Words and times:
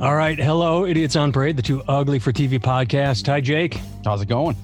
All 0.00 0.14
right. 0.14 0.38
Hello, 0.38 0.86
Idiots 0.86 1.16
on 1.16 1.32
Parade, 1.32 1.56
the 1.56 1.62
too 1.62 1.82
ugly 1.88 2.20
for 2.20 2.32
TV 2.32 2.60
podcast. 2.60 3.26
Hi, 3.26 3.40
Jake. 3.40 3.80
How's 4.04 4.22
it 4.22 4.28
going? 4.28 4.56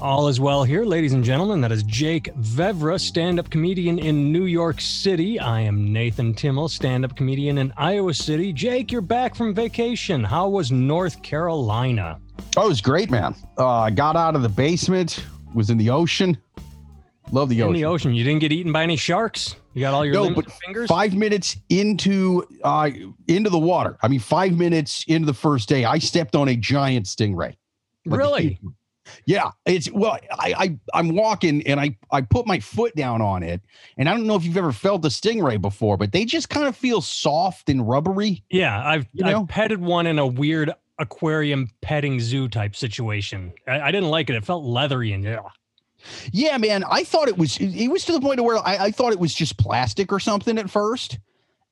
All 0.00 0.26
is 0.26 0.40
well 0.40 0.64
here, 0.64 0.84
ladies 0.84 1.12
and 1.12 1.22
gentlemen. 1.22 1.60
That 1.60 1.70
is 1.70 1.84
Jake 1.84 2.34
Vevra, 2.34 3.00
stand 3.00 3.38
up 3.38 3.48
comedian 3.48 3.98
in 4.00 4.32
New 4.32 4.44
York 4.46 4.80
City. 4.80 5.38
I 5.38 5.60
am 5.60 5.92
Nathan 5.92 6.34
Timmel, 6.34 6.68
stand 6.68 7.04
up 7.04 7.16
comedian 7.16 7.58
in 7.58 7.72
Iowa 7.76 8.12
City. 8.12 8.52
Jake, 8.52 8.90
you're 8.90 9.00
back 9.02 9.36
from 9.36 9.54
vacation. 9.54 10.24
How 10.24 10.48
was 10.48 10.72
North 10.72 11.22
Carolina? 11.22 12.18
Oh, 12.56 12.66
it 12.66 12.68
was 12.68 12.80
great, 12.80 13.08
man. 13.10 13.34
Uh, 13.56 13.68
I 13.68 13.90
got 13.90 14.16
out 14.16 14.34
of 14.34 14.42
the 14.42 14.48
basement, 14.48 15.24
was 15.54 15.70
in 15.70 15.78
the 15.78 15.90
ocean. 15.90 16.36
Love 17.30 17.48
the 17.48 17.60
In 17.60 17.64
ocean. 17.68 17.74
the 17.74 17.84
ocean. 17.84 18.14
You 18.14 18.24
didn't 18.24 18.40
get 18.40 18.52
eaten 18.52 18.72
by 18.72 18.82
any 18.82 18.96
sharks? 18.96 19.54
You 19.76 19.82
got 19.82 19.92
all 19.92 20.06
your 20.06 20.14
No, 20.14 20.30
but 20.30 20.50
fingers? 20.50 20.88
Five 20.88 21.14
minutes 21.14 21.58
into 21.68 22.42
uh, 22.64 22.88
into 23.28 23.50
the 23.50 23.58
water. 23.58 23.98
I 24.00 24.08
mean, 24.08 24.20
five 24.20 24.56
minutes 24.56 25.04
into 25.06 25.26
the 25.26 25.34
first 25.34 25.68
day, 25.68 25.84
I 25.84 25.98
stepped 25.98 26.34
on 26.34 26.48
a 26.48 26.56
giant 26.56 27.04
stingray. 27.04 27.56
Like 28.06 28.18
Really? 28.18 28.58
Yeah, 29.26 29.50
it's 29.66 29.92
well, 29.92 30.18
I, 30.32 30.54
I 30.56 30.78
I'm 30.94 31.14
walking 31.14 31.64
and 31.66 31.78
I 31.78 31.94
I 32.10 32.22
put 32.22 32.46
my 32.46 32.58
foot 32.58 32.96
down 32.96 33.20
on 33.20 33.42
it, 33.42 33.60
and 33.98 34.08
I 34.08 34.14
don't 34.14 34.26
know 34.26 34.34
if 34.36 34.44
you've 34.44 34.56
ever 34.56 34.72
felt 34.72 35.04
a 35.04 35.08
stingray 35.08 35.60
before, 35.60 35.98
but 35.98 36.10
they 36.10 36.24
just 36.24 36.48
kind 36.48 36.66
of 36.66 36.74
feel 36.74 37.02
soft 37.02 37.68
and 37.68 37.86
rubbery. 37.86 38.42
Yeah, 38.48 38.82
I've, 38.82 39.06
You 39.12 39.24
know? 39.24 39.42
I've 39.42 39.48
petted 39.48 39.82
one 39.82 40.06
in 40.06 40.18
a 40.18 40.26
weird 40.26 40.72
aquarium 40.98 41.68
petting 41.82 42.18
zoo 42.18 42.48
type 42.48 42.74
situation. 42.74 43.52
I, 43.68 43.80
I 43.80 43.90
didn't 43.92 44.08
like 44.08 44.30
it. 44.30 44.36
It 44.36 44.44
felt 44.46 44.64
leathery 44.64 45.12
and 45.12 45.22
yeah. 45.22 45.40
Yeah, 46.32 46.58
man. 46.58 46.84
I 46.84 47.04
thought 47.04 47.28
it 47.28 47.38
was 47.38 47.58
it 47.58 47.88
was 47.88 48.04
to 48.06 48.12
the 48.12 48.20
point 48.20 48.38
of 48.40 48.46
where 48.46 48.58
I, 48.58 48.86
I 48.86 48.90
thought 48.90 49.12
it 49.12 49.18
was 49.18 49.34
just 49.34 49.58
plastic 49.58 50.12
or 50.12 50.20
something 50.20 50.58
at 50.58 50.70
first. 50.70 51.18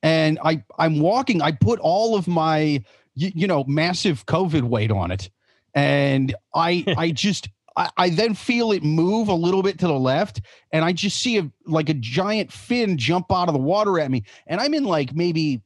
And 0.03 0.39
I 0.43 0.63
I'm 0.77 0.99
walking, 0.99 1.41
I 1.41 1.51
put 1.51 1.79
all 1.79 2.15
of 2.15 2.27
my 2.27 2.83
you, 3.15 3.31
you 3.33 3.47
know, 3.47 3.63
massive 3.65 4.25
COVID 4.25 4.63
weight 4.63 4.91
on 4.91 5.11
it. 5.11 5.29
And 5.73 6.35
I 6.53 6.83
I 6.97 7.11
just 7.11 7.49
I, 7.75 7.89
I 7.97 8.09
then 8.09 8.33
feel 8.33 8.71
it 8.71 8.83
move 8.83 9.27
a 9.27 9.33
little 9.33 9.63
bit 9.63 9.79
to 9.79 9.87
the 9.87 9.99
left, 9.99 10.41
and 10.71 10.85
I 10.85 10.93
just 10.93 11.21
see 11.21 11.37
a 11.37 11.51
like 11.65 11.89
a 11.89 11.93
giant 11.93 12.51
fin 12.51 12.97
jump 12.97 13.31
out 13.31 13.47
of 13.47 13.53
the 13.53 13.59
water 13.59 13.99
at 13.99 14.11
me. 14.11 14.23
And 14.47 14.61
I'm 14.61 14.73
in 14.73 14.83
like 14.83 15.13
maybe 15.13 15.61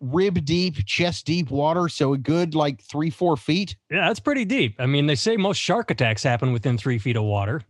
rib 0.00 0.44
deep, 0.44 0.84
chest 0.86 1.26
deep 1.26 1.50
water, 1.50 1.88
so 1.88 2.14
a 2.14 2.18
good 2.18 2.54
like 2.54 2.82
three, 2.82 3.10
four 3.10 3.36
feet. 3.36 3.76
Yeah, 3.90 4.08
that's 4.08 4.20
pretty 4.20 4.44
deep. 4.44 4.76
I 4.78 4.86
mean, 4.86 5.06
they 5.06 5.14
say 5.14 5.36
most 5.36 5.58
shark 5.58 5.90
attacks 5.90 6.22
happen 6.22 6.52
within 6.52 6.78
three 6.78 6.98
feet 6.98 7.16
of 7.16 7.24
water. 7.24 7.62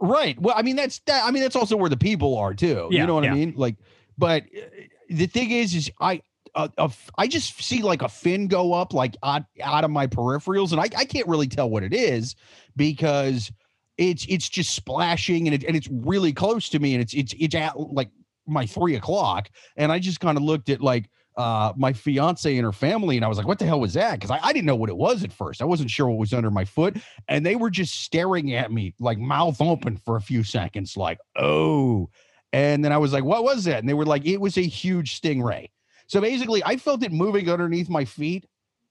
Right. 0.00 0.40
Well, 0.40 0.54
I 0.56 0.62
mean 0.62 0.76
that's 0.76 0.98
that. 1.06 1.24
I 1.24 1.30
mean 1.30 1.42
that's 1.42 1.56
also 1.56 1.76
where 1.76 1.90
the 1.90 1.96
people 1.96 2.36
are 2.36 2.54
too. 2.54 2.88
Yeah, 2.90 3.00
you 3.00 3.06
know 3.06 3.14
what 3.14 3.24
yeah. 3.24 3.32
I 3.32 3.34
mean? 3.34 3.54
Like, 3.56 3.76
but 4.18 4.42
uh, 4.44 4.60
the 5.08 5.26
thing 5.26 5.50
is, 5.50 5.74
is 5.74 5.90
I. 6.00 6.22
Uh, 6.54 6.68
f- 6.78 7.10
I 7.18 7.26
just 7.26 7.62
see 7.62 7.82
like 7.82 8.00
a 8.00 8.08
fin 8.08 8.48
go 8.48 8.72
up 8.72 8.94
like 8.94 9.14
out, 9.22 9.42
out 9.62 9.84
of 9.84 9.90
my 9.90 10.06
peripherals, 10.06 10.72
and 10.72 10.80
I, 10.80 10.84
I 10.96 11.04
can't 11.04 11.28
really 11.28 11.48
tell 11.48 11.68
what 11.68 11.82
it 11.82 11.92
is 11.92 12.34
because 12.76 13.52
it's 13.98 14.24
it's 14.26 14.48
just 14.48 14.74
splashing 14.74 15.46
and 15.46 15.54
it, 15.54 15.64
and 15.64 15.76
it's 15.76 15.88
really 15.90 16.32
close 16.32 16.70
to 16.70 16.78
me, 16.78 16.94
and 16.94 17.02
it's 17.02 17.12
it's 17.12 17.34
it's 17.38 17.54
at 17.54 17.78
like 17.78 18.08
my 18.46 18.64
three 18.64 18.94
o'clock, 18.94 19.50
and 19.76 19.92
I 19.92 19.98
just 19.98 20.18
kind 20.20 20.38
of 20.38 20.44
looked 20.44 20.70
at 20.70 20.80
like 20.80 21.10
uh 21.36 21.72
my 21.76 21.92
fiance 21.92 22.56
and 22.56 22.64
her 22.64 22.72
family, 22.72 23.16
and 23.16 23.24
I 23.24 23.28
was 23.28 23.38
like, 23.38 23.46
what 23.46 23.58
the 23.58 23.66
hell 23.66 23.80
was 23.80 23.94
that? 23.94 24.14
Because 24.14 24.30
I, 24.30 24.38
I 24.42 24.52
didn't 24.52 24.66
know 24.66 24.76
what 24.76 24.90
it 24.90 24.96
was 24.96 25.22
at 25.24 25.32
first. 25.32 25.60
I 25.60 25.64
wasn't 25.64 25.90
sure 25.90 26.08
what 26.08 26.18
was 26.18 26.32
under 26.32 26.50
my 26.50 26.64
foot, 26.64 26.96
and 27.28 27.44
they 27.44 27.56
were 27.56 27.70
just 27.70 28.00
staring 28.02 28.54
at 28.54 28.72
me 28.72 28.94
like 28.98 29.18
mouth 29.18 29.60
open 29.60 29.96
for 29.98 30.16
a 30.16 30.20
few 30.20 30.42
seconds, 30.42 30.96
like, 30.96 31.18
oh. 31.36 32.08
And 32.52 32.84
then 32.84 32.92
I 32.92 32.98
was 32.98 33.12
like, 33.12 33.24
what 33.24 33.44
was 33.44 33.64
that? 33.64 33.80
And 33.80 33.88
they 33.88 33.94
were 33.94 34.06
like, 34.06 34.24
it 34.24 34.40
was 34.40 34.56
a 34.56 34.62
huge 34.62 35.20
stingray. 35.20 35.68
So 36.06 36.20
basically, 36.20 36.62
I 36.64 36.76
felt 36.76 37.02
it 37.02 37.12
moving 37.12 37.50
underneath 37.50 37.88
my 37.88 38.04
feet, 38.04 38.46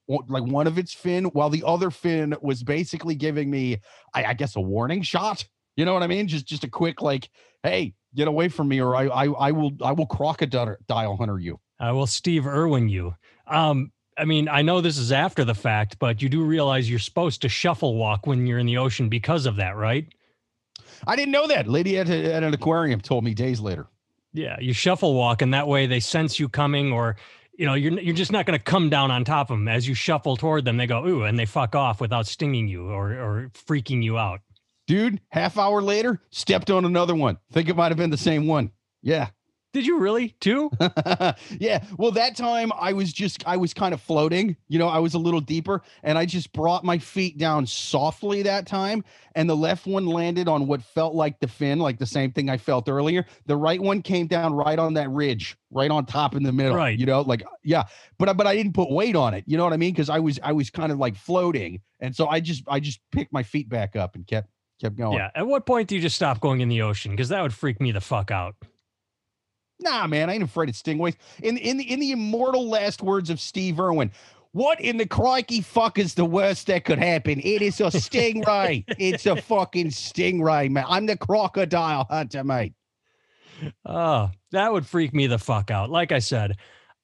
like 0.08 0.44
one 0.44 0.68
of 0.68 0.78
its 0.78 0.94
fin, 0.94 1.26
while 1.26 1.50
the 1.50 1.64
other 1.66 1.90
fin 1.90 2.36
was 2.42 2.62
basically 2.62 3.16
giving 3.16 3.50
me, 3.50 3.78
I, 4.14 4.26
I 4.26 4.34
guess, 4.34 4.56
a 4.56 4.62
warning 4.62 5.02
shot. 5.02 5.46
You 5.78 5.86
know 5.86 5.94
what 5.94 6.04
I 6.04 6.08
mean? 6.08 6.28
Just 6.28 6.46
just 6.46 6.64
a 6.64 6.70
quick 6.70 7.02
like, 7.02 7.30
hey, 7.64 7.96
get 8.14 8.28
away 8.28 8.50
from 8.50 8.68
me, 8.68 8.82
or 8.82 8.96
I 8.96 9.08
I, 9.08 9.26
I 9.26 9.52
will 9.52 9.72
I 9.82 9.94
will 9.94 10.06
crocodile 10.06 11.16
hunter 11.18 11.40
you. 11.40 11.60
I 11.80 11.92
will 11.92 12.08
Steve 12.08 12.48
Irwin 12.48 12.90
you. 12.90 13.16
Um, 13.48 13.92
I 14.18 14.26
mean, 14.26 14.48
I 14.48 14.62
know 14.62 14.80
this 14.82 14.98
is 14.98 15.12
after 15.12 15.44
the 15.44 15.54
fact, 15.56 16.00
but 16.00 16.22
you 16.22 16.30
do 16.30 16.44
realize 16.44 16.90
you're 16.90 17.00
supposed 17.00 17.42
to 17.42 17.50
shuffle 17.50 17.96
walk 17.96 18.26
when 18.28 18.48
you're 18.48 18.60
in 18.60 18.66
the 18.66 18.78
ocean 18.78 19.10
because 19.10 19.46
of 19.46 19.58
that, 19.58 19.76
right? 19.76 20.08
I 21.06 21.16
didn't 21.16 21.32
know 21.32 21.48
that. 21.48 21.68
Lady 21.68 21.98
at, 21.98 22.10
a- 22.10 22.34
at 22.34 22.44
an 22.44 22.54
aquarium 22.54 23.02
told 23.02 23.24
me 23.24 23.34
days 23.34 23.60
later. 23.60 23.88
Yeah, 24.34 24.58
you 24.60 24.74
shuffle 24.74 25.14
walk, 25.14 25.42
and 25.42 25.54
that 25.54 25.68
way 25.68 25.86
they 25.86 26.00
sense 26.00 26.40
you 26.40 26.50
coming, 26.50 26.92
or 26.92 27.16
you 27.58 27.66
know, 27.66 27.74
you're 27.74 27.98
you're 28.00 28.16
just 28.16 28.34
not 28.34 28.46
going 28.46 28.58
to 28.58 28.64
come 28.64 28.90
down 28.90 29.12
on 29.12 29.24
top 29.24 29.50
of 29.50 29.58
them 29.58 29.68
as 29.70 29.88
you 29.88 29.94
shuffle 29.94 30.36
toward 30.36 30.66
them. 30.66 30.76
They 30.76 30.88
go 30.88 31.06
ooh, 31.06 31.24
and 31.24 31.40
they 31.40 31.46
fuck 31.46 31.74
off 31.74 32.02
without 32.02 32.28
stinging 32.28 32.68
you 32.68 32.90
or 32.90 33.12
or 33.12 33.52
freaking 33.54 34.04
you 34.04 34.18
out. 34.18 34.42
Dude, 34.88 35.22
half 35.30 35.58
hour 35.58 35.82
later, 35.82 36.22
stepped 36.32 36.70
on 36.70 36.84
another 36.84 37.16
one. 37.16 37.38
Think 37.52 37.70
it 37.70 37.76
might 37.78 37.90
have 37.92 37.98
been 37.98 38.10
the 38.10 38.18
same 38.18 38.46
one. 38.46 38.72
Yeah. 39.02 39.30
Did 39.76 39.86
you 39.86 40.00
really 40.00 40.30
too? 40.40 40.72
yeah. 41.60 41.84
Well, 41.98 42.12
that 42.12 42.38
time 42.38 42.72
I 42.80 42.94
was 42.94 43.12
just, 43.12 43.46
I 43.46 43.58
was 43.58 43.74
kind 43.74 43.94
of 43.94 44.00
floating, 44.00 44.56
you 44.70 44.80
know, 44.80 44.88
I 44.88 45.00
was 45.00 45.16
a 45.16 45.20
little 45.20 45.42
deeper 45.42 45.82
and 46.02 46.18
I 46.18 46.26
just 46.26 46.54
brought 46.54 46.86
my 46.86 46.98
feet 46.98 47.38
down 47.38 47.66
softly 47.68 48.42
that 48.44 48.68
time. 48.68 49.04
And 49.36 49.50
the 49.50 49.56
left 49.58 49.86
one 49.86 50.06
landed 50.06 50.48
on 50.48 50.66
what 50.66 50.82
felt 50.82 51.14
like 51.14 51.42
the 51.42 51.48
fin, 51.50 51.80
like 51.80 52.00
the 52.00 52.06
same 52.06 52.32
thing 52.32 52.50
I 52.50 52.56
felt 52.56 52.88
earlier. 52.88 53.26
The 53.48 53.58
right 53.58 53.82
one 53.82 54.02
came 54.02 54.28
down 54.28 54.54
right 54.54 54.80
on 54.80 54.94
that 54.94 55.10
ridge, 55.10 55.58
right 55.72 55.92
on 55.92 56.06
top 56.06 56.36
in 56.36 56.44
the 56.44 56.54
middle, 56.54 56.78
Right. 56.78 56.98
you 56.98 57.06
know, 57.06 57.20
like, 57.20 57.44
yeah. 57.62 57.84
But, 58.18 58.30
I- 58.30 58.34
but 58.34 58.48
I 58.48 58.56
didn't 58.56 58.76
put 58.76 58.90
weight 58.90 59.18
on 59.18 59.34
it. 59.34 59.44
You 59.46 59.58
know 59.58 59.66
what 59.66 59.74
I 59.74 59.78
mean? 59.78 59.94
Cause 59.94 60.10
I 60.10 60.20
was, 60.20 60.40
I 60.42 60.54
was 60.54 60.70
kind 60.70 60.94
of 60.94 61.00
like 61.00 61.18
floating. 61.18 61.82
And 62.00 62.16
so 62.16 62.28
I 62.28 62.40
just, 62.40 62.64
I 62.70 62.80
just 62.80 63.02
picked 63.12 63.34
my 63.34 63.44
feet 63.44 63.68
back 63.68 63.98
up 63.98 64.16
and 64.16 64.26
kept, 64.26 64.48
kept 64.80 64.96
going. 64.96 65.18
Yeah. 65.18 65.32
At 65.36 65.48
what 65.48 65.66
point 65.66 65.90
do 65.90 65.96
you 65.96 66.02
just 66.02 66.16
stop 66.16 66.40
going 66.40 66.62
in 66.62 66.70
the 66.70 66.82
ocean? 66.82 67.12
Because 67.12 67.28
that 67.28 67.42
would 67.42 67.54
freak 67.54 67.82
me 67.82 67.92
the 67.92 68.00
fuck 68.02 68.32
out. 68.32 68.56
Nah, 69.80 70.08
man, 70.08 70.30
I 70.30 70.34
ain't 70.34 70.44
afraid 70.44 70.70
of 70.70 70.76
stingrays. 70.76 71.16
In 71.44 71.58
in 71.58 71.78
the 71.78 71.92
in 71.92 72.00
the 72.00 72.12
immortal 72.12 72.70
last 72.70 73.02
words 73.02 73.30
of 73.30 73.40
Steve 73.40 73.80
Irwin, 73.80 74.12
what 74.52 74.80
in 74.80 74.96
the 74.96 75.06
crikey 75.06 75.60
fuck 75.62 76.00
is 76.00 76.14
the 76.14 76.24
worst 76.24 76.68
that 76.68 76.86
could 76.86 76.98
happen? 76.98 77.42
It 77.42 77.62
is 77.62 77.82
a 77.82 77.86
stingray. 77.86 78.86
it's 78.98 79.26
a 79.26 79.36
fucking 79.36 79.88
stingray, 79.88 80.72
man. 80.72 80.86
I'm 80.88 81.06
the 81.06 81.18
crocodile 81.18 82.06
hunter, 82.10 82.44
mate. 82.44 82.74
Oh, 83.86 84.32
that 84.52 84.72
would 84.72 84.86
freak 84.86 85.14
me 85.14 85.28
the 85.28 85.38
fuck 85.38 85.72
out. 85.72 85.90
Like 85.90 86.12
I 86.12 86.20
said, 86.20 86.58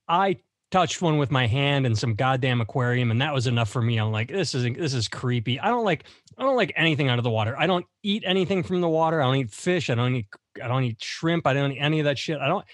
I 0.08 0.38
touched 0.72 1.02
one 1.02 1.18
with 1.18 1.30
my 1.30 1.46
hand 1.46 1.86
in 1.86 1.96
some 1.96 2.16
goddamn 2.16 2.62
aquarium, 2.62 3.12
and 3.12 3.22
that 3.22 3.34
was 3.34 3.48
enough 3.48 3.70
for 3.70 3.82
me. 3.82 3.98
I'm 3.98 4.12
like, 4.12 4.30
this 4.30 4.56
is 4.56 4.64
this 4.78 4.94
is 4.94 5.10
creepy. 5.10 5.60
I 5.60 5.68
don't 5.68 5.84
like 5.84 6.06
I 6.38 6.44
don't 6.44 6.56
like 6.56 6.72
anything 6.78 7.10
out 7.10 7.18
of 7.18 7.24
the 7.24 7.30
water. 7.30 7.60
I 7.60 7.68
don't 7.68 7.86
eat 8.04 8.24
anything 8.26 8.64
from 8.64 8.82
the 8.82 8.90
water. 8.90 9.22
I 9.22 9.26
don't 9.26 9.36
eat 9.36 9.52
fish. 9.52 9.90
I 9.90 9.96
don't 9.96 10.16
eat 10.16 10.28
I 10.62 10.68
don't 10.68 10.84
eat 10.84 11.02
shrimp. 11.02 11.48
I 11.48 11.54
don't 11.54 11.72
eat 11.72 11.80
any 11.80 12.00
of 12.00 12.06
that 12.06 12.18
shit. 12.18 12.40
I 12.40 12.48
don't 12.48 12.66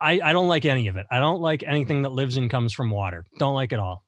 I, 0.00 0.20
I 0.22 0.32
don't 0.32 0.48
like 0.48 0.64
any 0.64 0.88
of 0.88 0.96
it. 0.96 1.06
I 1.10 1.18
don't 1.18 1.40
like 1.40 1.62
anything 1.66 2.02
that 2.02 2.12
lives 2.12 2.36
and 2.36 2.50
comes 2.50 2.72
from 2.72 2.90
water. 2.90 3.24
Don't 3.38 3.54
like 3.54 3.72
it 3.72 3.78
all. 3.78 4.04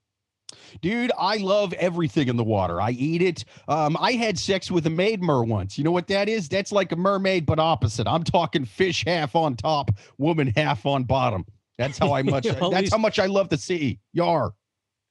Dude, 0.80 1.12
I 1.18 1.36
love 1.38 1.72
everything 1.74 2.28
in 2.28 2.36
the 2.36 2.44
water. 2.44 2.80
I 2.80 2.90
eat 2.90 3.22
it. 3.22 3.44
Um, 3.68 3.96
I 4.00 4.12
had 4.12 4.38
sex 4.38 4.70
with 4.70 4.86
a 4.86 4.90
maid 4.90 5.22
mer 5.22 5.42
once. 5.42 5.76
You 5.76 5.84
know 5.84 5.90
what 5.90 6.06
that 6.08 6.28
is? 6.28 6.48
That's 6.48 6.72
like 6.72 6.92
a 6.92 6.96
mermaid, 6.96 7.46
but 7.46 7.58
opposite. 7.58 8.06
I'm 8.06 8.24
talking 8.24 8.64
fish 8.64 9.04
half 9.06 9.34
on 9.34 9.56
top, 9.56 9.90
woman 10.16 10.52
half 10.56 10.86
on 10.86 11.04
bottom. 11.04 11.44
That's 11.76 11.98
how 11.98 12.12
I 12.12 12.22
much. 12.22 12.46
Well, 12.60 12.70
that's 12.70 12.82
least- 12.82 12.92
how 12.92 12.98
much 12.98 13.18
I 13.18 13.26
love 13.26 13.48
the 13.48 13.58
sea. 13.58 14.00
Yar. 14.12 14.52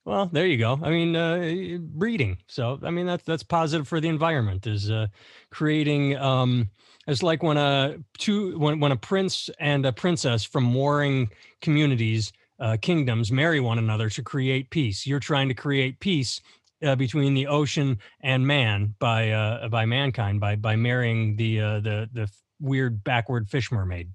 Well, 0.05 0.27
there 0.31 0.45
you 0.45 0.57
go. 0.57 0.79
I 0.81 0.89
mean, 0.89 1.15
uh, 1.15 1.79
breeding. 1.81 2.37
So, 2.47 2.79
I 2.81 2.91
mean, 2.91 3.05
that's 3.05 3.25
that's 3.25 3.43
positive 3.43 3.87
for 3.87 3.99
the 3.99 4.07
environment. 4.07 4.65
Is 4.65 4.89
uh, 4.89 5.07
creating. 5.51 6.15
Um, 6.17 6.69
it's 7.07 7.23
like 7.23 7.41
when 7.41 7.57
a 7.57 7.97
two 8.17 8.57
when 8.59 8.79
when 8.79 8.91
a 8.91 8.97
prince 8.97 9.49
and 9.59 9.85
a 9.85 9.93
princess 9.93 10.43
from 10.43 10.73
warring 10.73 11.29
communities, 11.61 12.33
uh, 12.59 12.77
kingdoms, 12.81 13.31
marry 13.31 13.59
one 13.59 13.79
another 13.79 14.09
to 14.09 14.21
create 14.21 14.69
peace. 14.69 15.07
You're 15.07 15.19
trying 15.19 15.47
to 15.47 15.53
create 15.53 15.99
peace 15.99 16.41
uh, 16.83 16.95
between 16.95 17.33
the 17.33 17.47
ocean 17.47 17.97
and 18.21 18.45
man 18.45 18.93
by 18.99 19.31
uh, 19.31 19.69
by 19.69 19.85
mankind 19.85 20.39
by 20.39 20.55
by 20.55 20.75
marrying 20.75 21.35
the 21.37 21.61
uh, 21.61 21.79
the 21.79 22.09
the 22.13 22.29
weird 22.59 23.03
backward 23.03 23.49
fish 23.49 23.71
mermaid. 23.71 24.11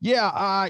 Yeah, 0.00 0.26
uh 0.28 0.68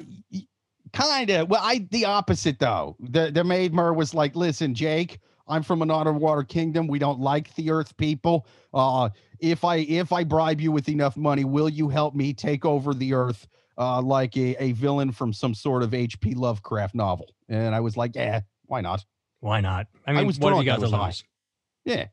kind 0.93 1.31
of. 1.31 1.51
Well, 1.51 1.61
I 1.63 1.87
the 1.91 2.07
opposite 2.07 2.59
though. 2.59 2.97
The 3.01 3.31
the 3.31 3.45
maid 3.45 3.75
mer 3.75 3.93
was 3.93 4.15
like, 4.15 4.35
"Listen, 4.35 4.75
Jake, 4.75 5.19
I'm 5.47 5.63
from 5.63 5.83
an 5.83 5.91
underwater 5.91 6.45
kingdom. 6.45 6.87
We 6.87 6.99
don't 6.99 7.21
like 7.21 7.55
the 7.55 7.71
earth 7.71 7.97
people. 7.97 8.47
Uh 8.73 9.11
if 9.41 9.65
I 9.65 9.77
if 9.77 10.13
I 10.13 10.25
bribe 10.25 10.61
you 10.61 10.73
with 10.73 10.89
enough 10.89 11.17
money, 11.17 11.45
will 11.45 11.69
you 11.69 11.89
help 11.89 12.15
me 12.15 12.33
take 12.33 12.65
over 12.65 12.95
the 12.95 13.15
earth 13.15 13.47
uh 13.77 14.03
like 14.03 14.37
a, 14.37 14.63
a 14.63 14.73
villain 14.73 15.13
from 15.13 15.33
some 15.33 15.55
sort 15.55 15.83
of 15.83 15.91
HP 15.91 16.37
Lovecraft 16.37 16.95
novel?" 16.95 17.35
And 17.49 17.75
I 17.75 17.81
was 17.81 17.97
like, 17.97 18.15
"Yeah, 18.15 18.41
why 18.67 18.81
not?" 18.81 19.05
Why 19.41 19.61
not? 19.61 19.87
I 20.07 20.13
mean, 20.13 20.27
was 20.27 20.39
what 20.39 20.53
have 20.53 20.63
you 20.63 20.67
got 20.67 20.83
I 20.83 20.89
to 20.89 21.05
lose? 21.05 21.25
Yeah. 21.85 22.07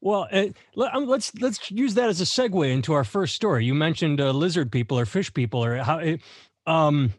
Well, 0.00 0.28
uh, 0.32 0.48
um, 0.92 1.06
let's 1.06 1.32
let's 1.40 1.70
use 1.70 1.94
that 1.94 2.08
as 2.08 2.20
a 2.20 2.24
segue 2.24 2.70
into 2.70 2.92
our 2.92 3.04
first 3.04 3.34
story. 3.36 3.64
You 3.64 3.74
mentioned 3.74 4.20
uh, 4.20 4.32
lizard 4.32 4.72
people 4.72 4.98
or 4.98 5.06
fish 5.06 5.32
people 5.32 5.64
or 5.64 5.76
how. 5.76 5.98
It, 5.98 6.20
um, 6.66 7.14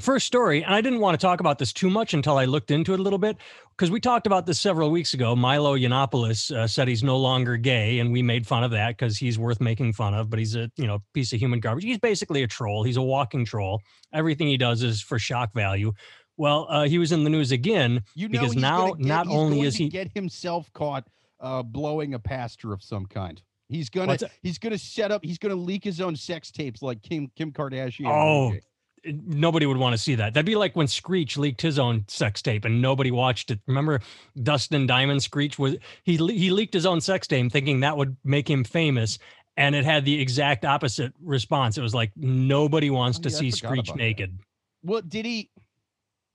first 0.00 0.26
story, 0.26 0.64
and 0.64 0.74
I 0.74 0.80
didn't 0.80 1.00
want 1.00 1.18
to 1.18 1.24
talk 1.24 1.40
about 1.40 1.58
this 1.58 1.72
too 1.72 1.90
much 1.90 2.14
until 2.14 2.38
I 2.38 2.44
looked 2.46 2.70
into 2.70 2.94
it 2.94 3.00
a 3.00 3.02
little 3.02 3.18
bit 3.18 3.36
because 3.76 3.90
we 3.90 4.00
talked 4.00 4.26
about 4.26 4.46
this 4.46 4.58
several 4.60 4.90
weeks 4.90 5.14
ago. 5.14 5.36
Milo 5.36 5.76
Yiannopoulos 5.76 6.50
uh, 6.54 6.66
said 6.66 6.88
he's 6.88 7.02
no 7.02 7.16
longer 7.18 7.56
gay, 7.56 7.98
and 7.98 8.12
we 8.12 8.22
made 8.22 8.46
fun 8.46 8.64
of 8.64 8.70
that 8.70 8.96
because 8.96 9.18
he's 9.18 9.38
worth 9.38 9.60
making 9.60 9.92
fun 9.92 10.14
of. 10.14 10.30
But 10.30 10.38
he's 10.38 10.56
a 10.56 10.70
you 10.76 10.86
know 10.86 11.02
piece 11.14 11.32
of 11.32 11.38
human 11.40 11.60
garbage. 11.60 11.84
He's 11.84 11.98
basically 11.98 12.42
a 12.42 12.46
troll. 12.46 12.82
He's 12.84 12.96
a 12.96 13.02
walking 13.02 13.44
troll. 13.44 13.80
Everything 14.12 14.48
he 14.48 14.56
does 14.56 14.82
is 14.82 15.00
for 15.02 15.18
shock 15.18 15.52
value. 15.54 15.92
Well, 16.38 16.66
uh, 16.70 16.84
he 16.84 16.98
was 16.98 17.12
in 17.12 17.24
the 17.24 17.30
news 17.30 17.52
again 17.52 18.02
You 18.14 18.28
know 18.28 18.40
because 18.40 18.56
now 18.56 18.94
get- 18.94 19.00
not 19.06 19.26
only 19.28 19.60
is 19.60 19.74
he 19.76 19.88
get 19.88 20.10
himself 20.14 20.72
caught 20.72 21.06
uh, 21.40 21.62
blowing 21.62 22.14
a 22.14 22.18
pastor 22.18 22.72
of 22.72 22.82
some 22.82 23.04
kind. 23.06 23.42
He's 23.68 23.90
gonna 23.90 24.16
he's 24.42 24.58
gonna 24.58 24.78
set 24.78 25.10
up. 25.10 25.24
He's 25.24 25.38
gonna 25.38 25.54
leak 25.54 25.84
his 25.84 26.00
own 26.00 26.16
sex 26.16 26.50
tapes 26.50 26.82
like 26.82 27.02
Kim 27.02 27.30
Kim 27.36 27.52
Kardashian. 27.52 28.06
Oh, 28.06 28.48
Okay. 28.48 28.60
Nobody 29.04 29.66
would 29.66 29.76
want 29.76 29.92
to 29.94 29.98
see 29.98 30.14
that. 30.16 30.34
That'd 30.34 30.46
be 30.46 30.54
like 30.56 30.76
when 30.76 30.86
Screech 30.86 31.36
leaked 31.36 31.60
his 31.60 31.78
own 31.78 32.04
sex 32.08 32.42
tape 32.42 32.64
and 32.64 32.80
nobody 32.80 33.10
watched 33.10 33.50
it. 33.50 33.60
Remember 33.66 34.00
Dustin 34.42 34.86
Diamond 34.86 35.22
Screech 35.22 35.58
was 35.58 35.76
he 36.04 36.16
he 36.16 36.50
leaked 36.50 36.74
his 36.74 36.86
own 36.86 37.00
sex 37.00 37.26
tape 37.26 37.50
thinking 37.52 37.80
that 37.80 37.96
would 37.96 38.16
make 38.24 38.48
him 38.48 38.64
famous 38.64 39.18
and 39.56 39.74
it 39.74 39.84
had 39.84 40.04
the 40.04 40.20
exact 40.20 40.64
opposite 40.64 41.12
response. 41.20 41.76
It 41.78 41.82
was 41.82 41.94
like 41.94 42.12
nobody 42.16 42.90
wants 42.90 43.18
Oh, 43.18 43.22
to 43.22 43.28
yeah, 43.30 43.36
I 43.36 43.40
see 43.40 43.50
Screech 43.50 43.88
about 43.88 43.96
that. 43.98 44.02
naked. 44.02 44.38
Well, 44.82 45.02
did 45.02 45.26
he? 45.26 45.50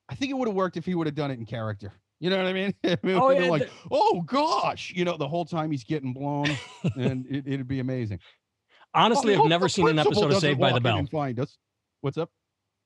I 0.09 0.15
think 0.15 0.31
it 0.31 0.35
would 0.35 0.47
have 0.47 0.55
worked 0.55 0.77
if 0.77 0.85
he 0.85 0.95
would 0.95 1.07
have 1.07 1.15
done 1.15 1.31
it 1.31 1.39
in 1.39 1.45
character. 1.45 1.93
You 2.19 2.29
know 2.31 2.37
what 2.37 2.47
I 2.47 2.53
mean? 2.53 2.73
Would 2.83 2.99
Oh, 3.05 3.29
yeah, 3.29 3.47
like, 3.49 3.69
oh 3.91 4.21
gosh, 4.21 4.91
you 4.95 5.05
know, 5.05 5.17
the 5.17 5.27
whole 5.27 5.45
time 5.45 5.69
he's 5.69 5.83
getting 5.83 6.13
blown, 6.13 6.47
and 6.95 7.27
it, 7.29 7.43
it'd 7.45 7.67
be 7.67 7.79
amazing. 7.79 8.19
Honestly, 8.95 9.35
I've 9.35 9.45
never 9.45 9.69
seen 9.69 9.87
an 9.87 9.99
episode 9.99 10.31
of 10.31 10.39
Saved 10.39 10.59
by 10.59 10.71
the 10.73 10.81
Bell. 10.81 11.05
Find 11.11 11.39
us. 11.39 11.57
What's 12.01 12.17
up? 12.17 12.31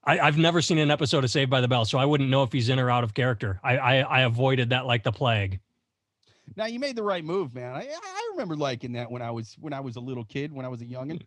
I, 0.04 0.20
I've 0.20 0.38
never 0.38 0.62
seen 0.62 0.80
an 0.80 0.90
episode 0.92 1.24
of 1.24 1.30
Saved 1.32 1.52
by 1.52 1.62
the 1.62 1.68
Bell, 1.68 1.86
so 1.86 2.00
I 2.00 2.06
wouldn't 2.06 2.30
know 2.30 2.44
if 2.44 2.52
he's 2.52 2.70
in 2.70 2.80
or 2.80 2.90
out 2.90 3.04
of 3.04 3.14
character. 3.14 3.60
I 3.64 3.78
I, 3.78 3.96
I 4.00 4.22
avoided 4.22 4.70
that 4.72 4.86
like 4.86 5.04
the 5.04 5.12
plague. 5.12 5.60
Now 6.56 6.66
you 6.66 6.80
made 6.80 6.96
the 6.96 7.04
right 7.04 7.24
move, 7.24 7.54
man. 7.54 7.76
I, 7.76 7.88
I 7.88 8.28
remember 8.32 8.56
liking 8.56 8.94
that 8.94 9.10
when 9.12 9.22
I 9.22 9.32
was 9.32 9.56
when 9.60 9.74
I 9.74 9.80
was 9.80 9.96
a 9.96 10.00
little 10.02 10.26
kid, 10.26 10.52
when 10.52 10.66
I 10.66 10.70
was 10.70 10.82
a 10.82 10.86
youngin. 10.86 11.22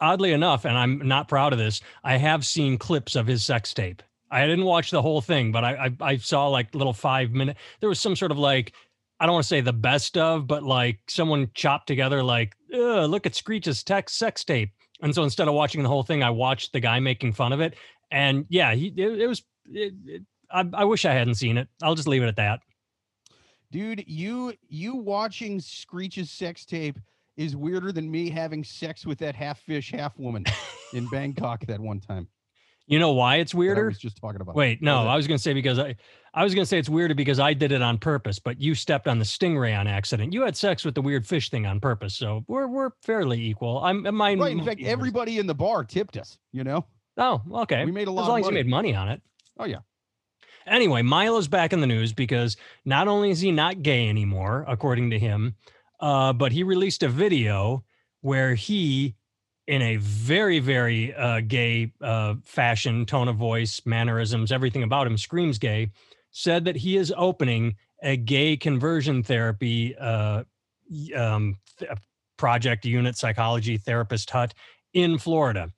oddly 0.00 0.32
enough, 0.32 0.64
and 0.64 0.76
I'm 0.76 1.08
not 1.08 1.28
proud 1.28 1.52
of 1.52 1.58
this, 1.58 1.80
I 2.04 2.16
have 2.18 2.44
seen 2.46 2.78
clips 2.78 3.16
of 3.16 3.26
his 3.26 3.44
sex 3.44 3.72
tape. 3.74 4.02
I 4.30 4.46
didn't 4.46 4.64
watch 4.64 4.90
the 4.90 5.02
whole 5.02 5.20
thing, 5.20 5.50
but 5.52 5.64
I 5.64 5.86
I, 5.86 5.96
I 6.12 6.16
saw 6.18 6.48
like 6.48 6.74
little 6.74 6.92
five 6.92 7.30
minute. 7.30 7.56
There 7.80 7.88
was 7.88 8.00
some 8.00 8.14
sort 8.14 8.30
of 8.30 8.38
like 8.38 8.72
I 9.18 9.24
don't 9.24 9.32
want 9.32 9.44
to 9.44 9.48
say 9.48 9.62
the 9.62 9.72
best 9.72 10.18
of, 10.18 10.46
but 10.46 10.62
like 10.62 10.98
someone 11.08 11.50
chopped 11.54 11.86
together 11.86 12.22
like, 12.22 12.54
look 12.70 13.24
at 13.24 13.34
Screech's 13.34 13.82
text 13.82 14.18
sex 14.18 14.44
tape. 14.44 14.72
And 15.02 15.14
so 15.14 15.22
instead 15.22 15.48
of 15.48 15.54
watching 15.54 15.82
the 15.82 15.88
whole 15.88 16.02
thing, 16.02 16.22
I 16.22 16.30
watched 16.30 16.72
the 16.72 16.80
guy 16.80 17.00
making 17.00 17.32
fun 17.32 17.52
of 17.52 17.60
it. 17.60 17.74
And 18.10 18.46
yeah, 18.48 18.74
he 18.74 18.88
it, 18.96 19.20
it 19.20 19.26
was. 19.26 19.42
It, 19.70 19.94
it, 20.06 20.22
I, 20.50 20.64
I 20.72 20.84
wish 20.84 21.04
I 21.04 21.12
hadn't 21.12 21.34
seen 21.34 21.58
it. 21.58 21.68
I'll 21.82 21.96
just 21.96 22.08
leave 22.08 22.22
it 22.22 22.28
at 22.28 22.36
that. 22.36 22.60
Dude, 23.72 24.04
you 24.06 24.54
you 24.68 24.94
watching 24.94 25.60
Screech's 25.60 26.30
sex 26.30 26.64
tape 26.64 26.98
is 27.36 27.56
weirder 27.56 27.92
than 27.92 28.10
me 28.10 28.30
having 28.30 28.64
sex 28.64 29.04
with 29.04 29.18
that 29.18 29.34
half 29.34 29.58
fish, 29.58 29.90
half 29.90 30.18
woman 30.18 30.44
in 30.92 31.06
Bangkok 31.10 31.66
that 31.66 31.80
one 31.80 32.00
time. 32.00 32.28
You 32.86 32.98
know 32.98 33.12
why 33.12 33.36
it's 33.36 33.52
that 33.52 33.56
I 33.56 33.60
weirder? 33.60 33.86
was 33.86 33.98
just 33.98 34.16
talking 34.20 34.40
about. 34.40 34.54
Wait, 34.54 34.80
no. 34.82 35.06
I 35.08 35.16
was 35.16 35.26
going 35.26 35.36
to 35.38 35.42
say 35.42 35.52
because 35.52 35.78
I, 35.78 35.96
I 36.34 36.44
was 36.44 36.54
going 36.54 36.62
to 36.62 36.68
say 36.68 36.78
it's 36.78 36.88
weirder 36.88 37.14
because 37.14 37.40
I 37.40 37.52
did 37.52 37.72
it 37.72 37.82
on 37.82 37.98
purpose, 37.98 38.38
but 38.38 38.60
you 38.60 38.74
stepped 38.74 39.08
on 39.08 39.18
the 39.18 39.24
stingray 39.24 39.76
on 39.78 39.86
accident. 39.88 40.32
You 40.32 40.42
had 40.42 40.56
sex 40.56 40.84
with 40.84 40.94
the 40.94 41.02
weird 41.02 41.26
fish 41.26 41.50
thing 41.50 41.66
on 41.66 41.80
purpose, 41.80 42.14
so 42.14 42.44
we're 42.46 42.68
we're 42.68 42.90
fairly 43.02 43.40
equal. 43.44 43.82
I'm 43.82 44.02
mine. 44.14 44.38
right. 44.38 44.52
In 44.52 44.64
fact, 44.64 44.82
everybody 44.82 45.38
in 45.38 45.46
the 45.46 45.54
bar 45.54 45.82
tipped 45.84 46.16
us. 46.16 46.38
You 46.52 46.62
know, 46.64 46.86
Oh, 47.16 47.42
okay. 47.62 47.84
we 47.84 47.90
made 47.92 48.08
a 48.08 48.10
lot 48.12 48.22
As 48.22 48.28
long 48.28 48.40
of 48.40 48.44
as 48.46 48.50
you 48.50 48.54
made 48.54 48.68
money 48.68 48.94
on 48.94 49.08
it. 49.08 49.20
Oh 49.58 49.64
yeah. 49.64 49.78
Anyway, 50.66 51.02
Milo's 51.02 51.48
back 51.48 51.72
in 51.72 51.80
the 51.80 51.86
news 51.86 52.12
because 52.12 52.56
not 52.84 53.08
only 53.08 53.30
is 53.30 53.40
he 53.40 53.52
not 53.52 53.82
gay 53.82 54.08
anymore, 54.08 54.64
according 54.68 55.10
to 55.10 55.18
him, 55.18 55.54
uh, 56.00 56.32
but 56.32 56.52
he 56.52 56.62
released 56.64 57.02
a 57.04 57.08
video 57.08 57.84
where 58.20 58.54
he, 58.54 59.14
in 59.66 59.82
a 59.82 59.96
very, 59.96 60.58
very 60.58 61.14
uh, 61.14 61.40
gay 61.40 61.92
uh, 62.00 62.34
fashion, 62.44 63.04
tone 63.04 63.28
of 63.28 63.36
voice, 63.36 63.80
mannerisms, 63.84 64.52
everything 64.52 64.82
about 64.82 65.06
him 65.06 65.16
screams 65.16 65.58
gay, 65.58 65.90
said 66.30 66.64
that 66.64 66.76
he 66.76 66.96
is 66.96 67.12
opening 67.16 67.76
a 68.02 68.16
gay 68.16 68.56
conversion 68.56 69.22
therapy 69.22 69.96
uh, 69.96 70.44
um, 71.16 71.56
th- 71.78 71.90
project, 72.36 72.84
unit, 72.84 73.16
psychology 73.16 73.76
therapist 73.76 74.30
hut 74.30 74.54
in 74.92 75.18
Florida. 75.18 75.72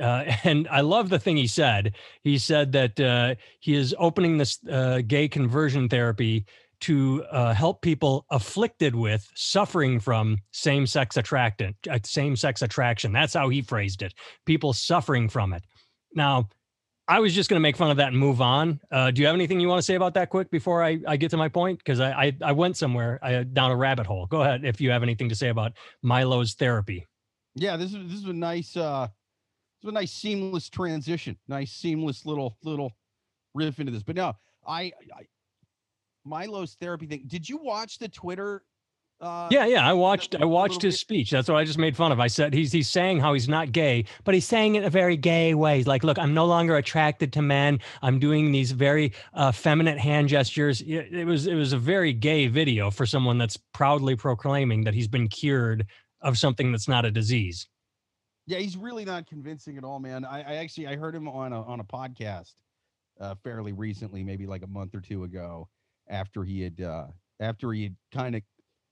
Uh, 0.00 0.24
and 0.44 0.68
I 0.68 0.80
love 0.80 1.08
the 1.08 1.18
thing 1.18 1.36
he 1.36 1.46
said. 1.46 1.94
He 2.22 2.38
said 2.38 2.72
that 2.72 2.98
uh, 3.00 3.34
he 3.60 3.74
is 3.74 3.94
opening 3.98 4.38
this 4.38 4.58
uh, 4.70 5.02
gay 5.06 5.28
conversion 5.28 5.88
therapy 5.88 6.46
to 6.80 7.24
uh, 7.30 7.54
help 7.54 7.82
people 7.82 8.24
afflicted 8.30 8.94
with 8.94 9.28
suffering 9.34 9.98
from 10.00 10.38
same-sex 10.52 11.16
attraction 11.16 11.74
uh, 11.90 11.98
same-sex 12.04 12.62
attraction 12.62 13.12
that's 13.12 13.34
how 13.34 13.48
he 13.48 13.62
phrased 13.62 14.02
it 14.02 14.14
people 14.44 14.72
suffering 14.72 15.28
from 15.28 15.52
it 15.52 15.62
now 16.14 16.48
i 17.08 17.18
was 17.20 17.34
just 17.34 17.48
going 17.48 17.58
to 17.58 17.62
make 17.62 17.76
fun 17.76 17.90
of 17.90 17.96
that 17.96 18.08
and 18.08 18.18
move 18.18 18.40
on 18.40 18.80
uh, 18.90 19.10
do 19.10 19.20
you 19.20 19.26
have 19.26 19.34
anything 19.34 19.58
you 19.60 19.68
want 19.68 19.78
to 19.78 19.84
say 19.84 19.94
about 19.94 20.14
that 20.14 20.28
quick 20.30 20.50
before 20.50 20.82
i, 20.82 20.98
I 21.06 21.16
get 21.16 21.30
to 21.30 21.36
my 21.36 21.48
point 21.48 21.78
because 21.78 22.00
I, 22.00 22.10
I 22.10 22.36
i 22.42 22.52
went 22.52 22.76
somewhere 22.76 23.18
I, 23.22 23.42
down 23.42 23.70
a 23.70 23.76
rabbit 23.76 24.06
hole 24.06 24.26
go 24.26 24.42
ahead 24.42 24.64
if 24.64 24.80
you 24.80 24.90
have 24.90 25.02
anything 25.02 25.28
to 25.28 25.34
say 25.34 25.48
about 25.48 25.72
milo's 26.02 26.54
therapy 26.54 27.06
Yeah. 27.58 27.76
This 27.78 27.94
is 27.94 28.04
this 28.10 28.20
is 28.20 28.26
a 28.26 28.32
nice 28.34 28.76
uh, 28.76 29.08
this 29.80 29.88
is 29.88 29.88
a 29.88 29.92
nice 29.92 30.12
seamless 30.12 30.68
transition. 30.68 31.38
Nice 31.48 31.72
seamless 31.72 32.26
little 32.26 32.58
little 32.62 32.92
riff 33.54 33.80
into 33.80 33.92
this. 33.92 34.02
But 34.02 34.16
now 34.16 34.36
I, 34.66 34.92
I 35.14 35.26
Milo's 36.26 36.74
therapy 36.80 37.06
thing. 37.06 37.24
Did 37.26 37.48
you 37.48 37.56
watch 37.58 37.98
the 37.98 38.08
Twitter? 38.08 38.62
Uh, 39.18 39.48
Yeah, 39.50 39.64
yeah. 39.64 39.88
I 39.88 39.94
watched 39.94 40.34
I 40.34 40.44
watched 40.44 40.82
his 40.82 40.94
bit- 40.96 41.00
speech. 41.00 41.30
That's 41.30 41.48
what 41.48 41.56
I 41.56 41.64
just 41.64 41.78
made 41.78 41.96
fun 41.96 42.12
of. 42.12 42.20
I 42.20 42.26
said 42.26 42.52
he's 42.52 42.70
he's 42.72 42.90
saying 42.90 43.20
how 43.20 43.32
he's 43.32 43.48
not 43.48 43.72
gay, 43.72 44.04
but 44.24 44.34
he's 44.34 44.44
saying 44.44 44.74
it 44.74 44.80
in 44.80 44.84
a 44.84 44.90
very 44.90 45.16
gay 45.16 45.54
way. 45.54 45.78
He's 45.78 45.86
like, 45.86 46.04
look, 46.04 46.18
I'm 46.18 46.34
no 46.34 46.44
longer 46.44 46.76
attracted 46.76 47.32
to 47.34 47.40
men. 47.42 47.80
I'm 48.02 48.18
doing 48.18 48.52
these 48.52 48.72
very 48.72 49.12
uh, 49.32 49.52
feminine 49.52 49.96
hand 49.96 50.28
gestures. 50.28 50.82
It, 50.82 51.14
it 51.14 51.24
was 51.24 51.46
it 51.46 51.54
was 51.54 51.72
a 51.72 51.78
very 51.78 52.12
gay 52.12 52.46
video 52.48 52.90
for 52.90 53.06
someone 53.06 53.38
that's 53.38 53.56
proudly 53.72 54.16
proclaiming 54.16 54.84
that 54.84 54.92
he's 54.92 55.08
been 55.08 55.28
cured 55.28 55.86
of 56.20 56.36
something 56.36 56.70
that's 56.70 56.88
not 56.88 57.06
a 57.06 57.10
disease. 57.10 57.68
Yeah, 58.48 58.58
he's 58.58 58.76
really 58.76 59.04
not 59.06 59.26
convincing 59.26 59.78
at 59.78 59.82
all, 59.84 59.98
man. 59.98 60.24
I, 60.26 60.40
I 60.40 60.54
actually 60.56 60.88
I 60.88 60.96
heard 60.96 61.14
him 61.14 61.26
on 61.26 61.54
a 61.54 61.62
on 61.62 61.80
a 61.80 61.84
podcast 61.84 62.52
uh 63.18 63.34
fairly 63.42 63.72
recently, 63.72 64.22
maybe 64.22 64.46
like 64.46 64.62
a 64.62 64.66
month 64.66 64.94
or 64.94 65.00
two 65.00 65.24
ago, 65.24 65.68
after 66.08 66.44
he 66.44 66.62
had 66.62 66.80
uh 66.80 67.06
after 67.40 67.72
he 67.72 67.84
had 67.84 67.96
kind 68.12 68.34
of 68.36 68.42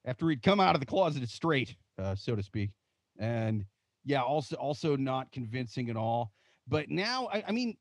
after 0.04 0.28
he'd 0.28 0.42
come 0.42 0.60
out 0.60 0.74
of 0.74 0.80
the 0.80 0.86
closet 0.86 1.26
straight, 1.28 1.76
uh, 1.98 2.14
so 2.14 2.36
to 2.36 2.42
speak. 2.42 2.70
And 3.18 3.64
yeah, 4.04 4.22
also 4.22 4.56
also 4.56 4.96
not 4.96 5.32
convincing 5.32 5.90
at 5.90 5.96
all. 5.96 6.32
But 6.68 6.90
now 6.90 7.28
I, 7.32 7.44
I 7.48 7.52
mean, 7.52 7.76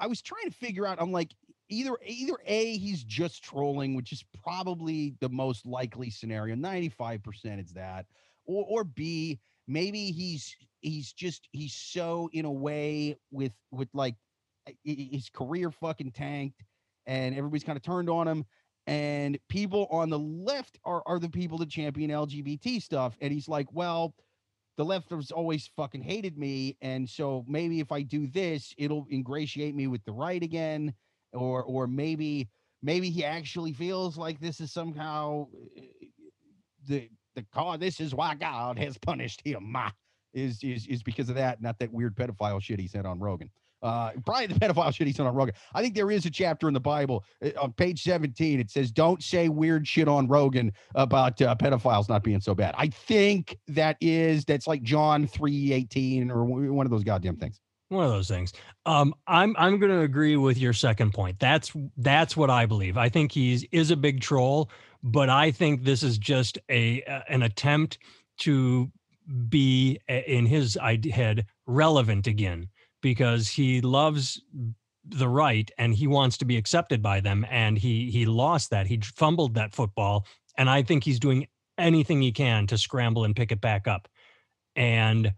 I 0.00 0.06
was 0.06 0.22
trying 0.22 0.50
to 0.50 0.56
figure 0.56 0.86
out, 0.86 0.98
I'm 1.00 1.12
like, 1.12 1.34
either 1.68 1.96
either 2.04 2.36
A, 2.46 2.76
he's 2.76 3.04
just 3.04 3.42
trolling, 3.42 3.94
which 3.94 4.12
is 4.12 4.24
probably 4.42 5.14
the 5.20 5.28
most 5.28 5.66
likely 5.66 6.10
scenario. 6.10 6.54
95% 6.54 7.62
is 7.62 7.72
that, 7.72 8.06
or 8.44 8.64
or 8.68 8.84
B, 8.84 9.38
maybe 9.66 10.10
he's 10.10 10.54
he's 10.80 11.12
just 11.12 11.48
he's 11.52 11.74
so 11.74 12.28
in 12.32 12.44
a 12.44 12.52
way 12.52 13.16
with 13.30 13.52
with 13.70 13.88
like 13.92 14.14
his 14.84 15.28
career 15.30 15.70
fucking 15.70 16.10
tanked 16.12 16.62
and 17.06 17.36
everybody's 17.36 17.64
kind 17.64 17.76
of 17.76 17.82
turned 17.82 18.10
on 18.10 18.26
him 18.26 18.44
and 18.86 19.38
people 19.48 19.86
on 19.90 20.10
the 20.10 20.18
left 20.18 20.78
are 20.84 21.02
are 21.06 21.18
the 21.18 21.28
people 21.28 21.58
that 21.58 21.68
champion 21.68 22.10
lgbt 22.10 22.80
stuff 22.82 23.16
and 23.20 23.32
he's 23.32 23.48
like 23.48 23.66
well 23.72 24.14
the 24.76 24.84
left 24.84 25.10
has 25.10 25.30
always 25.30 25.70
fucking 25.76 26.02
hated 26.02 26.38
me 26.38 26.76
and 26.82 27.08
so 27.08 27.44
maybe 27.48 27.80
if 27.80 27.90
i 27.90 28.02
do 28.02 28.26
this 28.28 28.74
it'll 28.78 29.06
ingratiate 29.10 29.74
me 29.74 29.86
with 29.86 30.04
the 30.04 30.12
right 30.12 30.42
again 30.42 30.92
or 31.32 31.64
or 31.64 31.86
maybe 31.86 32.48
maybe 32.82 33.10
he 33.10 33.24
actually 33.24 33.72
feels 33.72 34.16
like 34.16 34.38
this 34.40 34.60
is 34.60 34.72
somehow 34.72 35.46
uh, 35.76 35.80
the 36.88 37.08
the 37.34 37.44
cause 37.52 37.78
this 37.78 38.00
is 38.00 38.14
why 38.14 38.34
god 38.34 38.78
has 38.78 38.96
punished 38.98 39.40
him 39.44 39.72
ah, 39.74 39.92
is 40.32 40.62
is 40.62 40.86
is 40.86 41.02
because 41.02 41.28
of 41.28 41.34
that 41.34 41.60
not 41.60 41.78
that 41.78 41.92
weird 41.92 42.14
pedophile 42.14 42.62
shit 42.62 42.78
he 42.78 42.86
said 42.86 43.06
on 43.06 43.18
rogan 43.18 43.50
uh 43.82 44.10
probably 44.24 44.46
the 44.46 44.54
pedophile 44.60 44.94
shit 44.94 45.06
he's 45.06 45.18
on 45.20 45.34
rogan 45.34 45.54
i 45.74 45.82
think 45.82 45.94
there 45.94 46.10
is 46.10 46.26
a 46.26 46.30
chapter 46.30 46.68
in 46.68 46.74
the 46.74 46.80
bible 46.80 47.24
uh, 47.44 47.50
on 47.60 47.72
page 47.72 48.02
17 48.02 48.60
it 48.60 48.70
says 48.70 48.90
don't 48.90 49.22
say 49.22 49.48
weird 49.48 49.86
shit 49.86 50.08
on 50.08 50.26
rogan 50.28 50.72
about 50.94 51.40
uh, 51.42 51.54
pedophiles 51.54 52.08
not 52.08 52.22
being 52.22 52.40
so 52.40 52.54
bad 52.54 52.74
i 52.78 52.86
think 52.88 53.56
that 53.68 53.96
is 54.00 54.44
that's 54.44 54.66
like 54.66 54.82
john 54.82 55.26
318 55.26 56.30
or 56.30 56.44
one 56.44 56.86
of 56.86 56.90
those 56.90 57.04
goddamn 57.04 57.36
things 57.36 57.60
One 57.88 58.04
of 58.04 58.10
those 58.10 58.28
things. 58.28 58.52
Um, 58.84 59.14
I'm 59.28 59.54
I'm 59.56 59.78
going 59.78 59.92
to 59.92 60.00
agree 60.00 60.36
with 60.36 60.58
your 60.58 60.72
second 60.72 61.12
point. 61.14 61.38
That's 61.38 61.72
that's 61.98 62.36
what 62.36 62.50
I 62.50 62.66
believe. 62.66 62.96
I 62.96 63.08
think 63.08 63.30
he's 63.30 63.64
is 63.70 63.92
a 63.92 63.96
big 63.96 64.20
troll, 64.20 64.70
but 65.04 65.28
I 65.30 65.52
think 65.52 65.84
this 65.84 66.02
is 66.02 66.18
just 66.18 66.58
a 66.68 67.02
an 67.28 67.42
attempt 67.42 67.98
to 68.38 68.90
be 69.48 70.00
a- 70.08 70.28
in 70.28 70.46
his 70.46 70.76
head 71.12 71.46
relevant 71.66 72.26
again 72.26 72.68
because 73.06 73.46
he 73.46 73.80
loves 73.80 74.42
the 75.04 75.28
right 75.28 75.70
and 75.78 75.94
he 75.94 76.08
wants 76.08 76.36
to 76.38 76.44
be 76.44 76.56
accepted 76.56 77.00
by 77.00 77.20
them. 77.20 77.46
And 77.48 77.78
he 77.78 78.10
he 78.10 78.26
lost 78.26 78.70
that. 78.70 78.88
He 78.88 78.98
fumbled 78.98 79.54
that 79.54 79.74
football. 79.74 80.26
And 80.58 80.68
i 80.68 80.82
think 80.82 81.04
he's 81.04 81.20
doing 81.20 81.46
anything 81.78 82.20
he 82.20 82.32
can 82.32 82.66
to 82.66 82.76
scramble 82.76 83.24
and 83.24 83.36
pick 83.36 83.52
it 83.52 83.60
back 83.60 83.86
up. 83.86 84.08
And 84.74 85.32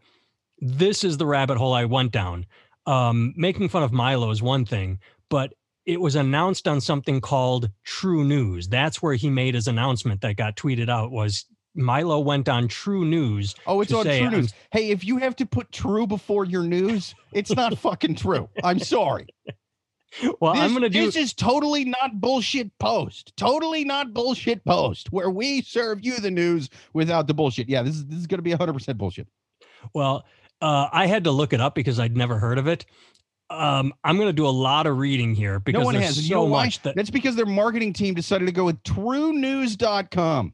this 0.60 1.04
is 1.04 1.18
the 1.18 1.26
rabbit 1.26 1.58
hole 1.58 1.75
i 1.75 1.84
went 1.84 2.12
down. 2.12 2.46
Um, 2.87 3.34
making 3.37 3.68
fun 3.68 3.82
of 3.82 3.92
milo 3.92 4.30
is 4.30 4.42
one 4.42 4.64
thing 4.64 4.98
but 5.28 5.52
it 5.84 6.00
was 6.00 6.16
announced 6.16 6.66
on 6.66 6.80
something 6.80 7.20
called 7.20 7.70
true 7.84 8.25
news. 8.25 8.68
That's 8.68 9.02
where 9.02 9.14
he 9.14 9.28
made 9.28 9.54
his 9.54 9.68
announcement 9.68 10.20
that 10.22 10.37
got 10.37 10.56
tweeted 10.56 10.88
out 10.88 11.10
was 11.10 11.44
Milo 11.78 12.18
went 12.18 12.49
on 12.49 12.68
True 12.68 13.04
News. 13.04 13.54
Oh, 13.66 13.80
it's 13.80 13.92
on 13.92 14.04
say, 14.04 14.20
True 14.20 14.30
News. 14.30 14.52
Hey, 14.73 14.90
if 14.90 15.04
you 15.04 15.16
have 15.18 15.37
to 15.37 15.47
put 15.47 15.70
true 15.73 16.06
before 16.06 16.44
your 16.44 16.64
news, 16.64 17.14
it's 17.32 17.54
not 17.54 17.78
fucking 17.78 18.16
true. 18.16 18.49
I'm 18.62 18.78
sorry. 18.78 19.26
Well, 20.40 20.54
this, 20.54 20.62
I'm 20.62 20.73
gonna 20.73 20.88
do. 20.88 21.06
This 21.06 21.16
is 21.16 21.32
totally 21.35 21.85
not 21.85 22.20
bullshit 22.20 22.76
post. 22.78 23.35
Totally 23.37 23.85
not 23.85 24.12
bullshit 24.12 24.64
post 24.64 25.12
where 25.12 25.30
we 25.30 25.62
serve 25.62 26.04
you 26.04 26.16
the 26.16 26.30
news 26.30 26.70
without 26.94 27.26
the 27.26 27.35
bullshit. 27.35 27.68
Yeah, 27.68 27.82
this 27.82 27.94
is 27.94 28.06
this 28.06 28.18
is 28.18 28.26
gonna 28.26 28.42
be 28.42 28.50
100 28.50 28.73
percent 28.73 28.99
bullshit. 28.99 29.28
Well, 29.94 30.25
uh, 30.61 30.88
I 30.92 31.06
had 31.06 31.25
to 31.25 31.30
look 31.30 31.52
it 31.52 31.61
up 31.61 31.75
because 31.75 32.00
I'd 32.00 32.16
never 32.16 32.38
heard 32.38 32.58
of 32.58 32.66
it. 32.66 32.87
Um, 33.50 33.94
I'm 34.04 34.16
going 34.16 34.28
to 34.28 34.35
do 34.35 34.47
a 34.47 34.50
lot 34.50 34.87
of 34.87 34.99
reading 34.99 35.35
here 35.35 35.58
because 35.58 35.80
no 35.80 35.85
one 35.87 35.94
has 35.94 36.16
so 36.16 36.23
you 36.23 36.35
know 36.35 36.47
much 36.49 36.82
that 36.82 36.94
that's 36.94 37.08
because 37.08 37.35
their 37.35 37.47
marketing 37.47 37.94
team 37.94 38.12
decided 38.12 38.44
to 38.44 38.52
go 38.52 38.64
with 38.64 38.82
TrueNews.com. 38.82 40.52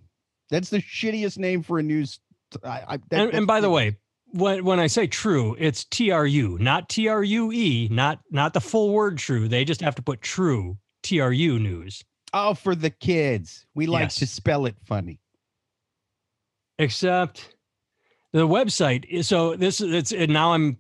That's 0.51 0.71
the 0.71 0.79
shittiest 0.79 1.39
name 1.39 1.63
for 1.63 1.79
a 1.79 1.83
news. 1.83 2.21
I, 2.63 2.83
I, 2.89 2.97
that, 3.11 3.21
and, 3.21 3.35
and 3.35 3.47
by 3.47 3.61
the 3.61 3.71
way, 3.71 3.97
when 4.33 4.65
when 4.65 4.79
I 4.79 4.87
say 4.87 5.07
true, 5.07 5.57
it's 5.59 5.85
T 5.85 6.11
R 6.11 6.27
U, 6.27 6.59
not 6.61 6.89
T 6.89 7.09
R 7.09 7.23
U 7.23 7.53
E, 7.53 7.89
not 7.91 8.21
not 8.31 8.53
the 8.53 8.61
full 8.61 8.93
word 8.93 9.19
true. 9.19 9.49
They 9.49 9.65
just 9.65 9.81
have 9.81 9.95
to 9.97 10.03
put 10.03 10.21
true 10.21 10.77
T 11.03 11.21
R 11.21 11.33
U 11.33 11.59
news. 11.59 12.05
Oh, 12.33 12.55
for 12.55 12.75
the 12.75 12.91
kids, 12.91 13.65
we 13.75 13.87
like 13.87 14.03
yes. 14.03 14.17
to 14.17 14.27
spell 14.27 14.67
it 14.67 14.75
funny. 14.85 15.21
Except 16.79 17.54
the 18.35 18.49
website. 18.49 19.05
Is 19.07 19.29
so 19.29 19.55
this 19.57 19.81
it's 19.81 20.13
and 20.13 20.33
now 20.33 20.53
I'm, 20.53 20.77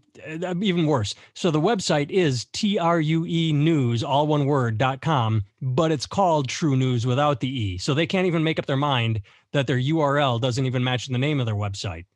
even 0.63 0.87
worse. 0.87 1.15
So 1.35 1.51
the 1.51 1.61
website 1.61 2.11
is 2.11 2.47
T 2.47 2.79
R 2.79 3.01
U 3.01 3.25
E 3.27 3.53
news, 3.53 4.03
all 4.03 4.27
one 4.27 4.45
word 4.45 4.77
dot 4.77 5.01
com, 5.01 5.45
but 5.63 5.93
it's 5.93 6.07
called 6.07 6.49
True 6.49 6.77
News 6.77 7.07
without 7.07 7.41
the 7.41 7.49
E. 7.49 7.79
So 7.79 7.95
they 7.95 8.07
can't 8.07 8.27
even 8.27 8.43
make 8.43 8.59
up 8.59 8.67
their 8.67 8.77
mind 8.77 9.23
that 9.53 9.67
their 9.67 9.79
URL 9.79 10.41
doesn't 10.41 10.67
even 10.67 10.83
match 10.83 11.07
the 11.07 11.17
name 11.17 11.41
of 11.41 11.47
their 11.47 11.55
website. 11.55 12.07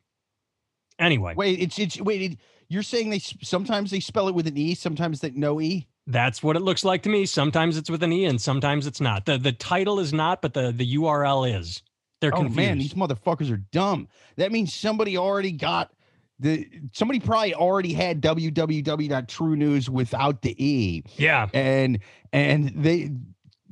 Anyway, 0.99 1.33
wait, 1.35 1.59
it's 1.59 1.79
it's 1.79 1.99
wait. 2.01 2.21
It, 2.21 2.37
you're 2.67 2.83
saying 2.83 3.09
they 3.09 3.19
sometimes 3.19 3.91
they 3.91 4.01
spell 4.01 4.27
it 4.27 4.35
with 4.35 4.45
an 4.45 4.57
e, 4.57 4.75
sometimes 4.75 5.21
they 5.21 5.31
no 5.31 5.61
e. 5.61 5.87
That's 6.05 6.43
what 6.43 6.57
it 6.57 6.61
looks 6.61 6.83
like 6.83 7.03
to 7.03 7.09
me. 7.09 7.25
Sometimes 7.25 7.77
it's 7.77 7.89
with 7.89 8.03
an 8.03 8.11
e, 8.11 8.25
and 8.25 8.41
sometimes 8.41 8.87
it's 8.87 8.99
not. 8.99 9.25
the 9.25 9.37
The 9.37 9.53
title 9.53 10.01
is 10.01 10.11
not, 10.11 10.41
but 10.41 10.53
the 10.53 10.73
the 10.73 10.95
URL 10.95 11.57
is. 11.57 11.81
They're 12.21 12.35
oh 12.35 12.49
man, 12.49 12.77
these 12.77 12.93
motherfuckers 12.93 13.51
are 13.51 13.63
dumb. 13.71 14.07
That 14.35 14.51
means 14.51 14.73
somebody 14.73 15.17
already 15.17 15.51
got 15.51 15.91
the 16.39 16.67
somebody 16.93 17.19
probably 17.19 17.53
already 17.53 17.93
had 17.93 18.21
www.truenews 18.21 19.89
without 19.89 20.41
the 20.41 20.65
e. 20.65 21.03
Yeah, 21.17 21.47
and 21.53 21.99
and 22.33 22.73
they 22.75 23.11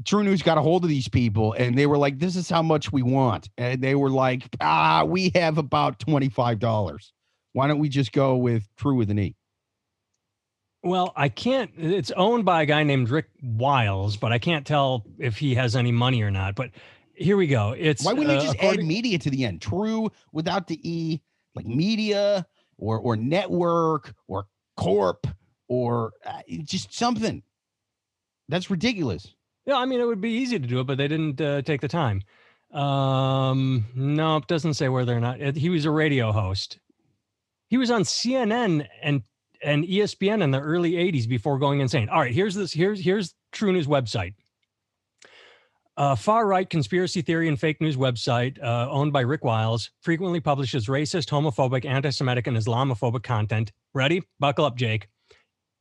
True 0.06 0.24
News 0.24 0.42
got 0.42 0.58
a 0.58 0.62
hold 0.62 0.84
of 0.84 0.90
these 0.90 1.08
people 1.08 1.54
and 1.54 1.78
they 1.78 1.88
were 1.88 1.98
like, 1.98 2.20
this 2.20 2.36
is 2.36 2.50
how 2.50 2.62
much 2.62 2.92
we 2.92 3.02
want. 3.02 3.50
And 3.58 3.82
they 3.82 3.96
were 3.96 4.12
like, 4.12 4.48
ah, 4.62 5.04
we 5.04 5.32
have 5.34 5.58
about 5.58 6.00
$25. 6.00 7.12
Why 7.54 7.68
don't 7.68 7.80
we 7.80 7.90
just 7.90 8.12
go 8.12 8.36
with 8.36 8.68
True 8.76 8.96
with 8.96 9.10
an 9.10 9.20
E? 9.20 9.36
Well, 10.84 11.12
I 11.16 11.30
can't. 11.30 11.72
It's 11.78 12.12
owned 12.12 12.46
by 12.46 12.62
a 12.62 12.66
guy 12.68 12.84
named 12.84 13.10
Rick 13.10 13.30
Wiles, 13.42 14.16
but 14.18 14.32
I 14.32 14.38
can't 14.38 14.66
tell 14.66 15.04
if 15.18 15.38
he 15.38 15.56
has 15.56 15.76
any 15.76 15.92
money 15.92 16.22
or 16.22 16.30
not. 16.30 16.56
But 16.56 16.70
here 17.18 17.38
we 17.38 17.48
go. 17.48 17.76
It's 17.78 18.06
why 18.06 18.14
wouldn't 18.14 18.38
uh, 18.38 18.42
you 18.42 18.48
just 18.48 18.64
add 18.64 18.84
media 18.84 19.18
to 19.20 19.30
the 19.30 19.46
end? 19.46 19.62
True 19.62 20.12
without 20.32 20.68
the 20.68 20.80
E, 20.88 21.22
like 21.56 21.66
media 21.66 22.46
or 22.78 23.00
or 23.00 23.16
network 23.18 24.14
or 24.28 24.46
corp 24.76 25.28
or 25.68 26.14
uh, 26.26 26.42
just 26.64 26.94
something. 26.94 27.44
That's 28.50 28.70
ridiculous. 28.70 29.34
Yeah, 29.66 29.76
I 29.76 29.86
mean, 29.86 30.00
it 30.00 30.06
would 30.06 30.22
be 30.22 30.32
easy 30.32 30.58
to 30.60 30.68
do 30.68 30.80
it, 30.80 30.86
but 30.86 30.98
they 30.98 31.10
didn't 31.10 31.42
uh, 31.42 31.62
take 31.64 31.82
the 31.82 31.90
time. 31.90 32.22
Um, 32.72 33.86
no, 33.96 34.38
it 34.38 34.48
doesn't 34.48 34.76
say 34.76 34.88
where 34.88 35.04
they're 35.04 35.20
not. 35.20 35.40
He 35.58 35.70
was 35.70 35.86
a 35.86 35.92
radio 35.92 36.32
host. 36.32 36.80
He 37.68 37.78
was 37.78 37.92
on 37.92 38.04
CNN 38.04 38.88
and 39.02 39.24
and 39.64 39.84
ESPN 39.84 40.42
in 40.42 40.52
the 40.52 40.60
early 40.60 40.94
'80s 40.94 41.28
before 41.28 41.58
going 41.58 41.80
insane. 41.80 42.10
All 42.10 42.20
right, 42.20 42.34
here's 42.34 42.56
this. 42.56 42.72
Here's 42.72 43.04
here's 43.04 43.34
True 43.52 43.74
News 43.74 43.88
website. 43.88 44.36
A 46.00 46.16
far 46.16 46.46
right 46.46 46.70
conspiracy 46.70 47.24
theory 47.24 47.48
and 47.48 47.60
fake 47.60 47.82
news 47.82 47.98
website 47.98 48.62
uh, 48.62 48.88
owned 48.92 49.12
by 49.12 49.22
Rick 49.22 49.44
Wiles 49.44 49.90
frequently 50.00 50.40
publishes 50.40 50.86
racist, 50.86 51.30
homophobic, 51.30 51.86
anti 51.86 52.12
Semitic, 52.12 52.46
and 52.46 52.56
Islamophobic 52.56 53.24
content. 53.24 53.72
Ready? 53.96 54.22
Buckle 54.40 54.66
up, 54.66 54.76
Jake. 54.76 55.08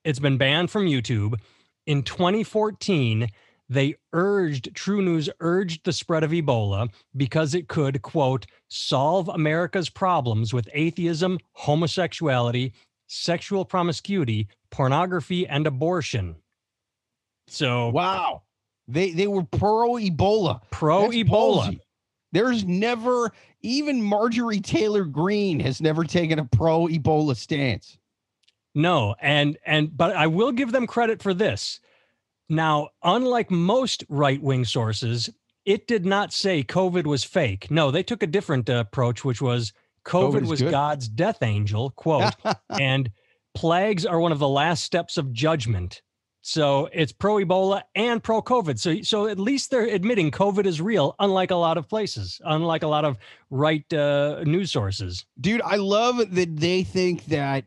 It's 0.04 0.18
been 0.18 0.38
banned 0.38 0.70
from 0.70 0.87
YouTube. 0.87 1.38
In 1.87 2.02
2014, 2.02 3.28
they 3.68 3.96
urged 4.14 4.75
True 4.75 5.02
News 5.02 5.28
urged 5.40 5.85
the 5.85 5.92
spread 5.92 6.25
of 6.25 6.30
Ebola 6.30 6.88
because 7.14 7.54
it 7.54 7.68
could, 7.68 8.00
quote, 8.00 8.46
solve 8.68 9.28
America's 9.28 9.90
problems 9.90 10.54
with 10.54 10.66
atheism, 10.73 11.38
homosexuality, 11.52 12.73
sexual 13.06 13.66
promiscuity, 13.66 14.49
pornography, 14.70 15.46
and 15.46 15.66
abortion. 15.66 16.37
So 17.49 17.90
wow. 17.90 18.44
They 18.88 19.11
they 19.11 19.26
were 19.26 19.45
pro 19.45 19.95
Ebola. 19.95 20.61
Pro 20.71 21.09
Ebola. 21.09 21.78
There's 22.33 22.64
never 22.64 23.33
even 23.62 24.02
Marjorie 24.02 24.61
Taylor 24.61 25.05
Greene 25.05 25.61
has 25.61 25.81
never 25.81 26.05
taken 26.05 26.38
a 26.38 26.45
pro 26.45 26.87
Ebola 26.87 27.37
stance. 27.37 27.99
No, 28.75 29.14
and 29.21 29.57
and 29.64 29.97
but 29.97 30.14
I 30.14 30.26
will 30.26 30.52
give 30.52 30.73
them 30.73 30.87
credit 30.87 31.23
for 31.23 31.35
this. 31.35 31.81
Now, 32.49 32.90
unlike 33.02 33.50
most 33.50 34.05
right 34.09 34.40
wing 34.40 34.64
sources, 34.64 35.31
it 35.64 35.88
did 35.88 36.07
not 36.07 36.33
say 36.33 36.62
COVID 36.62 37.07
was 37.07 37.25
fake. 37.25 37.71
No, 37.71 37.90
they 37.90 38.02
took 38.02 38.23
a 38.23 38.26
different 38.28 38.71
uh, 38.71 38.75
approach, 38.75 39.25
which 39.25 39.43
was 39.43 39.73
COVID, 40.05 40.43
COVID 40.43 40.47
was 40.47 40.62
good. 40.62 40.71
God's 40.71 41.09
death 41.09 41.43
angel, 41.43 41.90
quote, 41.90 42.35
and 42.81 43.11
plagues 43.55 44.07
are 44.07 44.21
one 44.21 44.31
of 44.31 44.38
the 44.38 44.49
last 44.49 44.85
steps 44.85 45.16
of 45.16 45.33
judgment. 45.33 46.02
So 46.49 46.88
it's 46.93 47.11
pro 47.11 47.38
Ebola 47.38 47.83
and 47.97 48.23
pro 48.23 48.41
COVID. 48.41 48.79
So, 48.79 49.03
so 49.03 49.26
at 49.26 49.37
least 49.37 49.73
they're 49.73 49.88
admitting 49.88 50.31
COVID 50.31 50.65
is 50.65 50.81
real, 50.81 51.17
unlike 51.19 51.50
a 51.50 51.57
lot 51.57 51.76
of 51.76 51.88
places, 51.88 52.41
unlike 52.45 52.85
a 52.85 52.87
lot 52.87 53.05
of 53.05 53.19
right 53.50 53.93
uh, 53.93 54.45
news 54.45 54.71
sources. 54.71 55.26
Dude, 55.41 55.61
I 55.62 55.75
love 55.75 56.19
that 56.37 56.57
they 56.57 56.85
think 56.85 57.25
that 57.26 57.65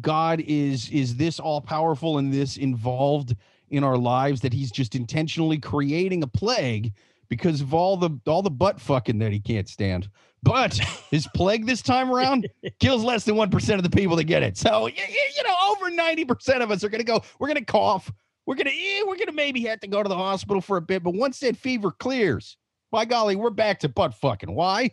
God 0.00 0.40
is 0.46 0.88
is 0.88 1.16
this 1.16 1.38
all 1.38 1.60
powerful 1.60 2.16
and 2.16 2.32
this 2.32 2.56
involved 2.56 3.36
in 3.68 3.84
our 3.84 3.98
lives 3.98 4.40
that 4.40 4.54
he's 4.54 4.70
just 4.70 4.94
intentionally 4.94 5.58
creating 5.58 6.22
a 6.22 6.26
plague 6.26 6.94
because 7.28 7.60
of 7.60 7.74
all 7.74 7.98
the 7.98 8.18
all 8.26 8.40
the 8.40 8.50
butt 8.50 8.80
fucking 8.80 9.18
that 9.18 9.32
he 9.32 9.40
can't 9.40 9.68
stand. 9.68 10.08
But 10.42 10.74
his 11.10 11.28
plague 11.34 11.66
this 11.66 11.82
time 11.82 12.10
around 12.10 12.48
kills 12.80 13.04
less 13.04 13.24
than 13.24 13.36
1% 13.36 13.74
of 13.76 13.82
the 13.82 13.90
people 13.90 14.16
that 14.16 14.24
get 14.24 14.42
it. 14.42 14.56
So 14.56 14.86
you, 14.86 14.94
you 14.96 15.42
know, 15.44 15.54
over 15.70 15.90
90% 15.90 16.62
of 16.62 16.70
us 16.70 16.82
are 16.82 16.88
gonna 16.88 17.04
go, 17.04 17.22
we're 17.38 17.48
gonna 17.48 17.64
cough, 17.64 18.10
we're 18.46 18.56
gonna 18.56 18.70
eh, 18.70 19.02
we're 19.06 19.16
gonna 19.16 19.32
maybe 19.32 19.62
have 19.62 19.80
to 19.80 19.86
go 19.86 20.02
to 20.02 20.08
the 20.08 20.16
hospital 20.16 20.60
for 20.60 20.76
a 20.76 20.82
bit, 20.82 21.02
but 21.02 21.14
once 21.14 21.38
that 21.40 21.56
fever 21.56 21.90
clears, 21.90 22.56
by 22.90 23.04
golly, 23.04 23.36
we're 23.36 23.50
back 23.50 23.80
to 23.80 23.88
butt 23.88 24.14
fucking. 24.14 24.54
Why? 24.54 24.90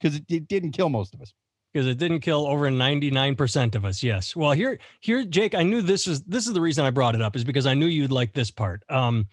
Because 0.00 0.16
it, 0.16 0.24
it 0.28 0.48
didn't 0.48 0.72
kill 0.72 0.88
most 0.88 1.14
of 1.14 1.20
us 1.20 1.32
because 1.72 1.86
it 1.86 1.98
didn't 1.98 2.20
kill 2.20 2.46
over 2.46 2.68
99% 2.68 3.74
of 3.74 3.84
us 3.84 4.02
yes 4.02 4.34
well 4.34 4.52
here 4.52 4.78
here 5.00 5.24
jake 5.24 5.54
i 5.54 5.62
knew 5.62 5.82
this 5.82 6.06
is 6.06 6.22
this 6.22 6.46
is 6.46 6.52
the 6.52 6.60
reason 6.60 6.84
i 6.84 6.90
brought 6.90 7.14
it 7.14 7.22
up 7.22 7.36
is 7.36 7.44
because 7.44 7.66
i 7.66 7.74
knew 7.74 7.86
you'd 7.86 8.12
like 8.12 8.32
this 8.32 8.50
part 8.50 8.82
um 8.88 9.26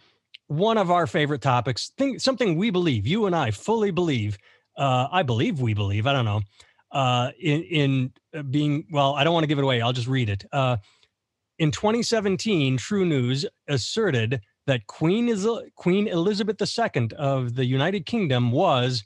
one 0.47 0.77
of 0.77 0.91
our 0.91 1.07
favorite 1.07 1.41
topics 1.41 1.91
think 1.97 2.21
something 2.21 2.55
we 2.55 2.69
believe 2.69 3.07
you 3.07 3.25
and 3.25 3.35
i 3.35 3.51
fully 3.51 3.91
believe 3.91 4.37
uh 4.77 5.07
i 5.11 5.23
believe 5.23 5.59
we 5.59 5.73
believe 5.73 6.07
i 6.07 6.13
don't 6.13 6.25
know 6.25 6.41
uh 6.91 7.31
in 7.39 7.63
in 7.63 8.13
uh, 8.37 8.43
being 8.43 8.85
well 8.91 9.15
i 9.15 9.23
don't 9.23 9.33
want 9.33 9.43
to 9.43 9.47
give 9.47 9.57
it 9.57 9.63
away 9.63 9.81
i'll 9.81 9.93
just 9.93 10.07
read 10.07 10.29
it 10.29 10.45
uh 10.51 10.77
in 11.59 11.71
2017 11.71 12.77
true 12.77 13.05
news 13.05 13.45
asserted 13.67 14.41
that 14.65 14.85
queen 14.87 15.27
is 15.27 15.47
queen 15.75 16.07
elizabeth 16.07 16.61
ii 16.61 17.07
of 17.17 17.55
the 17.55 17.65
united 17.65 18.05
kingdom 18.05 18.51
was 18.51 19.03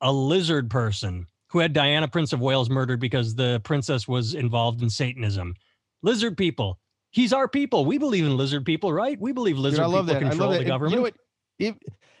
a 0.00 0.12
lizard 0.12 0.70
person 0.70 1.26
who 1.54 1.60
had 1.60 1.72
Diana, 1.72 2.08
Prince 2.08 2.32
of 2.32 2.40
Wales, 2.40 2.68
murdered 2.68 2.98
because 2.98 3.36
the 3.36 3.60
princess 3.62 4.08
was 4.08 4.34
involved 4.34 4.82
in 4.82 4.90
Satanism. 4.90 5.54
Lizard 6.02 6.36
people. 6.36 6.80
He's 7.12 7.32
our 7.32 7.46
people. 7.46 7.84
We 7.84 7.96
believe 7.96 8.24
in 8.24 8.36
lizard 8.36 8.64
people, 8.64 8.92
right? 8.92 9.16
We 9.20 9.30
believe 9.30 9.56
lizard 9.56 9.76
Dude, 9.76 9.84
I 9.84 9.86
love 9.86 10.06
people 10.06 10.20
that. 10.20 10.30
control 10.30 10.48
I 10.48 10.52
love 10.54 10.64
the 10.64 10.68
government. 10.68 10.90
You 10.90 10.96
know 10.96 11.02
what? 11.02 11.14
If, 11.60 11.76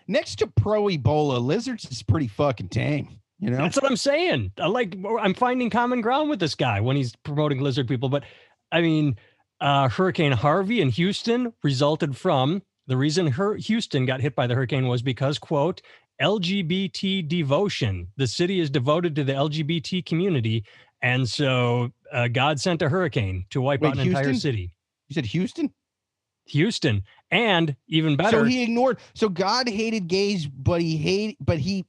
next 0.06 0.36
to 0.36 0.46
pro 0.46 0.84
Ebola, 0.84 1.44
lizards 1.44 1.84
is 1.90 2.00
pretty 2.00 2.28
fucking 2.28 2.68
tame. 2.68 3.08
You 3.40 3.50
know, 3.50 3.56
that's 3.56 3.74
what 3.74 3.90
I'm 3.90 3.96
saying. 3.96 4.52
I 4.56 4.68
like 4.68 4.96
I'm 5.20 5.34
finding 5.34 5.68
common 5.68 6.00
ground 6.00 6.30
with 6.30 6.38
this 6.38 6.54
guy 6.54 6.80
when 6.80 6.96
he's 6.96 7.16
promoting 7.24 7.60
lizard 7.60 7.88
people. 7.88 8.08
But 8.08 8.22
I 8.70 8.82
mean, 8.82 9.16
Uh, 9.60 9.88
hurricane 9.88 10.32
Harvey 10.32 10.80
in 10.80 10.90
Houston 10.90 11.52
resulted 11.62 12.16
from 12.16 12.62
the 12.86 12.96
reason 12.96 13.26
her, 13.26 13.56
Houston 13.56 14.04
got 14.04 14.20
hit 14.20 14.34
by 14.34 14.46
the 14.46 14.54
hurricane 14.54 14.86
was 14.86 15.02
because, 15.02 15.38
quote, 15.38 15.80
LGBT 16.20 17.26
devotion. 17.26 18.08
The 18.16 18.26
city 18.26 18.60
is 18.60 18.70
devoted 18.70 19.16
to 19.16 19.24
the 19.24 19.32
LGBT 19.32 20.04
community. 20.04 20.64
And 21.02 21.28
so 21.28 21.90
uh, 22.12 22.28
God 22.28 22.60
sent 22.60 22.82
a 22.82 22.88
hurricane 22.88 23.46
to 23.50 23.60
wipe 23.60 23.80
Wait, 23.80 23.88
out 23.88 23.98
an 23.98 24.08
entire 24.08 24.24
Houston? 24.24 24.40
city. 24.40 24.70
You 25.08 25.14
said 25.14 25.26
Houston? 25.26 25.72
Houston. 26.46 27.02
And 27.30 27.74
even 27.88 28.16
better, 28.16 28.40
So 28.40 28.44
he 28.44 28.62
ignored. 28.62 28.98
So 29.14 29.28
God 29.28 29.68
hated 29.68 30.08
gays, 30.08 30.46
but 30.46 30.80
he 30.80 30.96
hate, 30.96 31.36
but 31.40 31.58
he 31.58 31.86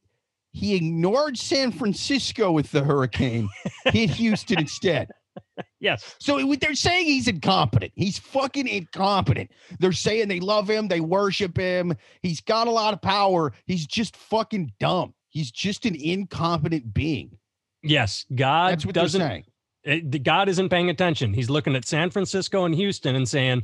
he 0.52 0.74
ignored 0.74 1.38
San 1.38 1.74
Francisco 1.74 2.50
with 2.50 2.72
the 2.72 2.82
hurricane, 2.82 3.50
hit 3.88 4.12
Houston 4.12 4.60
instead. 4.60 5.10
yes, 5.80 6.16
So 6.20 6.56
they're 6.56 6.76
saying 6.76 7.06
he's 7.06 7.28
incompetent. 7.28 7.92
He's 7.96 8.18
fucking 8.18 8.68
incompetent. 8.68 9.52
They're 9.80 9.92
saying 9.92 10.28
they 10.28 10.40
love 10.40 10.70
him, 10.70 10.88
they 10.88 11.00
worship 11.02 11.58
him. 11.58 11.94
He's 12.22 12.42
got 12.42 12.68
a 12.68 12.72
lot 12.72 12.94
of 12.94 13.02
power. 13.02 13.54
He's 13.66 13.86
just 13.86 14.16
fucking 14.18 14.74
dumb. 14.80 15.14
He's 15.30 15.52
just 15.52 15.86
an 15.86 15.96
incompetent 15.96 16.94
being. 16.94 17.38
yes, 17.84 18.26
God 18.36 18.72
That's 18.72 18.86
what 18.86 18.96
doesn't 18.96 19.22
saying. 19.22 19.44
it, 19.84 20.24
God 20.24 20.50
isn't 20.50 20.70
paying 20.70 20.90
attention. 20.90 21.34
He's 21.34 21.50
looking 21.50 21.76
at 21.76 21.86
San 21.86 22.10
Francisco 22.10 22.66
and 22.66 22.74
Houston 22.74 23.16
and 23.16 23.28
saying, 23.28 23.64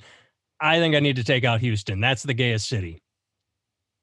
I 0.60 0.80
think 0.80 0.96
I 0.96 1.00
need 1.00 1.16
to 1.16 1.24
take 1.24 1.44
out 1.44 1.60
Houston. 1.62 2.00
That's 2.00 2.24
the 2.24 2.34
gayest 2.34 2.68
city. 2.70 3.02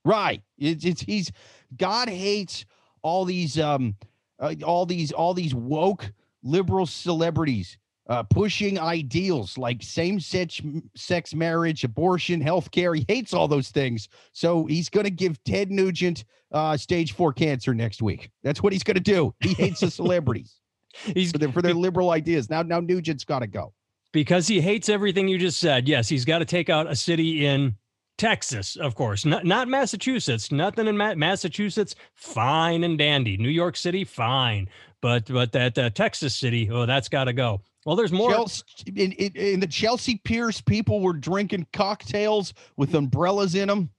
Right. 0.05 0.43
It's, 0.59 0.85
it's 0.85 1.03
he's 1.03 1.31
God 1.77 2.09
hates 2.09 2.65
all 3.03 3.25
these 3.25 3.59
um 3.59 3.95
uh, 4.41 4.55
all 4.65 4.87
these 4.87 5.13
all 5.13 5.35
these 5.35 5.55
woke 5.55 6.11
liberal 6.43 6.87
celebrities 6.87 7.79
uh 8.09 8.23
pushing 8.23 8.79
ideals 8.79 9.59
like 9.59 9.83
same 9.83 10.19
sex 10.19 10.61
sex 10.97 11.35
marriage, 11.35 11.85
abortion, 11.85 12.43
healthcare. 12.43 12.97
He 12.97 13.05
hates 13.09 13.35
all 13.35 13.49
those 13.49 13.69
things. 13.71 14.09
So 14.33 14.65
he's 14.67 14.89
going 14.89 15.05
to 15.05 15.11
give 15.11 15.43
Ted 15.45 15.71
Nugent 15.71 16.25
uh 16.53 16.77
stage 16.77 17.13
4 17.13 17.33
cancer 17.35 17.75
next 17.75 18.01
week. 18.01 18.31
That's 18.43 18.63
what 18.63 18.73
he's 18.73 18.83
going 18.83 18.95
to 18.97 19.01
do. 19.01 19.35
He 19.41 19.53
hates 19.55 19.81
the 19.81 19.91
celebrities 19.91 20.55
He's 21.15 21.33
for 21.33 21.39
their 21.39 21.53
for 21.53 21.61
their 21.63 21.75
liberal 21.75 22.11
ideas. 22.11 22.49
Now 22.49 22.63
now 22.63 22.81
Nugent's 22.81 23.25
got 23.25 23.41
to 23.41 23.47
go. 23.47 23.75
because 24.13 24.49
he 24.49 24.61
hates 24.63 24.89
everything 24.89 25.29
you 25.29 25.37
just 25.39 25.59
said. 25.61 25.87
Yes, 25.87 26.09
he's 26.09 26.25
got 26.25 26.39
to 26.39 26.47
take 26.47 26.71
out 26.71 26.91
a 26.91 26.97
city 26.97 27.45
in 27.45 27.75
Texas, 28.17 28.75
of 28.75 28.97
course, 28.97 29.25
not, 29.25 29.45
not 29.45 29.69
Massachusetts. 29.69 30.51
Nothing 30.51 30.89
in 30.89 30.97
Ma- 30.97 31.15
Massachusetts, 31.15 31.95
fine 32.15 32.83
and 32.83 32.99
dandy. 32.99 33.37
New 33.37 33.49
York 33.49 33.77
City, 33.77 34.03
fine, 34.03 34.69
but 35.01 35.27
but 35.27 35.53
that 35.53 35.79
uh, 35.79 35.91
Texas 35.91 36.35
city, 36.35 36.69
oh, 36.71 36.87
that's 36.87 37.09
got 37.09 37.25
to 37.25 37.33
go. 37.33 37.61
Well, 37.87 37.97
there's 37.97 38.13
more. 38.13 38.31
Chelsea, 38.31 38.65
in, 38.97 39.13
in, 39.13 39.33
in 39.35 39.61
the 39.61 39.67
Chelsea 39.67 40.21
Piers, 40.25 40.61
people 40.61 41.01
were 41.01 41.13
drinking 41.13 41.67
cocktails 41.73 42.53
with 42.77 42.95
umbrellas 42.95 43.55
in 43.55 43.69
them 43.69 43.91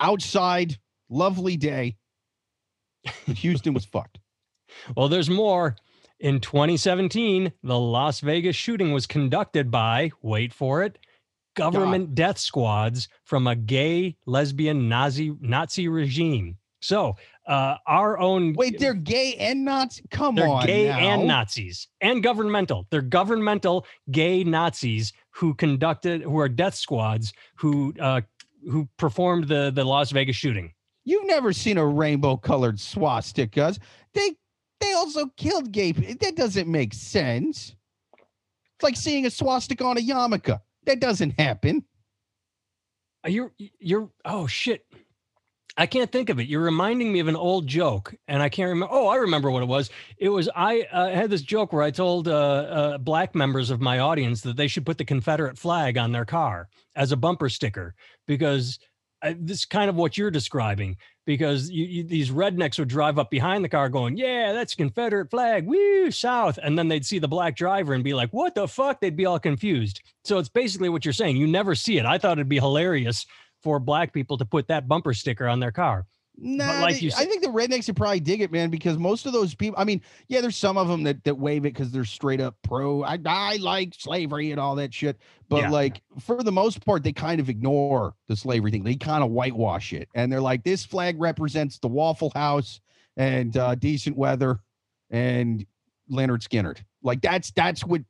outside. 0.00 0.78
Lovely 1.08 1.56
day. 1.56 1.96
But 3.26 3.38
Houston 3.38 3.74
was 3.74 3.84
fucked. 3.84 4.18
Well, 4.96 5.10
there's 5.10 5.28
more. 5.28 5.76
In 6.18 6.40
2017, 6.40 7.52
the 7.62 7.78
Las 7.78 8.20
Vegas 8.20 8.56
shooting 8.56 8.92
was 8.92 9.06
conducted 9.06 9.70
by, 9.70 10.12
wait 10.22 10.54
for 10.54 10.82
it, 10.82 10.98
government 11.54 12.14
death 12.14 12.38
squads 12.38 13.08
from 13.24 13.46
a 13.46 13.54
gay, 13.54 14.16
lesbian, 14.24 14.88
Nazi 14.88 15.36
Nazi 15.40 15.88
regime. 15.88 16.56
So, 16.80 17.16
uh, 17.46 17.76
our 17.86 18.18
own 18.18 18.52
Wait, 18.54 18.78
they're 18.78 18.94
gay 18.94 19.34
and 19.36 19.64
Nazi. 19.64 20.02
Come 20.10 20.36
they're 20.36 20.48
on, 20.48 20.66
gay 20.66 20.88
now. 20.88 20.98
and 20.98 21.26
Nazis 21.26 21.88
and 22.00 22.22
governmental. 22.22 22.86
They're 22.90 23.02
governmental 23.02 23.86
gay 24.10 24.44
Nazis 24.44 25.12
who 25.30 25.54
conducted, 25.54 26.22
who 26.22 26.38
are 26.38 26.48
death 26.48 26.74
squads 26.74 27.32
who 27.56 27.94
uh, 28.00 28.20
who 28.70 28.88
performed 28.96 29.48
the 29.48 29.72
the 29.74 29.84
Las 29.84 30.10
Vegas 30.12 30.36
shooting. 30.36 30.72
You've 31.04 31.26
never 31.26 31.52
seen 31.52 31.78
a 31.78 31.86
rainbow-colored 31.86 32.76
swastikas. 32.76 33.80
They 34.14 34.36
they 34.80 34.92
also 34.92 35.26
killed 35.36 35.72
gay. 35.72 35.92
That 35.92 36.36
doesn't 36.36 36.68
make 36.68 36.94
sense. 36.94 37.74
It's 38.76 38.82
like 38.84 38.96
seeing 38.96 39.26
a 39.26 39.30
swastika 39.30 39.84
on 39.84 39.96
a 39.96 40.00
yarmulke. 40.00 40.60
That 40.86 41.00
doesn't 41.00 41.38
happen. 41.40 41.84
Uh, 43.24 43.30
You're 43.30 43.52
you're 43.78 44.10
oh 44.24 44.46
shit. 44.46 44.84
I 45.76 45.86
can't 45.86 46.12
think 46.12 46.28
of 46.28 46.38
it. 46.38 46.48
You're 46.48 46.62
reminding 46.62 47.12
me 47.12 47.20
of 47.20 47.28
an 47.28 47.36
old 47.36 47.66
joke, 47.66 48.14
and 48.28 48.42
I 48.42 48.50
can't 48.50 48.68
remember. 48.68 48.94
Oh, 48.94 49.08
I 49.08 49.16
remember 49.16 49.50
what 49.50 49.62
it 49.62 49.68
was. 49.68 49.88
It 50.18 50.28
was 50.28 50.48
I 50.54 50.82
uh, 50.92 51.10
had 51.10 51.30
this 51.30 51.42
joke 51.42 51.72
where 51.72 51.82
I 51.82 51.90
told 51.90 52.28
uh, 52.28 52.32
uh, 52.32 52.98
black 52.98 53.34
members 53.34 53.70
of 53.70 53.80
my 53.80 53.98
audience 53.98 54.42
that 54.42 54.56
they 54.56 54.68
should 54.68 54.84
put 54.84 54.98
the 54.98 55.04
Confederate 55.04 55.56
flag 55.56 55.96
on 55.96 56.12
their 56.12 56.26
car 56.26 56.68
as 56.94 57.10
a 57.10 57.16
bumper 57.16 57.48
sticker 57.48 57.94
because 58.26 58.78
uh, 59.22 59.32
this 59.38 59.60
is 59.60 59.64
kind 59.64 59.88
of 59.88 59.96
what 59.96 60.18
you're 60.18 60.30
describing. 60.30 60.96
Because 61.24 61.70
you, 61.70 61.84
you, 61.84 62.02
these 62.02 62.32
rednecks 62.32 62.80
would 62.80 62.88
drive 62.88 63.16
up 63.16 63.30
behind 63.30 63.64
the 63.64 63.68
car, 63.68 63.88
going, 63.88 64.16
"Yeah, 64.16 64.52
that's 64.52 64.74
Confederate 64.74 65.30
flag, 65.30 65.66
woo, 65.66 66.10
South," 66.10 66.58
and 66.62 66.76
then 66.76 66.88
they'd 66.88 67.06
see 67.06 67.20
the 67.20 67.28
black 67.28 67.56
driver 67.56 67.94
and 67.94 68.04
be 68.04 68.12
like, 68.12 68.30
"What 68.32 68.54
the 68.54 68.68
fuck?" 68.68 69.00
They'd 69.00 69.16
be 69.16 69.24
all 69.26 69.38
confused. 69.38 70.02
So 70.24 70.38
it's 70.38 70.48
basically 70.50 70.90
what 70.90 71.06
you're 71.06 71.14
saying. 71.14 71.36
You 71.36 71.46
never 71.46 71.74
see 71.74 71.96
it. 71.96 72.04
I 72.04 72.18
thought 72.18 72.38
it'd 72.38 72.48
be 72.48 72.58
hilarious 72.58 73.24
for 73.62 73.78
black 73.78 74.12
people 74.12 74.36
to 74.38 74.44
put 74.44 74.68
that 74.68 74.88
bumper 74.88 75.14
sticker 75.14 75.46
on 75.46 75.60
their 75.60 75.72
car. 75.72 76.06
Nah, 76.38 76.80
like 76.80 76.96
I 76.96 77.26
think 77.26 77.42
the 77.42 77.48
rednecks 77.48 77.86
would 77.88 77.96
probably 77.96 78.18
dig 78.18 78.40
it, 78.40 78.50
man, 78.50 78.70
because 78.70 78.96
most 78.96 79.26
of 79.26 79.34
those 79.34 79.54
people. 79.54 79.78
I 79.78 79.84
mean, 79.84 80.00
yeah, 80.28 80.40
there's 80.40 80.56
some 80.56 80.78
of 80.78 80.88
them 80.88 81.02
that 81.02 81.22
that 81.24 81.38
wave 81.38 81.66
it 81.66 81.74
because 81.74 81.90
they're 81.90 82.06
straight 82.06 82.40
up 82.40 82.56
pro. 82.62 83.02
I 83.02 83.18
I 83.26 83.56
like 83.56 83.94
slavery 83.94 84.50
and 84.50 84.58
all 84.58 84.74
that 84.76 84.94
shit, 84.94 85.18
but 85.50 85.64
Yeah. 85.64 85.70
like 85.70 86.00
for 86.20 86.42
the 86.42 86.50
most 86.50 86.84
part, 86.86 87.02
they 87.04 87.12
kind 87.12 87.38
of 87.38 87.50
ignore 87.50 88.14
the 88.28 88.34
slavery 88.34 88.70
thing. 88.70 88.82
They 88.82 88.96
kind 88.96 89.22
of 89.22 89.30
whitewash 89.30 89.92
it, 89.92 90.08
and 90.14 90.32
they're 90.32 90.40
like, 90.40 90.64
this 90.64 90.84
flag 90.86 91.20
represents 91.20 91.78
the 91.78 91.88
Waffle 91.88 92.32
House 92.34 92.80
and 93.18 93.54
uh, 93.58 93.74
decent 93.74 94.16
weather 94.16 94.60
and 95.10 95.66
Lynyrd 96.10 96.48
Skynyrd. 96.48 96.78
Like 97.02 97.20
that's 97.20 97.50
that's 97.50 97.84
what, 97.84 98.00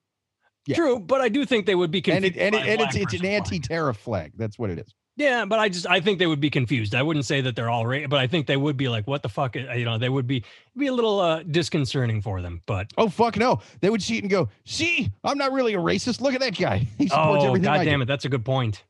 Yeah. 0.66 0.76
True, 0.76 1.00
but 1.00 1.20
I 1.20 1.28
do 1.28 1.44
think 1.44 1.66
they 1.66 1.74
would 1.74 1.90
be 1.90 1.98
and 2.08 2.24
it 2.24 2.36
and, 2.36 2.54
it, 2.54 2.66
and 2.66 2.80
it's 2.80 2.94
it's 2.94 3.14
an 3.14 3.26
anti-tariff 3.26 3.96
flag. 3.96 4.32
That's 4.36 4.60
what 4.60 4.70
it 4.70 4.78
is. 4.78 4.94
Yeah, 5.16 5.44
but 5.44 5.58
I 5.58 5.68
just 5.68 5.86
I 5.86 6.00
think 6.00 6.18
they 6.18 6.26
would 6.26 6.40
be 6.40 6.48
confused. 6.48 6.94
I 6.94 7.02
wouldn't 7.02 7.26
say 7.26 7.42
that 7.42 7.54
they're 7.54 7.68
all 7.68 7.86
right, 7.86 8.08
but 8.08 8.18
I 8.18 8.26
think 8.26 8.46
they 8.46 8.56
would 8.56 8.78
be 8.78 8.88
like, 8.88 9.06
"What 9.06 9.22
the 9.22 9.28
fuck?" 9.28 9.56
uh, 9.56 9.72
You 9.72 9.84
know, 9.84 9.98
they 9.98 10.08
would 10.08 10.26
be 10.26 10.42
be 10.76 10.86
a 10.86 10.92
little 10.92 11.20
uh, 11.20 11.42
disconcerting 11.42 12.22
for 12.22 12.40
them. 12.40 12.62
But 12.64 12.90
Oh 12.96 13.08
fuck 13.08 13.36
no! 13.36 13.60
They 13.80 13.90
would 13.90 14.02
see 14.02 14.16
it 14.16 14.24
and 14.24 14.30
go, 14.30 14.48
"See, 14.64 15.12
I'm 15.22 15.36
not 15.36 15.52
really 15.52 15.74
a 15.74 15.78
racist. 15.78 16.22
Look 16.22 16.34
at 16.34 16.40
that 16.40 16.56
guy. 16.58 16.86
He 16.98 17.08
supports 17.08 17.44
oh 17.44 17.48
everything 17.48 17.64
god 17.64 17.80
I 17.80 17.84
damn 17.84 17.98
do." 17.98 18.04
it, 18.04 18.06
that's 18.06 18.24
a 18.24 18.30
good 18.30 18.44
point. 18.44 18.84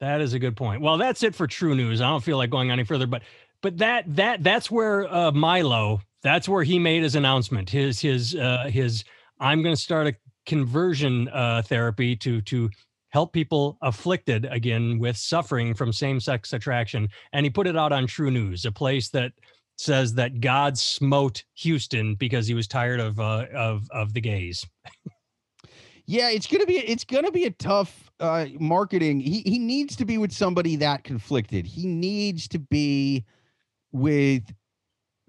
That 0.00 0.20
is 0.20 0.34
a 0.34 0.40
good 0.40 0.56
point. 0.56 0.82
Well, 0.82 0.98
that's 0.98 1.22
it 1.22 1.36
for 1.36 1.46
True 1.46 1.76
News. 1.76 2.00
I 2.00 2.10
don't 2.10 2.24
feel 2.24 2.36
like 2.36 2.50
going 2.50 2.72
any 2.72 2.82
further, 2.82 3.06
but 3.06 3.22
but 3.60 3.78
that 3.78 4.16
that 4.16 4.42
that's 4.42 4.70
where 4.70 5.12
uh, 5.12 5.30
Milo. 5.30 6.00
That's 6.24 6.48
where 6.48 6.64
he 6.64 6.78
made 6.80 7.04
his 7.04 7.14
announcement. 7.14 7.70
His 7.70 8.00
his 8.00 8.34
uh, 8.34 8.64
his. 8.68 9.04
I'm 9.38 9.62
going 9.62 9.74
to 9.74 9.80
start 9.80 10.08
a 10.08 10.14
conversion 10.46 11.28
uh, 11.28 11.62
therapy 11.62 12.16
to 12.16 12.40
to 12.42 12.70
help 13.12 13.32
people 13.32 13.78
afflicted 13.82 14.46
again 14.46 14.98
with 14.98 15.16
suffering 15.16 15.74
from 15.74 15.92
same-sex 15.92 16.52
attraction 16.52 17.08
and 17.32 17.46
he 17.46 17.50
put 17.50 17.66
it 17.66 17.76
out 17.76 17.92
on 17.92 18.06
true 18.06 18.30
news 18.30 18.64
a 18.64 18.72
place 18.72 19.08
that 19.10 19.32
says 19.76 20.14
that 20.14 20.40
god 20.40 20.76
smote 20.76 21.44
houston 21.54 22.14
because 22.14 22.46
he 22.46 22.54
was 22.54 22.66
tired 22.66 23.00
of 23.00 23.20
uh, 23.20 23.46
of 23.54 23.88
of 23.90 24.12
the 24.12 24.20
gays 24.20 24.66
Yeah, 26.06 26.30
it's 26.30 26.46
gonna 26.46 26.66
be 26.66 26.78
it's 26.78 27.04
gonna 27.04 27.30
be 27.30 27.44
a 27.44 27.50
tough 27.50 28.10
uh, 28.18 28.46
marketing. 28.58 29.20
He 29.20 29.40
he 29.42 29.58
needs 29.58 29.96
to 29.96 30.04
be 30.04 30.18
with 30.18 30.32
somebody 30.32 30.76
that 30.76 31.04
conflicted. 31.04 31.66
He 31.66 31.86
needs 31.86 32.48
to 32.48 32.58
be 32.58 33.24
with 33.92 34.42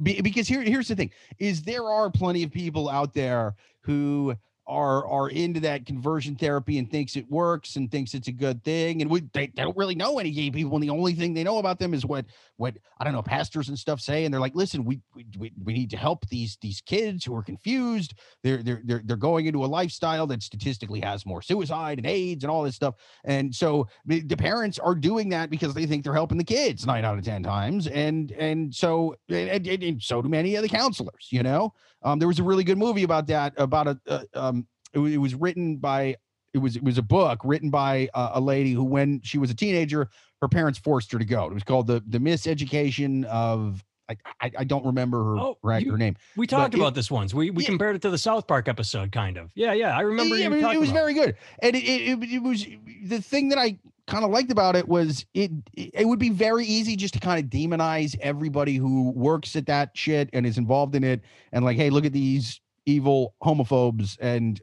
be, 0.01 0.21
because 0.21 0.47
here 0.47 0.61
here's 0.61 0.87
the 0.87 0.95
thing: 0.95 1.11
is 1.37 1.61
there 1.61 1.85
are 1.85 2.09
plenty 2.09 2.43
of 2.43 2.51
people 2.51 2.89
out 2.89 3.13
there 3.13 3.55
who 3.81 4.35
are 4.67 5.05
are 5.07 5.29
into 5.29 5.59
that 5.59 5.85
conversion 5.85 6.35
therapy 6.35 6.77
and 6.77 6.89
thinks 6.89 7.15
it 7.15 7.29
works 7.29 7.75
and 7.75 7.91
thinks 7.91 8.13
it's 8.13 8.27
a 8.27 8.31
good 8.31 8.63
thing 8.63 9.01
and 9.01 9.09
we 9.09 9.21
they, 9.33 9.47
they 9.47 9.63
don't 9.63 9.77
really 9.77 9.95
know 9.95 10.19
any 10.19 10.31
gay 10.31 10.49
people 10.49 10.73
and 10.75 10.83
the 10.83 10.89
only 10.89 11.13
thing 11.13 11.33
they 11.33 11.43
know 11.43 11.57
about 11.57 11.79
them 11.79 11.93
is 11.93 12.05
what 12.05 12.25
what 12.57 12.75
i 12.99 13.03
don't 13.03 13.13
know 13.13 13.21
pastors 13.21 13.69
and 13.69 13.77
stuff 13.77 13.99
say 13.99 14.25
and 14.25 14.33
they're 14.33 14.41
like 14.41 14.55
listen 14.55 14.85
we 14.85 15.01
we, 15.15 15.51
we, 15.63 15.73
need 15.73 15.89
to 15.89 15.97
help 15.97 16.27
these 16.29 16.57
these 16.61 16.81
kids 16.81 17.25
who 17.25 17.35
are 17.35 17.43
confused 17.43 18.13
they're 18.43 18.63
they're 18.63 18.81
they're 18.85 19.01
they're 19.03 19.17
going 19.17 19.45
into 19.47 19.63
a 19.63 19.67
lifestyle 19.67 20.27
that 20.27 20.41
statistically 20.43 21.01
has 21.01 21.25
more 21.25 21.41
suicide 21.41 21.97
and 21.97 22.07
AIDS 22.07 22.43
and 22.43 22.51
all 22.51 22.63
this 22.63 22.75
stuff. 22.75 22.95
And 23.23 23.53
so 23.53 23.87
the, 24.05 24.21
parents 24.35 24.79
are 24.79 24.95
doing 24.95 25.29
that 25.29 25.49
because 25.49 25.73
they 25.73 25.85
think 25.85 26.03
they're 26.03 26.13
helping 26.13 26.37
the 26.37 26.43
kids 26.43 26.85
nine 26.85 27.05
out 27.05 27.17
of 27.17 27.23
ten 27.23 27.43
times. 27.43 27.87
And 27.87 28.31
and 28.33 28.73
so 28.73 29.15
and, 29.29 29.67
and, 29.67 29.83
and 29.83 30.01
so 30.01 30.21
do 30.21 30.29
many 30.29 30.55
of 30.55 30.63
the 30.63 30.69
counselors. 30.69 31.27
You 31.29 31.43
know, 31.43 31.73
um, 32.03 32.19
there 32.19 32.27
was 32.27 32.39
a 32.39 32.43
really 32.43 32.63
good 32.63 32.77
movie 32.77 33.03
about 33.03 33.27
that 33.27 33.53
about 33.57 33.87
a 33.87 33.99
uh, 34.07 34.23
um, 34.33 34.52
it, 34.93 34.99
it 34.99 35.17
was 35.17 35.35
written 35.35 35.77
by. 35.77 36.15
It 36.53 36.59
was 36.59 36.75
it 36.75 36.83
was 36.83 36.99
a 36.99 37.01
book 37.01 37.39
written 37.43 37.71
by 37.71 38.09
uh, 38.13 38.31
a 38.35 38.39
lady 38.41 38.73
who, 38.73 38.83
when 38.83 39.21
she 39.23 39.39
was 39.39 39.49
a 39.49 39.55
teenager, 39.55 40.07
her 40.41 40.47
parents 40.47 40.77
forced 40.77 41.11
her 41.11 41.17
to 41.17 41.25
go. 41.25 41.45
It 41.47 41.53
was 41.53 41.63
called 41.63 41.87
the 41.87 42.03
the 42.07 42.19
Miseducation 42.19 43.25
of 43.25 43.83
I, 44.09 44.17
I, 44.41 44.51
I 44.59 44.63
don't 44.63 44.85
remember 44.85 45.23
her 45.23 45.37
Oh, 45.39 45.57
right 45.63 45.83
you- 45.83 45.91
her 45.91 45.97
name. 45.97 46.15
We 46.35 46.45
talked 46.45 46.73
it- 46.75 46.79
about 46.79 46.93
this 46.93 47.09
once. 47.09 47.33
We 47.33 47.49
we 47.49 47.63
Yeah. 47.63 47.69
compared 47.69 47.95
it 47.95 48.01
to 48.03 48.09
the 48.11 48.17
South 48.19 48.45
Park 48.47 48.67
episode, 48.67 49.11
kind 49.11 49.37
of. 49.37 49.49
Yeah, 49.55 49.73
yeah. 49.73 49.97
I 49.97 50.01
remember 50.01 50.35
Yeah, 50.37 50.51
it, 50.51 50.75
it 50.75 50.79
was 50.79 50.91
very 50.91 51.13
good, 51.15 51.35
and 51.63 51.75
it 51.75 51.83
it, 51.83 52.19
it, 52.21 52.33
it 52.35 52.39
was 52.43 52.67
the 53.05 53.19
thing 53.21 53.49
that 53.49 53.57
I 53.57 53.79
kind 54.05 54.23
of 54.25 54.29
liked 54.29 54.51
about 54.51 54.75
it 54.75 54.87
was 54.87 55.25
it 55.33 55.49
it 55.73 56.05
would 56.07 56.19
be 56.19 56.29
very 56.29 56.65
easy 56.65 56.95
just 56.95 57.15
to 57.15 57.19
kind 57.19 57.43
of 57.43 57.49
demonize 57.49 58.15
everybody 58.21 58.75
who 58.75 59.09
works 59.11 59.55
at 59.55 59.65
that 59.65 59.89
shit 59.95 60.29
and 60.33 60.45
is 60.45 60.57
involved 60.59 60.93
in 60.93 61.03
it, 61.03 61.21
and 61.51 61.65
like, 61.65 61.77
hey, 61.77 61.89
look 61.89 62.05
at 62.05 62.13
these 62.13 62.59
evil 62.85 63.33
homophobes, 63.41 64.17
and 64.19 64.61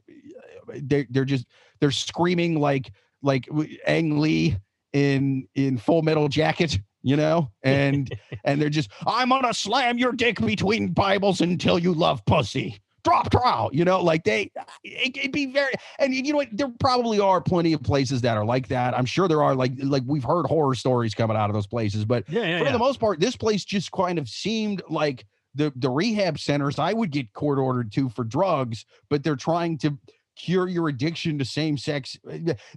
they 0.74 1.06
they're 1.10 1.24
just 1.24 1.46
they're 1.80 1.90
screaming 1.90 2.60
like 2.60 2.92
like 3.22 3.48
R. 3.52 4.00
Lee 4.00 4.56
in 4.92 5.46
in 5.54 5.78
Full 5.78 6.02
Metal 6.02 6.28
Jacket, 6.28 6.78
you 7.02 7.16
know, 7.16 7.50
and 7.62 8.14
and 8.44 8.60
they're 8.60 8.70
just 8.70 8.90
I'm 9.06 9.30
gonna 9.30 9.54
slam 9.54 9.98
your 9.98 10.12
dick 10.12 10.40
between 10.40 10.88
Bibles 10.88 11.40
until 11.40 11.78
you 11.78 11.92
love 11.92 12.24
pussy. 12.26 12.80
Drop 13.02 13.30
trial, 13.30 13.70
you 13.72 13.82
know, 13.82 14.02
like 14.02 14.24
they 14.24 14.50
it, 14.84 15.16
it'd 15.16 15.32
be 15.32 15.46
very 15.46 15.72
and 15.98 16.14
you 16.14 16.32
know 16.32 16.36
what 16.36 16.48
there 16.52 16.70
probably 16.80 17.18
are 17.18 17.40
plenty 17.40 17.72
of 17.72 17.82
places 17.82 18.20
that 18.20 18.36
are 18.36 18.44
like 18.44 18.68
that. 18.68 18.96
I'm 18.96 19.06
sure 19.06 19.26
there 19.26 19.42
are 19.42 19.54
like 19.54 19.72
like 19.82 20.02
we've 20.06 20.24
heard 20.24 20.44
horror 20.44 20.74
stories 20.74 21.14
coming 21.14 21.36
out 21.36 21.48
of 21.48 21.54
those 21.54 21.66
places, 21.66 22.04
but 22.04 22.28
yeah, 22.28 22.42
yeah, 22.42 22.58
for 22.58 22.64
yeah. 22.66 22.72
the 22.72 22.78
most 22.78 23.00
part, 23.00 23.18
this 23.18 23.36
place 23.36 23.64
just 23.64 23.90
kind 23.90 24.18
of 24.18 24.28
seemed 24.28 24.82
like 24.90 25.24
the 25.54 25.72
the 25.76 25.88
rehab 25.88 26.38
centers 26.38 26.78
I 26.78 26.92
would 26.92 27.10
get 27.10 27.32
court 27.32 27.58
ordered 27.58 27.90
to 27.92 28.10
for 28.10 28.22
drugs, 28.22 28.84
but 29.08 29.24
they're 29.24 29.34
trying 29.34 29.78
to 29.78 29.98
cure 30.40 30.68
your 30.68 30.88
addiction 30.88 31.38
to 31.38 31.44
same 31.44 31.76
sex. 31.76 32.16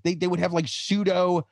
They 0.03 0.15
they 0.15 0.27
would 0.27 0.39
have 0.39 0.53
like 0.53 0.67
pseudo 0.67 1.47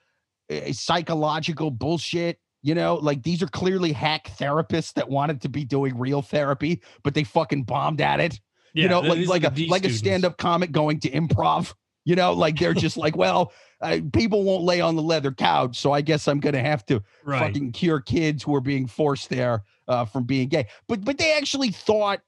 uh, 0.51 0.73
psychological 0.73 1.71
bullshit. 1.71 2.39
You 2.63 2.75
know, 2.75 2.95
like 2.95 3.23
these 3.23 3.41
are 3.41 3.47
clearly 3.47 3.91
hack 3.91 4.29
therapists 4.37 4.93
that 4.93 5.09
wanted 5.09 5.41
to 5.41 5.49
be 5.49 5.65
doing 5.65 5.97
real 5.97 6.21
therapy, 6.21 6.81
but 7.03 7.15
they 7.15 7.23
fucking 7.23 7.63
bombed 7.63 8.01
at 8.01 8.19
it. 8.19 8.39
Yeah, 8.73 8.83
you 8.83 8.89
know, 8.89 8.99
like 9.01 9.27
like 9.27 9.43
a 9.43 9.65
like 9.67 9.85
a 9.85 9.89
stand-up 9.89 10.37
comic 10.37 10.71
going 10.71 10.99
to 11.01 11.09
improv. 11.09 11.73
You 12.05 12.15
know, 12.15 12.33
like 12.33 12.57
they're 12.59 12.73
just 12.73 12.97
like, 12.97 13.15
well, 13.15 13.51
uh, 13.81 13.99
people 14.13 14.43
won't 14.43 14.63
lay 14.63 14.81
on 14.81 14.95
the 14.95 15.01
leather 15.01 15.31
couch, 15.31 15.77
so 15.77 15.91
I 15.91 16.01
guess 16.01 16.27
I'm 16.27 16.39
gonna 16.39 16.59
have 16.59 16.85
to 16.87 17.01
Right. 17.23 17.39
fucking 17.39 17.71
cure 17.73 17.99
kids 17.99 18.43
who 18.43 18.53
are 18.55 18.61
being 18.61 18.87
forced 18.87 19.29
there 19.29 19.63
uh, 19.87 20.05
from 20.05 20.23
being 20.23 20.47
gay. 20.47 20.67
But 20.87 21.03
but 21.03 21.17
they 21.17 21.33
actually 21.33 21.71
thought 21.71 22.21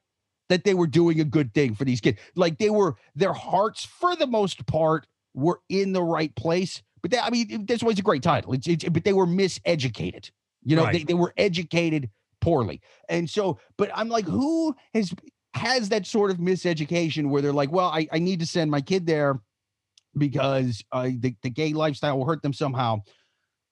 that 0.49 0.63
they 0.63 0.73
were 0.73 0.88
doing 0.88 1.19
a 1.19 1.23
good 1.25 1.53
thing 1.53 1.75
for 1.75 1.86
these 1.86 2.01
kids. 2.01 2.19
Like 2.36 2.58
they 2.58 2.69
were 2.69 2.95
their 3.15 3.34
hearts, 3.34 3.86
for 3.86 4.15
the 4.15 4.27
most 4.27 4.65
part, 4.65 5.08
were 5.34 5.62
in 5.69 5.93
the 5.93 6.03
right 6.03 6.34
place. 6.36 6.82
But 7.01 7.12
they, 7.12 7.19
I 7.19 7.29
mean, 7.29 7.65
that's 7.65 7.84
why 7.84 7.91
it's 7.91 7.99
a 7.99 8.03
great 8.03 8.23
title. 8.23 8.53
It's, 8.53 8.67
it's 8.67 8.84
but 8.86 9.03
they 9.03 9.13
were 9.13 9.27
miseducated. 9.27 10.29
You 10.63 10.75
know, 10.75 10.84
Right. 10.84 10.93
they, 10.93 11.03
they 11.03 11.13
were 11.13 11.34
educated 11.38 12.10
poorly. 12.39 12.82
And 13.10 13.29
so, 13.29 13.60
but 13.77 13.89
I'm 13.93 14.10
like, 14.10 14.25
who 14.25 14.75
has 14.93 15.13
has 15.53 15.89
that 15.89 16.06
sort 16.08 16.32
of 16.32 16.38
miseducation 16.38 17.29
where 17.29 17.41
they're 17.41 17.53
like, 17.53 17.71
well, 17.71 17.89
I, 17.89 18.08
I 18.12 18.19
need 18.19 18.39
to 18.39 18.45
send 18.45 18.71
my 18.71 18.82
kid 18.82 19.06
there 19.06 19.39
because 20.17 20.84
uh, 20.91 21.10
the, 21.19 21.36
the 21.41 21.49
gay 21.49 21.73
lifestyle 21.73 22.17
will 22.17 22.25
hurt 22.25 22.41
them 22.41 22.53
somehow. 22.53 23.01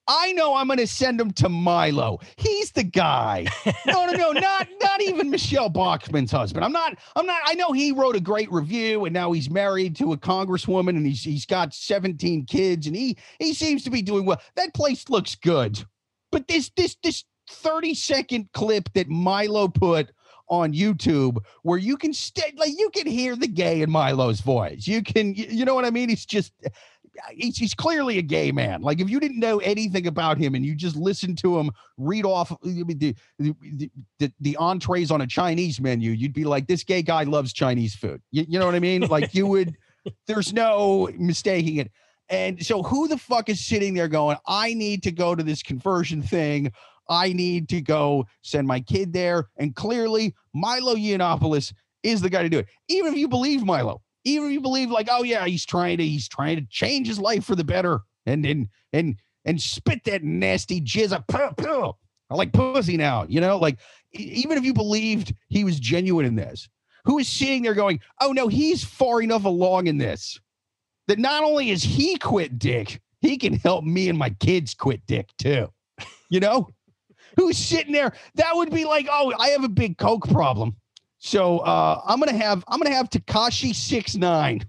I 0.08 0.32
know 0.32 0.54
I'm 0.54 0.66
going 0.66 0.78
to 0.78 0.86
send 0.86 1.20
him 1.20 1.30
to 1.32 1.48
Milo. 1.48 2.18
He's 2.36 2.72
the 2.72 2.84
guy. 2.84 3.46
No, 3.86 4.06
no, 4.06 4.12
no, 4.12 4.32
not 4.32 4.68
not 4.80 5.02
even 5.02 5.30
Michele 5.30 5.68
Bachmann's 5.68 6.30
husband. 6.30 6.64
I'm 6.64 6.72
not. 6.72 6.96
I'm 7.16 7.26
not. 7.26 7.40
I 7.44 7.54
know 7.54 7.72
he 7.72 7.92
wrote 7.92 8.16
a 8.16 8.20
great 8.20 8.50
review, 8.50 9.04
and 9.04 9.12
now 9.12 9.32
he's 9.32 9.50
married 9.50 9.96
to 9.96 10.12
a 10.12 10.16
congresswoman, 10.16 10.90
and 10.90 11.06
he's 11.06 11.22
he's 11.22 11.46
got 11.46 11.74
17 11.74 12.46
kids, 12.46 12.86
and 12.86 12.94
he 12.94 13.18
he 13.38 13.54
seems 13.54 13.82
to 13.84 13.90
be 13.90 14.02
doing 14.02 14.24
well. 14.24 14.40
That 14.56 14.72
place 14.72 15.08
looks 15.08 15.34
good, 15.34 15.84
but 16.30 16.46
this 16.48 16.70
this 16.76 16.96
this 17.02 17.24
30 17.50 17.94
second 17.94 18.48
clip 18.52 18.88
that 18.94 19.08
Milo 19.08 19.68
put 19.68 20.12
on 20.48 20.72
YouTube 20.72 21.38
where 21.62 21.78
you 21.78 21.96
can 21.96 22.12
stay 22.12 22.52
like 22.56 22.72
you 22.76 22.90
can 22.90 23.06
hear 23.06 23.34
the 23.36 23.48
gay 23.48 23.82
in 23.82 23.90
Milo's 23.90 24.40
voice. 24.40 24.86
You 24.86 25.02
can 25.02 25.34
you, 25.34 25.46
you 25.48 25.64
know 25.64 25.74
what 25.74 25.84
I 25.84 25.90
mean? 25.90 26.08
He's 26.08 26.26
just 26.26 26.52
he's, 27.30 27.56
he's 27.56 27.74
clearly 27.74 28.18
a 28.18 28.22
gay 28.22 28.52
man. 28.52 28.82
Like 28.82 29.00
if 29.00 29.10
you 29.10 29.20
didn't 29.20 29.38
know 29.38 29.58
anything 29.58 30.06
about 30.06 30.38
him 30.38 30.54
and 30.54 30.64
you 30.64 30.74
just 30.74 30.96
listened 30.96 31.38
to 31.38 31.58
him 31.58 31.70
read 31.98 32.24
off 32.24 32.52
the, 32.62 33.14
the, 33.38 33.90
the, 34.18 34.32
the 34.40 34.56
entrees 34.56 35.10
on 35.10 35.20
a 35.20 35.26
Chinese 35.26 35.80
menu, 35.80 36.10
you'd 36.10 36.32
be 36.32 36.44
like, 36.44 36.66
this 36.66 36.84
gay 36.84 37.02
guy 37.02 37.24
loves 37.24 37.52
Chinese 37.52 37.94
food. 37.94 38.20
You, 38.30 38.44
you 38.48 38.58
know 38.58 38.66
what 38.66 38.74
I 38.74 38.80
mean? 38.80 39.02
Like 39.12 39.34
you 39.34 39.46
would, 39.46 39.76
there's 40.26 40.54
no 40.54 41.10
mistaking 41.18 41.76
it. 41.76 41.90
And 42.30 42.64
so 42.64 42.82
who 42.82 43.08
the 43.08 43.18
fuck 43.18 43.50
is 43.50 43.62
sitting 43.62 43.92
there 43.92 44.08
going, 44.08 44.38
I 44.46 44.72
need 44.72 45.02
to 45.02 45.12
go 45.12 45.34
to 45.34 45.42
this 45.42 45.62
conversion 45.62 46.22
thing. 46.22 46.72
I 47.10 47.34
need 47.34 47.68
to 47.70 47.82
go 47.82 48.24
send 48.40 48.66
my 48.66 48.80
kid 48.80 49.12
there. 49.12 49.48
And 49.58 49.74
clearly 49.74 50.34
Milo 50.54 50.94
Yiannopoulos 50.94 51.74
is 52.02 52.22
the 52.22 52.30
guy 52.30 52.42
to 52.42 52.48
do 52.48 52.60
it. 52.60 52.68
Even 52.88 53.12
if 53.12 53.18
you 53.18 53.28
believe 53.28 53.64
Milo, 53.64 54.00
even 54.24 54.48
if 54.48 54.52
you 54.52 54.60
believe 54.60 54.90
like, 54.90 55.08
oh 55.10 55.22
yeah, 55.22 55.46
he's 55.46 55.66
trying 55.66 55.98
to, 55.98 56.04
he's 56.04 56.28
trying 56.28 56.56
to 56.56 56.66
change 56.70 57.06
his 57.06 57.18
life 57.18 57.44
for 57.44 57.56
the 57.56 57.64
better 57.64 58.00
and 58.26 58.44
and 58.46 58.68
and 58.92 59.16
and 59.44 59.60
spit 59.60 60.04
that 60.04 60.22
nasty 60.22 60.80
jizz 60.80 61.12
up. 61.12 61.26
Puh, 61.26 61.52
puh. 61.56 61.92
I 62.30 62.34
like 62.34 62.52
pussy 62.52 62.96
now, 62.96 63.26
you 63.28 63.40
know, 63.40 63.58
like 63.58 63.78
even 64.12 64.56
if 64.56 64.64
you 64.64 64.72
believed 64.72 65.34
he 65.48 65.64
was 65.64 65.78
genuine 65.78 66.24
in 66.24 66.34
this, 66.34 66.68
who 67.04 67.18
is 67.18 67.28
sitting 67.28 67.62
there 67.62 67.74
going, 67.74 68.00
oh 68.20 68.32
no, 68.32 68.48
he's 68.48 68.82
far 68.82 69.20
enough 69.20 69.44
along 69.44 69.86
in 69.86 69.98
this 69.98 70.40
that 71.08 71.18
not 71.18 71.44
only 71.44 71.70
is 71.70 71.82
he 71.82 72.16
quit 72.16 72.58
dick, 72.58 73.00
he 73.20 73.36
can 73.36 73.54
help 73.54 73.84
me 73.84 74.08
and 74.08 74.18
my 74.18 74.30
kids 74.30 74.74
quit 74.74 75.04
dick 75.06 75.28
too. 75.38 75.68
You 76.30 76.40
know? 76.40 76.68
Who's 77.36 77.58
sitting 77.58 77.92
there? 77.92 78.12
That 78.36 78.52
would 78.54 78.70
be 78.70 78.84
like, 78.84 79.06
oh, 79.10 79.32
I 79.38 79.48
have 79.48 79.64
a 79.64 79.68
big 79.68 79.98
coke 79.98 80.28
problem. 80.28 80.76
So 81.24 81.58
uh, 81.58 82.02
I'm 82.04 82.18
gonna 82.18 82.36
have 82.36 82.64
I'm 82.66 82.80
gonna 82.80 82.96
have 82.96 83.08
Tekashi 83.08 83.76
six 83.76 84.16
nine. 84.16 84.66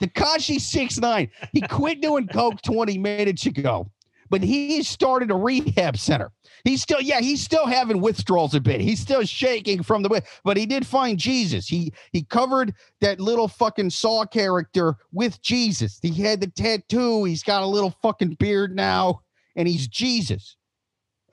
Tekashi 0.00 0.58
six 0.58 0.96
nine. 0.98 1.30
He 1.52 1.60
quit 1.60 2.00
doing 2.00 2.26
coke 2.28 2.62
20 2.62 2.96
minutes 2.96 3.44
ago, 3.44 3.90
but 4.30 4.42
he 4.42 4.82
started 4.84 5.30
a 5.30 5.34
rehab 5.34 5.98
center. 5.98 6.32
He's 6.64 6.80
still, 6.80 7.00
yeah, 7.02 7.20
he's 7.20 7.42
still 7.42 7.66
having 7.66 8.00
withdrawals 8.00 8.54
a 8.54 8.60
bit. 8.60 8.80
He's 8.80 9.00
still 9.00 9.22
shaking 9.24 9.82
from 9.82 10.02
the, 10.02 10.22
but 10.44 10.56
he 10.56 10.64
did 10.64 10.86
find 10.86 11.18
Jesus. 11.18 11.68
He 11.68 11.92
he 12.10 12.22
covered 12.22 12.72
that 13.02 13.20
little 13.20 13.46
fucking 13.46 13.90
Saw 13.90 14.24
character 14.24 14.96
with 15.12 15.42
Jesus. 15.42 15.98
He 16.00 16.14
had 16.14 16.40
the 16.40 16.46
tattoo. 16.46 17.24
He's 17.24 17.42
got 17.42 17.62
a 17.62 17.66
little 17.66 17.94
fucking 18.00 18.36
beard 18.38 18.74
now, 18.74 19.20
and 19.56 19.68
he's 19.68 19.88
Jesus. 19.88 20.56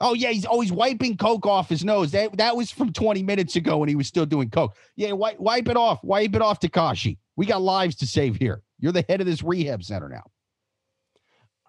Oh 0.01 0.13
yeah, 0.13 0.29
he's 0.29 0.45
oh, 0.45 0.49
always 0.49 0.71
wiping 0.71 1.17
coke 1.17 1.45
off 1.45 1.69
his 1.69 1.83
nose. 1.83 2.11
That 2.11 2.37
that 2.37 2.55
was 2.55 2.71
from 2.71 2.93
20 2.93 3.23
minutes 3.23 3.55
ago 3.55 3.77
when 3.77 3.89
he 3.89 3.95
was 3.95 4.07
still 4.07 4.25
doing 4.25 4.49
coke. 4.49 4.75
Yeah, 4.95 5.11
wipe 5.11 5.39
wipe 5.39 5.67
it 5.67 5.77
off. 5.77 6.03
Wipe 6.03 6.35
it 6.35 6.41
off, 6.41 6.59
Tekashi. 6.59 7.17
We 7.35 7.45
got 7.45 7.61
lives 7.61 7.95
to 7.97 8.07
save 8.07 8.37
here. 8.37 8.61
You're 8.79 8.91
the 8.91 9.05
head 9.07 9.19
of 9.19 9.27
this 9.27 9.43
rehab 9.43 9.83
center 9.83 10.07
now. 10.07 10.23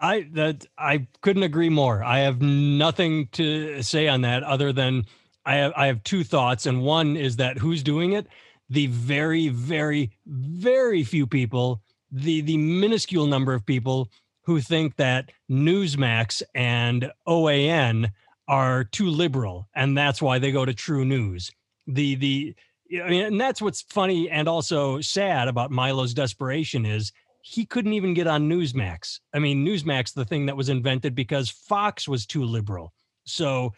I 0.01 0.29
that 0.33 0.65
I 0.79 1.09
couldn't 1.23 1.43
agree 1.43 1.69
more. 1.69 2.03
I 2.03 2.21
have 2.21 2.41
nothing 2.41 3.29
to 3.33 3.83
say 3.83 4.09
on 4.09 4.23
that 4.23 4.43
other 4.45 4.73
than 4.73 5.05
I 5.45 5.57
have 5.57 5.73
I 5.77 5.87
have 5.87 6.03
two 6.05 6.25
thoughts, 6.25 6.67
and 6.67 6.83
one 6.83 7.17
is 7.17 7.37
that 7.37 7.59
who's 7.59 7.83
doing 7.83 8.13
it? 8.13 8.27
The 8.69 8.87
very, 8.87 9.49
very, 9.49 10.13
very 10.27 11.03
few 11.03 11.27
people, 11.27 11.83
the 12.13 12.41
the 12.41 12.57
minuscule 12.57 13.27
number 13.27 13.53
of 13.53 13.67
people 13.67 14.11
who 14.43 14.61
think 14.61 14.97
that 14.97 15.31
Newsmax 15.51 16.43
and 16.55 17.11
OAN 17.27 18.11
are 18.49 18.85
too 18.85 19.09
liberal, 19.09 19.69
and 19.75 19.97
that's 19.97 20.21
why 20.21 20.39
they 20.39 20.51
go 20.51 20.65
to 20.65 20.75
True 20.75 21.05
News. 21.05 21.51
The 21.87 22.15
the 22.17 22.55
I 23.03 23.09
mean, 23.09 23.25
and 23.25 23.41
that's 23.41 23.63
what's 23.63 23.83
funny 23.83 24.29
and 24.29 24.49
also 24.49 25.01
sad 25.01 25.47
about 25.47 25.71
Milo's 25.71 26.13
desperation 26.13 26.85
is 26.85 27.13
he 27.43 27.65
couldn't 27.65 27.93
even 27.93 28.15
get 28.15 28.27
on 28.27 28.49
Newsmax. 28.49 29.21
I 29.33 29.39
mean, 29.39 29.65
Newsmax, 29.65 30.13
the 30.13 30.25
thing 30.25 30.47
that 30.47 30.57
was 30.57 30.69
invented 30.69 31.15
because 31.15 31.49
Fox 31.49 32.09
was 32.09 32.27
too 32.27 32.45
liberal. 32.45 32.93
So 33.25 33.73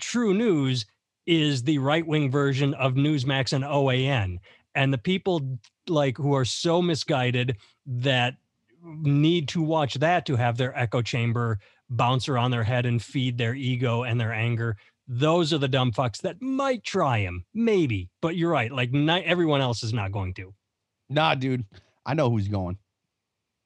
True 0.00 0.34
News 0.34 0.84
is 1.26 1.62
the 1.62 1.78
right 1.78 2.06
wing 2.06 2.30
version 2.30 2.74
of 2.74 2.94
Newsmax 2.94 3.52
and 3.52 3.64
OAN. 3.64 4.38
And 4.74 4.92
the 4.92 4.98
people 4.98 5.58
like 5.88 6.16
who 6.16 6.34
are 6.34 6.44
so 6.44 6.82
misguided 6.82 7.56
that 7.86 8.34
need 8.82 9.48
to 9.48 9.62
watch 9.62 9.94
that 9.94 10.26
to 10.26 10.36
have 10.36 10.56
their 10.56 10.76
echo 10.78 11.02
chamber 11.02 11.58
bounce 11.88 12.28
around 12.28 12.50
their 12.50 12.64
head 12.64 12.86
and 12.86 13.02
feed 13.02 13.36
their 13.36 13.54
ego 13.54 14.04
and 14.04 14.20
their 14.20 14.32
anger. 14.32 14.76
Those 15.08 15.52
are 15.52 15.58
the 15.58 15.68
dumb 15.68 15.90
fucks 15.90 16.18
that 16.22 16.40
might 16.40 16.84
try 16.84 17.18
him, 17.18 17.44
maybe. 17.52 18.08
But 18.22 18.36
you're 18.36 18.50
right. 18.50 18.70
Like, 18.70 18.92
not 18.92 19.24
everyone 19.24 19.60
else 19.60 19.82
is 19.82 19.92
not 19.92 20.12
going 20.12 20.34
to. 20.34 20.54
Nah, 21.08 21.34
dude. 21.34 21.64
I 22.06 22.14
know 22.14 22.30
who's 22.30 22.48
going. 22.48 22.78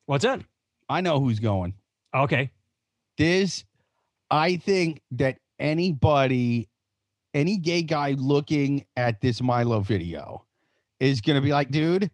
What's 0.06 0.24
that? 0.24 0.40
I 0.88 1.00
know 1.00 1.20
who's 1.20 1.38
going. 1.38 1.74
Okay. 2.14 2.50
This, 3.18 3.64
I 4.30 4.56
think 4.56 5.02
that 5.12 5.38
anybody, 5.58 6.68
any 7.34 7.58
gay 7.58 7.82
guy 7.82 8.12
looking 8.12 8.84
at 8.96 9.20
this 9.20 9.42
Milo 9.42 9.80
video 9.80 10.44
is 11.00 11.20
going 11.20 11.36
to 11.36 11.42
be 11.42 11.52
like, 11.52 11.70
dude, 11.70 12.10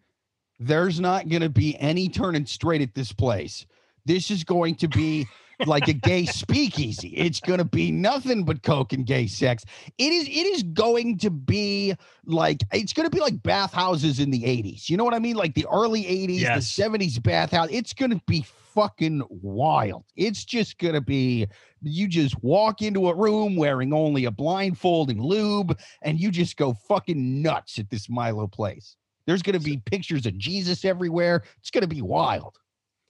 there's 0.61 0.99
not 0.99 1.27
going 1.27 1.41
to 1.41 1.49
be 1.49 1.77
any 1.79 2.07
turning 2.07 2.45
straight 2.45 2.81
at 2.81 2.93
this 2.93 3.11
place. 3.11 3.65
This 4.05 4.31
is 4.31 4.43
going 4.43 4.75
to 4.75 4.87
be 4.87 5.27
like 5.65 5.87
a 5.87 5.93
gay 5.93 6.25
speakeasy. 6.27 7.09
It's 7.09 7.39
going 7.39 7.59
to 7.59 7.65
be 7.65 7.91
nothing 7.91 8.43
but 8.45 8.63
coke 8.63 8.93
and 8.93 9.05
gay 9.05 9.27
sex. 9.27 9.63
It 9.97 10.11
is. 10.13 10.27
It 10.27 10.47
is 10.47 10.63
going 10.63 11.17
to 11.19 11.29
be 11.29 11.95
like 12.25 12.61
it's 12.71 12.93
going 12.93 13.09
to 13.09 13.15
be 13.15 13.21
like 13.21 13.41
bathhouses 13.43 14.19
in 14.19 14.29
the 14.31 14.43
'80s. 14.43 14.89
You 14.89 14.97
know 14.97 15.03
what 15.03 15.13
I 15.13 15.19
mean? 15.19 15.35
Like 15.35 15.55
the 15.55 15.67
early 15.71 16.03
'80s, 16.03 16.39
Yes. 16.39 16.75
the 16.75 16.83
'70s 16.83 17.21
bathhouse. 17.21 17.69
It's 17.71 17.93
going 17.93 18.11
to 18.11 18.21
be 18.27 18.45
fucking 18.73 19.21
wild. 19.29 20.05
It's 20.15 20.45
just 20.45 20.77
going 20.77 20.93
to 20.93 21.01
be. 21.01 21.47
You 21.83 22.07
just 22.07 22.41
walk 22.43 22.81
into 22.83 23.09
a 23.09 23.15
room 23.15 23.55
wearing 23.55 23.93
only 23.93 24.25
a 24.25 24.31
blindfold 24.31 25.09
and 25.09 25.19
lube, 25.19 25.77
and 26.03 26.19
you 26.19 26.29
just 26.31 26.55
go 26.57 26.73
fucking 26.73 27.41
nuts 27.41 27.79
at 27.79 27.89
this 27.89 28.09
Milo 28.09 28.47
place. 28.47 28.95
There's 29.25 29.41
going 29.41 29.57
to 29.57 29.63
be 29.63 29.77
pictures 29.77 30.25
of 30.25 30.37
Jesus 30.37 30.85
everywhere. 30.85 31.43
It's 31.59 31.71
going 31.71 31.81
to 31.81 31.87
be 31.87 32.01
wild. 32.01 32.57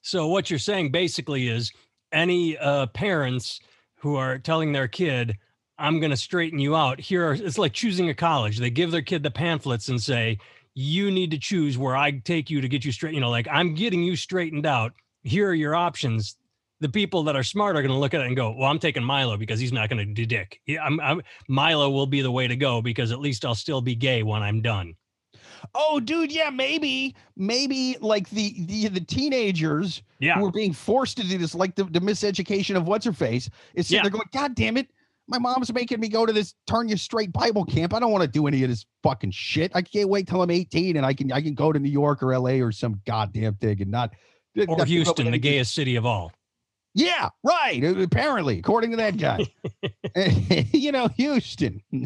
So 0.02 0.28
what 0.28 0.50
you're 0.50 0.60
saying 0.60 0.91
basically 0.91 1.47
is 1.47 1.71
any 2.12 2.58
uh, 2.58 2.88
parents 2.88 3.60
who 3.95 4.15
are 4.15 4.39
telling 4.39 4.71
their 4.71 4.88
kid, 4.88 5.38
"I'm 5.78 6.00
going 6.00 6.12
to 6.12 6.17
straighten 6.17 6.60
you 6.60 6.76
out." 6.76 7.00
Here, 7.00 7.30
are, 7.30 7.34
it's 7.34 7.58
like 7.58 7.74
choosing 7.74 8.10
a 8.10 8.13
college. 8.13 8.58
They 8.58 8.69
give 8.69 8.91
their 8.91 9.02
kid 9.02 9.24
the 9.24 9.32
pamphlets 9.32 9.89
and 9.89 10.02
say, 10.02 10.39
"You 10.74 11.12
need 11.12 11.32
to 11.32 11.38
choose 11.38 11.78
where 11.78 11.95
I 11.95 12.12
take 12.12 12.50
you 12.50 12.62
to 12.62 12.67
get 12.67 12.84
you 12.84 12.91
straight." 12.91 13.13
You 13.13 13.21
know, 13.21 13.30
like 13.30 13.47
I'm 13.50 13.76
getting 13.76 14.04
you 14.04 14.15
straightened 14.15 14.65
out. 14.65 14.93
Here 15.24 15.50
are 15.50 15.54
your 15.54 15.76
options. 15.76 16.36
The 16.80 16.89
people 16.89 17.21
that 17.24 17.36
are 17.36 17.43
smart 17.43 17.76
are 17.76 17.84
going 17.84 17.93
to 17.93 18.00
look 18.00 18.15
at 18.15 18.21
it 18.21 18.28
and 18.28 18.36
go, 18.36 18.56
"Well, 18.58 18.69
I'm 18.69 18.80
taking 18.80 19.04
Milo 19.04 19.38
because 19.38 19.60
he's 19.60 19.71
not 19.71 19.88
going 19.88 20.06
to 20.06 20.13
do 20.13 20.26
dick. 20.26 20.60
Yeah, 20.65 20.84
I'm, 20.84 21.00
I'm, 21.00 21.21
Milo 21.47 21.91
will 21.91 22.08
be 22.08 22.21
the 22.21 22.32
way 22.32 22.47
to 22.47 22.56
go 22.56 22.82
because 22.82 23.12
at 23.12 23.19
least 23.19 23.45
I'll 23.45 23.56
still 23.56 23.82
be 23.82 23.95
gay 23.95 24.24
when 24.24 24.41
I'm 24.41 24.62
done." 24.62 24.95
Oh, 25.76 26.00
dude, 26.00 26.32
yeah, 26.32 26.50
maybe, 26.50 27.15
maybe 27.36 27.97
like 28.02 28.30
the 28.30 28.56
the 28.65 28.88
the 28.88 29.02
teenagers 29.02 30.02
Yeah, 30.19 30.38
who 30.39 30.45
are 30.45 30.52
being 30.52 30.74
forced 30.74 31.17
to 31.17 31.28
do 31.28 31.38
this, 31.38 31.54
like 31.56 31.76
the, 31.76 31.84
the 31.86 32.00
miseducation 32.00 32.76
of 32.76 32.88
what's 32.88 33.06
her 33.06 33.13
face, 33.13 33.50
is 33.74 33.88
sitting 33.88 33.97
Yeah. 33.97 34.04
there 34.04 34.12
going, 34.12 34.30
God 34.34 34.56
damn 34.56 34.78
it. 34.78 34.88
My 35.28 35.38
mom's 35.39 35.71
making 35.71 36.00
me 36.00 36.10
go 36.10 36.26
to 36.26 36.34
this 36.34 36.56
turn 36.67 36.89
you 36.89 36.97
straight 36.97 37.32
Bible 37.32 37.63
camp. 37.63 37.93
I 37.93 38.00
don't 38.00 38.12
want 38.12 38.24
to 38.24 38.28
do 38.28 38.47
any 38.47 38.63
of 38.63 38.69
this 38.69 38.86
fucking 39.04 39.32
shit. 39.32 39.71
I 39.74 39.82
can't 39.82 40.10
wait 40.10 40.28
till 40.28 40.41
I'm 40.41 40.52
18 40.52 40.97
and 40.97 41.06
I 41.06 41.13
can 41.13 41.32
I 41.32 41.41
can 41.41 41.54
go 41.54 41.71
to 41.71 41.80
New 41.80 41.89
York 41.89 42.21
or 42.21 42.38
LA 42.38 42.56
or 42.63 42.71
some 42.71 43.00
goddamn 43.06 43.56
thing 43.56 43.82
and 43.82 43.91
not 43.91 44.13
not 44.56 44.67
or 44.67 44.76
with 44.78 44.88
Houston, 44.89 45.32
the 45.32 45.38
gayest 45.38 45.74
city 45.74 45.95
of 45.95 46.06
all. 46.06 46.34
Yeah, 46.93 47.30
right. 47.43 47.82
Apparently, 47.82 48.60
according 48.60 48.91
to 48.91 48.97
that 48.97 49.15
guy. 49.15 49.45
you 50.74 50.91
know, 50.91 51.08
Houston. 51.15 51.82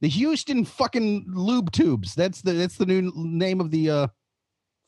the 0.00 0.08
Houston 0.08 0.64
fucking 0.64 1.24
lube 1.28 1.72
tubes. 1.72 2.14
That's 2.14 2.42
the 2.42 2.52
that's 2.52 2.76
the 2.76 2.86
new 2.86 3.10
name 3.14 3.60
of 3.60 3.70
the 3.70 3.90
uh 3.90 4.06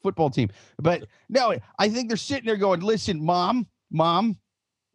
football 0.02 0.30
team. 0.30 0.48
But 0.80 1.06
no, 1.28 1.54
I 1.78 1.88
think 1.88 2.08
they're 2.08 2.16
sitting 2.16 2.46
there 2.46 2.56
going, 2.56 2.80
listen, 2.80 3.24
mom, 3.24 3.66
mom, 3.90 4.36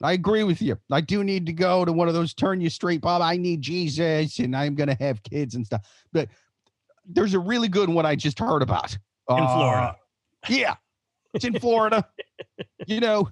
I 0.01 0.13
agree 0.13 0.43
with 0.43 0.61
you. 0.61 0.77
I 0.91 1.01
do 1.01 1.23
need 1.23 1.45
to 1.47 1.53
go 1.53 1.83
to 1.85 1.91
one 1.91 2.07
of 2.07 2.13
those 2.13 2.33
turn 2.33 2.61
you 2.61 2.69
straight, 2.69 3.01
Bob. 3.01 3.21
I 3.21 3.37
need 3.37 3.61
Jesus 3.61 4.39
and 4.39 4.55
I'm 4.55 4.75
gonna 4.75 4.97
have 4.99 5.21
kids 5.23 5.55
and 5.55 5.65
stuff. 5.65 5.81
But 6.11 6.29
there's 7.05 7.33
a 7.33 7.39
really 7.39 7.67
good 7.67 7.89
one 7.89 8.05
I 8.05 8.15
just 8.15 8.39
heard 8.39 8.61
about. 8.61 8.93
In 9.29 9.37
Uh, 9.39 9.53
Florida. 9.55 9.95
yeah. 10.49 10.75
It's 11.33 11.45
in 11.45 11.59
Florida. 11.59 12.07
you 12.87 12.99
know, 12.99 13.29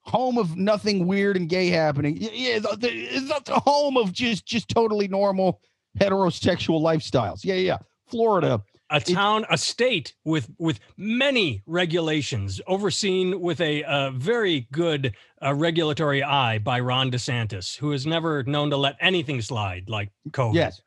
home 0.00 0.38
of 0.38 0.56
nothing 0.56 1.06
weird 1.06 1.36
and 1.36 1.48
gay 1.48 1.68
happening. 1.68 2.16
Yeah, 2.18 2.58
the, 2.58 2.78
it's 2.90 3.28
not 3.28 3.44
the 3.44 3.58
home 3.60 3.96
of 3.96 4.12
just 4.12 4.46
just 4.46 4.68
totally 4.68 5.08
normal 5.08 5.60
heterosexual 5.98 6.80
lifestyles. 6.80 7.44
Yeah, 7.44 7.54
yeah. 7.54 7.78
Florida. 8.06 8.62
a 8.90 9.00
town, 9.00 9.46
a 9.50 9.58
state 9.58 10.14
with 10.24 10.50
with 10.58 10.78
many 10.96 11.62
regulations, 11.66 12.60
overseen 12.66 13.40
with 13.40 13.60
a, 13.60 13.82
uh 13.84 14.10
very 14.10 14.68
good 14.72 15.14
uh, 15.42 15.54
regulatory 15.54 16.22
eye 16.22 16.58
by 16.58 16.80
Ron 16.80 17.10
DeSantis, 17.10 17.76
who 17.76 17.92
is 17.92 18.06
never 18.06 18.42
known 18.44 18.70
to 18.70 18.76
let 18.76 18.96
anything 19.00 19.40
slide 19.40 19.88
like 19.88 20.10
COVID. 20.30 20.54
Yes. 20.54 20.80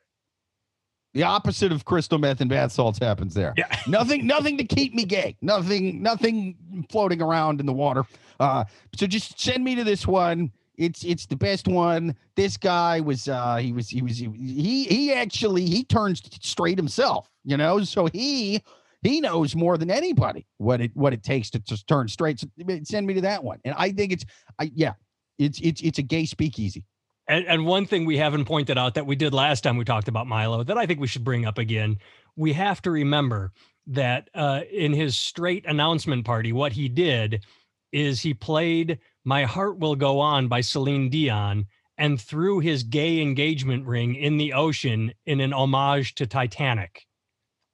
The 1.14 1.22
opposite 1.22 1.72
of 1.72 1.84
crystal 1.84 2.18
meth 2.18 2.40
and 2.40 2.50
bath 2.50 2.72
salts 2.72 2.98
happens 2.98 3.34
there. 3.34 3.54
Yeah. 3.56 3.66
nothing, 3.86 4.26
nothing 4.26 4.58
to 4.58 4.64
keep 4.64 4.94
me 4.94 5.04
gay. 5.04 5.36
Nothing, 5.40 6.02
nothing 6.02 6.86
floating 6.90 7.22
around 7.22 7.60
in 7.60 7.66
the 7.66 7.72
water. 7.72 8.04
Uh, 8.38 8.64
so 8.94 9.06
just 9.06 9.40
send 9.40 9.64
me 9.64 9.74
to 9.74 9.84
this 9.84 10.06
one. 10.06 10.52
It's 10.78 11.04
it's 11.04 11.26
the 11.26 11.36
best 11.36 11.66
one. 11.66 12.16
This 12.36 12.56
guy 12.56 13.00
was 13.00 13.28
uh 13.28 13.56
he 13.56 13.72
was 13.72 13.88
he 13.88 14.00
was 14.00 14.16
he 14.16 14.84
he 14.84 15.12
actually 15.12 15.66
he 15.66 15.84
turns 15.84 16.22
straight 16.40 16.78
himself, 16.78 17.30
you 17.44 17.56
know. 17.56 17.82
So 17.82 18.06
he 18.06 18.62
he 19.02 19.20
knows 19.20 19.56
more 19.56 19.76
than 19.76 19.90
anybody 19.90 20.46
what 20.58 20.80
it 20.80 20.92
what 20.94 21.12
it 21.12 21.24
takes 21.24 21.50
to 21.50 21.58
just 21.58 21.88
turn 21.88 22.06
straight. 22.06 22.40
So 22.40 22.46
send 22.84 23.06
me 23.06 23.14
to 23.14 23.20
that 23.22 23.42
one. 23.42 23.58
And 23.64 23.74
I 23.76 23.90
think 23.90 24.12
it's 24.12 24.24
I 24.60 24.70
yeah, 24.74 24.94
it's 25.38 25.60
it's 25.60 25.82
it's 25.82 25.98
a 25.98 26.02
gay 26.02 26.24
speakeasy. 26.24 26.84
And, 27.26 27.44
and 27.46 27.66
one 27.66 27.84
thing 27.84 28.06
we 28.06 28.16
haven't 28.16 28.46
pointed 28.46 28.78
out 28.78 28.94
that 28.94 29.04
we 29.04 29.14
did 29.14 29.34
last 29.34 29.62
time 29.62 29.76
we 29.76 29.84
talked 29.84 30.08
about 30.08 30.26
Milo 30.26 30.62
that 30.62 30.78
I 30.78 30.86
think 30.86 31.00
we 31.00 31.08
should 31.08 31.24
bring 31.24 31.44
up 31.44 31.58
again. 31.58 31.98
We 32.36 32.54
have 32.54 32.80
to 32.82 32.90
remember 32.90 33.52
that 33.88 34.30
uh, 34.34 34.62
in 34.72 34.92
his 34.92 35.18
straight 35.18 35.66
announcement 35.66 36.24
party, 36.24 36.52
what 36.52 36.72
he 36.72 36.88
did 36.88 37.44
is 37.92 38.20
he 38.20 38.32
played 38.32 38.98
My 39.28 39.44
Heart 39.44 39.78
Will 39.78 39.94
Go 39.94 40.20
On 40.20 40.48
by 40.48 40.62
Celine 40.62 41.10
Dion 41.10 41.66
and 41.98 42.18
threw 42.18 42.60
his 42.60 42.82
gay 42.82 43.20
engagement 43.20 43.84
ring 43.84 44.14
in 44.14 44.38
the 44.38 44.54
ocean 44.54 45.12
in 45.26 45.42
an 45.42 45.52
homage 45.52 46.14
to 46.14 46.26
Titanic. 46.26 47.06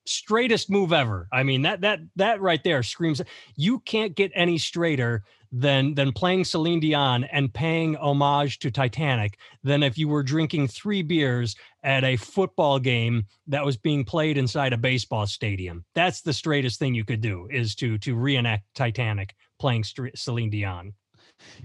Straightest 0.05 0.69
move 0.69 0.93
ever. 0.93 1.29
I 1.33 1.45
mean, 1.45 1.62
that 1.62 1.83
that 1.83 2.01
that 2.17 2.40
right 2.40 2.61
there 2.64 2.83
screams 2.83 3.23
you 3.55 3.79
can't 3.79 4.17
get 4.17 4.33
any 4.35 4.59
straighter 4.59 5.23
than 5.53 5.95
than 5.95 6.11
playing 6.11 6.45
Celine 6.45 6.81
Dion 6.81 7.23
and 7.23 7.55
paying 7.55 7.95
homage 7.99 8.59
to 8.59 8.73
Titanic 8.73 9.38
than 9.62 9.85
if 9.85 9.97
you 9.97 10.09
were 10.09 10.25
drinking 10.25 10.67
three 10.67 11.03
beers 11.03 11.55
at 11.85 12.03
a 12.03 12.17
football 12.17 12.81
game 12.81 13.27
that 13.47 13.64
was 13.64 13.77
being 13.77 14.05
played 14.05 14.38
inside 14.38 14.73
a 14.73 14.77
baseball 14.77 15.29
stadium. 15.29 15.85
That's 15.95 16.21
the 16.21 16.33
straightest 16.33 16.81
thing 16.81 16.97
you 16.97 17.05
could 17.05 17.21
do 17.21 17.47
is 17.49 17.77
to 17.77 17.97
to 17.99 18.17
reenact 18.17 18.64
Titanic 18.75 19.37
playing 19.61 19.85
Celine 20.17 20.51
Dion. 20.51 20.95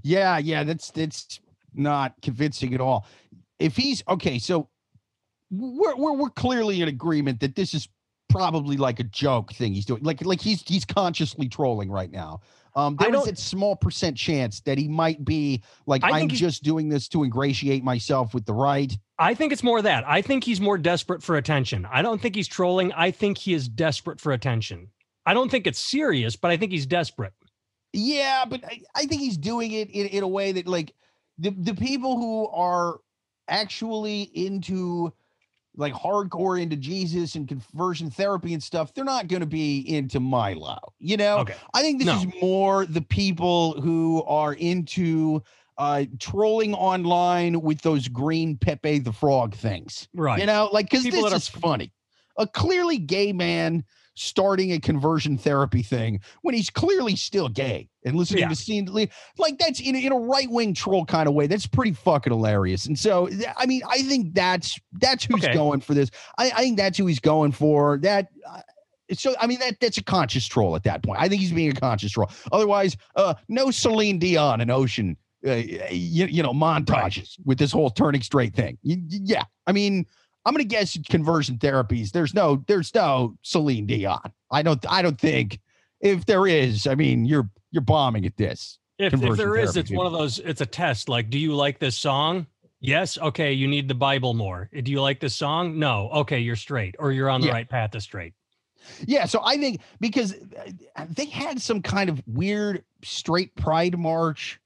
Yeah, 0.03 0.37
yeah, 0.37 0.63
that's 0.63 0.91
that's 0.91 1.39
not 1.73 2.13
convincing 2.21 2.73
at 2.73 2.81
all. 2.81 3.05
If 3.59 3.75
he's 3.75 4.03
okay, 4.07 4.39
so 4.39 4.69
we're 5.51 5.95
we're 5.95 6.13
we're 6.13 6.29
clearly 6.29 6.81
in 6.81 6.87
agreement 6.87 7.39
that 7.41 7.55
this 7.55 7.73
is 7.73 7.87
probably 8.29 8.77
like 8.77 8.99
a 8.99 9.03
joke 9.03 9.51
thing 9.53 9.73
he's 9.73 9.85
doing. 9.85 10.03
Like 10.03 10.23
like 10.23 10.41
he's 10.41 10.61
he's 10.61 10.85
consciously 10.85 11.49
trolling 11.49 11.89
right 11.89 12.11
now. 12.11 12.41
Um, 12.75 12.95
there 12.99 13.09
is 13.13 13.23
don't- 13.25 13.37
small 13.37 13.75
percent 13.75 14.15
chance 14.15 14.61
that 14.61 14.77
he 14.77 14.87
might 14.87 15.25
be 15.25 15.63
like 15.87 16.03
I 16.03 16.21
he's- 16.21 16.39
just 16.39 16.63
doing 16.63 16.87
this 16.89 17.07
to 17.09 17.23
ingratiate 17.23 17.83
myself 17.83 18.33
with 18.33 18.45
the 18.45 18.53
right. 18.53 18.95
I 19.17 19.33
think 19.33 19.51
it's 19.51 19.63
more 19.63 19.81
that. 19.81 20.07
I 20.07 20.21
think 20.21 20.43
he's 20.43 20.61
more 20.61 20.77
desperate 20.77 21.23
for 21.23 21.35
attention. 21.35 21.85
I 21.91 22.01
don't 22.01 22.21
think 22.21 22.35
he's 22.35 22.47
trolling. 22.47 22.93
I 22.93 23.11
think 23.11 23.37
he 23.37 23.53
is 23.53 23.67
desperate 23.67 24.21
for 24.21 24.31
attention. 24.31 24.89
I 25.25 25.33
don't 25.33 25.49
think 25.51 25.67
it's 25.67 25.79
serious, 25.79 26.35
but 26.35 26.51
I 26.51 26.57
think 26.57 26.71
he's 26.71 26.85
desperate. 26.85 27.33
Yeah, 27.93 28.45
but 28.47 28.63
I, 28.65 28.81
I 28.95 29.05
think 29.05 29.21
he's 29.21 29.37
doing 29.37 29.71
it 29.71 29.89
in, 29.89 30.07
in 30.07 30.23
a 30.23 30.27
way 30.27 30.51
that 30.53 30.67
like 30.67 30.93
the 31.37 31.51
the 31.51 31.73
people 31.73 32.17
who 32.17 32.47
are 32.49 32.99
actually 33.47 34.23
into 34.33 35.11
like 35.75 35.93
hardcore 35.93 36.61
into 36.61 36.75
Jesus 36.75 37.35
and 37.35 37.47
conversion 37.47 38.09
therapy 38.11 38.53
and 38.53 38.61
stuff, 38.61 38.93
they're 38.93 39.03
not 39.05 39.27
going 39.27 39.39
to 39.39 39.45
be 39.47 39.79
into 39.95 40.19
Milo. 40.19 40.77
You 40.99 41.15
know, 41.17 41.39
Okay. 41.39 41.55
I 41.73 41.81
think 41.81 41.99
this 41.99 42.07
No. 42.07 42.17
is 42.17 42.27
more 42.41 42.85
the 42.85 43.01
people 43.01 43.79
who 43.81 44.23
are 44.23 44.53
into 44.53 45.41
uh 45.77 46.03
trolling 46.19 46.73
online 46.73 47.61
with 47.61 47.81
those 47.81 48.07
green 48.09 48.57
Pepe 48.57 48.99
the 48.99 49.13
Frog 49.13 49.55
things. 49.55 50.07
Right. 50.13 50.39
You 50.39 50.45
know, 50.45 50.69
like 50.73 50.89
because 50.89 51.03
People 51.05 51.23
this 51.23 51.33
are- 51.33 51.37
is 51.37 51.47
funny. 51.47 51.91
A 52.37 52.45
clearly 52.47 52.97
gay 52.97 53.31
man 53.33 53.83
starting 54.19 54.73
a 54.73 54.79
conversion 54.79 55.37
therapy 55.37 55.81
thing 55.81 56.19
when 56.41 56.53
he's 56.53 56.69
clearly 56.69 57.15
still 57.15 57.47
gay 57.47 57.87
and 58.03 58.15
listening 58.15 58.41
Yeah. 58.41 58.49
to 58.49 58.55
scene 58.55 58.85
like 59.37 59.57
that's 59.57 59.79
in, 59.79 59.95
a- 59.95 60.05
in 60.05 60.11
a 60.11 60.17
right-wing 60.19 60.73
troll 60.73 61.05
kind 61.05 61.27
of 61.29 61.33
way. 61.33 61.47
That's 61.47 61.65
pretty 61.67 61.93
fucking 61.93 62.31
hilarious. 62.33 62.85
And 62.85 62.99
so 62.99 63.29
i 63.57 63.65
mean 63.65 63.81
i 63.89 64.01
think 64.03 64.33
that's 64.33 64.77
that's 64.99 65.23
who's 65.23 65.43
Okay. 65.43 65.53
going 65.53 65.79
for 65.81 65.93
this. 65.93 66.09
I, 66.37 66.51
I 66.51 66.61
think 66.61 66.77
that's 66.77 66.97
who 66.97 67.05
he's 67.07 67.19
going 67.19 67.53
for. 67.53 67.97
That 67.99 68.27
uh, 68.49 68.61
so 69.13 69.33
i 69.39 69.47
mean 69.47 69.59
that 69.59 69.77
that's 69.79 69.97
a 69.97 70.03
conscious 70.03 70.45
troll 70.45 70.75
at 70.75 70.83
that 70.83 71.01
point. 71.01 71.19
I 71.21 71.29
think 71.29 71.41
he's 71.41 71.53
being 71.53 71.71
a 71.71 71.79
conscious 71.79 72.11
troll. 72.11 72.29
Otherwise 72.51 72.97
uh 73.15 73.35
no 73.47 73.71
celine 73.71 74.19
dion 74.19 74.59
and 74.61 74.69
ocean 74.69 75.15
uh, 75.47 75.51
you, 75.53 76.25
you 76.25 76.43
know 76.43 76.51
montages 76.51 77.35
with 77.45 77.57
this 77.57 77.71
whole 77.71 77.89
turning 77.89 78.21
straight 78.21 78.53
thing. 78.53 78.77
Yeah. 78.83 79.43
I 79.65 79.71
mean 79.71 80.05
I'm 80.45 80.53
gonna 80.53 80.63
guess 80.63 80.97
conversion 81.09 81.57
therapies. 81.57 82.11
There's 82.11 82.33
no, 82.33 82.63
there's 82.67 82.93
no 82.95 83.37
Celine 83.41 83.85
Dion. 83.85 84.31
I 84.51 84.61
don't, 84.61 84.83
I 84.89 85.01
don't 85.01 85.19
think. 85.19 85.59
If 86.01 86.25
there 86.25 86.47
is, 86.47 86.87
I 86.87 86.95
mean, 86.95 87.25
you're 87.25 87.49
you're 87.71 87.81
bombing 87.83 88.25
at 88.25 88.37
this. 88.37 88.79
If, 88.97 89.13
if 89.13 89.37
there 89.37 89.57
is, 89.57 89.75
it's 89.77 89.91
one 89.91 90.05
of 90.05 90.13
those, 90.13 90.39
it's 90.39 90.61
a 90.61 90.65
test. 90.65 91.09
Like, 91.09 91.29
do 91.29 91.37
you 91.37 91.53
like 91.53 91.79
this 91.79 91.97
song? 91.97 92.47
Yes. 92.81 93.17
Okay. 93.17 93.51
You 93.51 93.67
need 93.67 93.87
the 93.89 93.95
Bible 93.95 94.33
more. 94.33 94.69
Do 94.73 94.91
you 94.91 95.01
like 95.01 95.19
this 95.19 95.35
song? 95.35 95.77
No. 95.77 96.09
Okay. 96.11 96.39
You're 96.39 96.55
straight 96.55 96.95
or 96.99 97.11
you're 97.11 97.29
on 97.29 97.41
the 97.41 97.47
Yeah. 97.47 97.53
right 97.53 97.69
path 97.69 97.91
to 97.91 98.01
straight. 98.01 98.33
Yeah, 99.05 99.25
so 99.25 99.41
I 99.43 99.57
think 99.57 99.81
because 99.99 100.33
uh, 100.95 101.05
they 101.09 101.25
had 101.25 101.61
some 101.61 101.81
kind 101.81 102.09
of 102.09 102.23
weird 102.25 102.83
straight 103.03 103.53
pride 103.55 103.97
march 103.99 104.59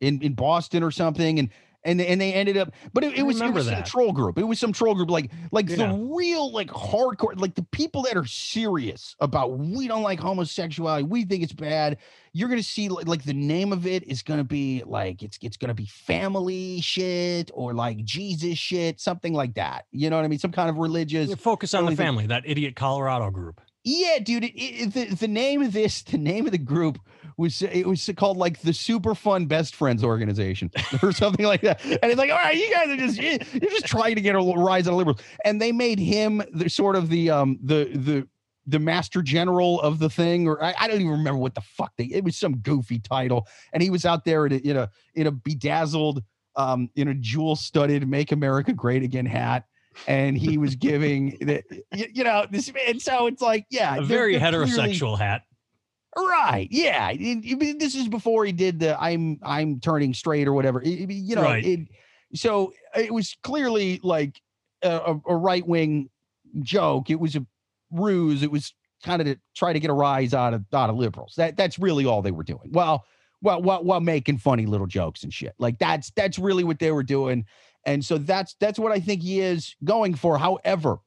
in 0.00 0.22
in 0.22 0.32
Boston 0.32 0.82
or 0.82 0.90
something, 0.90 1.38
and 1.38 1.50
and 1.84 2.00
and 2.00 2.20
they 2.20 2.32
ended 2.32 2.56
up 2.56 2.72
but 2.92 3.04
it, 3.04 3.18
it 3.18 3.22
was 3.22 3.40
it 3.40 3.52
was 3.52 3.66
some 3.66 3.82
troll 3.82 4.12
group. 4.12 4.38
It 4.38 4.44
was 4.44 4.58
some 4.58 4.72
troll 4.72 4.94
group 4.94 5.10
like 5.10 5.30
like 5.50 5.68
yeah. 5.68 5.76
the 5.76 5.94
real 5.94 6.52
like 6.52 6.68
hardcore 6.68 7.38
like 7.38 7.54
the 7.54 7.62
people 7.64 8.02
that 8.02 8.16
are 8.16 8.26
serious 8.26 9.16
about 9.20 9.58
we 9.58 9.88
don't 9.88 10.02
like 10.02 10.20
homosexuality. 10.20 11.04
We 11.04 11.24
think 11.24 11.42
it's 11.42 11.52
bad. 11.52 11.98
You're 12.32 12.48
gonna 12.48 12.62
see 12.62 12.88
like, 12.88 13.06
like 13.06 13.24
the 13.24 13.34
name 13.34 13.72
of 13.72 13.86
it 13.86 14.04
is 14.04 14.22
gonna 14.22 14.44
be 14.44 14.82
like 14.86 15.22
it's 15.22 15.38
it's 15.42 15.56
gonna 15.56 15.74
be 15.74 15.86
family 15.86 16.80
shit 16.80 17.50
or 17.54 17.74
like 17.74 18.04
jesus 18.04 18.58
shit 18.58 19.00
something 19.00 19.32
like 19.32 19.54
that. 19.54 19.86
You 19.90 20.10
know 20.10 20.16
what 20.16 20.24
i 20.24 20.28
mean? 20.28 20.38
Some 20.38 20.52
kind 20.52 20.70
of 20.70 20.76
religious 20.76 21.28
you 21.28 21.36
focus 21.36 21.74
on 21.74 21.86
the 21.86 21.96
family 21.96 22.22
thing. 22.22 22.28
that 22.28 22.44
idiot 22.46 22.76
colorado 22.76 23.30
group 23.30 23.60
yeah 23.84 24.18
dude 24.18 24.44
it, 24.44 24.52
it, 24.54 24.92
the, 24.92 25.14
the 25.14 25.28
name 25.28 25.62
of 25.62 25.72
this 25.72 26.02
the 26.02 26.18
name 26.18 26.46
of 26.46 26.52
the 26.52 26.58
group 26.58 26.98
was 27.36 27.62
it 27.62 27.86
was 27.86 28.08
called 28.16 28.36
like 28.36 28.60
the 28.60 28.72
Super 28.72 29.14
Fun 29.14 29.46
Best 29.46 29.74
Friends 29.74 30.04
Organization 30.04 30.70
or 31.02 31.12
something 31.12 31.46
like 31.46 31.62
that. 31.62 31.84
And 31.84 32.04
it's 32.04 32.18
like, 32.18 32.30
all 32.30 32.36
right, 32.36 32.56
you 32.56 32.70
guys 32.70 32.88
are 32.88 32.96
just 32.96 33.18
you're 33.18 33.70
just 33.70 33.86
trying 33.86 34.14
to 34.16 34.20
get 34.20 34.34
a 34.34 34.38
rise 34.38 34.86
out 34.86 34.92
of 34.92 34.98
liberals. 34.98 35.20
And 35.44 35.60
they 35.60 35.72
made 35.72 35.98
him 35.98 36.42
the 36.52 36.68
sort 36.68 36.96
of 36.96 37.08
the 37.08 37.30
um 37.30 37.58
the 37.62 37.90
the 37.94 38.28
the 38.66 38.78
master 38.78 39.22
general 39.22 39.80
of 39.80 39.98
the 39.98 40.08
thing, 40.08 40.46
or 40.46 40.62
I, 40.62 40.74
I, 40.78 40.86
don't 40.86 41.00
even 41.00 41.10
remember 41.10 41.40
what 41.40 41.56
the 41.56 41.62
fuck 41.62 41.92
they. 41.96 42.04
It 42.04 42.22
was 42.22 42.36
some 42.36 42.58
goofy 42.58 43.00
title, 43.00 43.48
and 43.72 43.82
he 43.82 43.90
was 43.90 44.04
out 44.04 44.24
there 44.24 44.46
in 44.46 44.52
a 44.52 44.56
in 44.56 44.76
a, 44.76 44.90
in 45.14 45.26
a 45.26 45.32
bedazzled, 45.32 46.22
um, 46.54 46.88
in 46.94 47.08
a 47.08 47.14
jewel 47.14 47.56
studded 47.56 48.06
"Make 48.08 48.30
America 48.30 48.72
Great 48.72 49.02
Again" 49.02 49.26
hat, 49.26 49.64
and 50.06 50.36
he 50.36 50.58
was 50.58 50.76
giving 50.76 51.30
the, 51.40 51.62
you, 51.92 52.06
you 52.12 52.24
know, 52.24 52.46
this. 52.50 52.70
And 52.88 53.00
so 53.00 53.26
it's 53.26 53.42
like, 53.42 53.66
yeah, 53.70 53.96
a 53.96 54.02
very 54.02 54.36
they're, 54.36 54.50
they're 54.50 54.64
heterosexual 54.66 54.98
clearly, 54.98 55.18
hat. 55.18 55.42
Right. 56.16 56.68
Yeah. 56.70 57.12
This 57.14 57.94
is 57.94 58.08
before 58.08 58.44
he 58.44 58.52
did 58.52 58.80
the 58.80 59.00
I'm 59.00 59.38
I'm 59.42 59.80
turning 59.80 60.12
straight 60.12 60.46
or 60.46 60.52
whatever. 60.52 60.82
You 60.84 61.36
know, 61.36 61.42
right. 61.42 61.64
it, 61.64 61.80
so 62.34 62.72
it 62.94 63.12
was 63.12 63.36
clearly 63.42 64.00
like 64.02 64.40
a, 64.82 65.16
a 65.26 65.36
right 65.36 65.66
wing 65.66 66.10
joke. 66.60 67.08
It 67.08 67.18
was 67.18 67.36
a 67.36 67.46
ruse. 67.90 68.42
It 68.42 68.50
was 68.50 68.74
kind 69.02 69.20
of 69.20 69.26
to 69.26 69.38
try 69.54 69.72
to 69.72 69.80
get 69.80 69.90
a 69.90 69.94
rise 69.94 70.34
out 70.34 70.54
of 70.54 70.64
out 70.72 70.90
of 70.90 70.96
liberals. 70.96 71.34
That 71.36 71.56
that's 71.56 71.78
really 71.78 72.04
all 72.04 72.22
they 72.22 72.30
were 72.30 72.44
doing. 72.44 72.70
Well, 72.70 73.04
well, 73.42 73.60
while, 73.60 73.82
while 73.82 74.00
making 74.00 74.38
funny 74.38 74.66
little 74.66 74.86
jokes 74.86 75.24
and 75.24 75.32
shit. 75.32 75.54
Like 75.58 75.78
that's 75.78 76.10
that's 76.10 76.38
really 76.38 76.64
what 76.64 76.78
they 76.78 76.92
were 76.92 77.02
doing. 77.02 77.44
And 77.84 78.04
so 78.04 78.18
that's 78.18 78.54
that's 78.60 78.78
what 78.78 78.92
I 78.92 79.00
think 79.00 79.22
he 79.22 79.40
is 79.40 79.74
going 79.84 80.14
for. 80.14 80.38
However, 80.38 80.98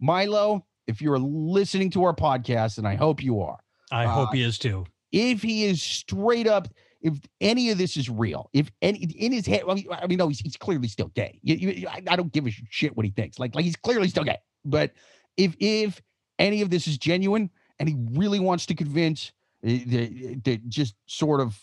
Milo, 0.00 0.66
if 0.86 1.00
you're 1.00 1.18
listening 1.18 1.90
to 1.90 2.04
our 2.04 2.14
podcast, 2.14 2.78
and 2.78 2.86
I 2.86 2.96
hope 2.96 3.22
you 3.22 3.40
are, 3.40 3.58
I 3.92 4.06
uh, 4.06 4.10
hope 4.10 4.34
he 4.34 4.42
is 4.42 4.58
too. 4.58 4.86
If 5.12 5.42
he 5.42 5.64
is 5.64 5.82
straight 5.82 6.46
up, 6.46 6.68
if 7.00 7.14
any 7.40 7.70
of 7.70 7.78
this 7.78 7.96
is 7.96 8.08
real, 8.08 8.50
if 8.52 8.70
any 8.82 8.98
in 8.98 9.32
his 9.32 9.46
head, 9.46 9.62
I 9.68 10.06
mean, 10.06 10.18
no, 10.18 10.28
he's, 10.28 10.40
he's 10.40 10.56
clearly 10.56 10.88
still 10.88 11.08
gay. 11.08 11.38
You, 11.42 11.54
you, 11.56 11.88
I, 11.88 12.02
I 12.08 12.16
don't 12.16 12.32
give 12.32 12.46
a 12.46 12.50
shit 12.70 12.96
what 12.96 13.06
he 13.06 13.12
thinks. 13.12 13.38
Like, 13.38 13.54
like 13.54 13.64
he's 13.64 13.76
clearly 13.76 14.08
still 14.08 14.24
gay. 14.24 14.38
But 14.64 14.92
if 15.36 15.54
if 15.60 16.00
any 16.38 16.62
of 16.62 16.70
this 16.70 16.86
is 16.86 16.98
genuine 16.98 17.50
and 17.78 17.88
he 17.88 17.96
really 18.12 18.40
wants 18.40 18.66
to 18.66 18.74
convince 18.74 19.32
the, 19.62 19.84
the, 19.84 20.34
the 20.44 20.56
just 20.68 20.94
sort 21.06 21.40
of 21.40 21.58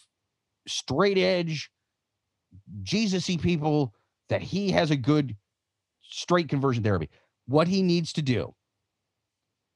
straight 0.68 1.18
edge 1.18 1.72
Jesus-y 2.84 3.38
people 3.42 3.94
that 4.30 4.42
he 4.42 4.72
has 4.72 4.92
a 4.92 4.96
good 4.96 5.36
straight 6.02 6.50
conversion 6.50 6.84
therapy, 6.84 7.10
what 7.48 7.68
he 7.68 7.82
needs 7.82 8.14
to 8.14 8.22
do, 8.22 8.54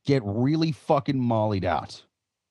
get 0.06 0.22
really 0.26 0.72
fucking 0.72 1.20
mollied 1.20 1.66
out 1.66 2.04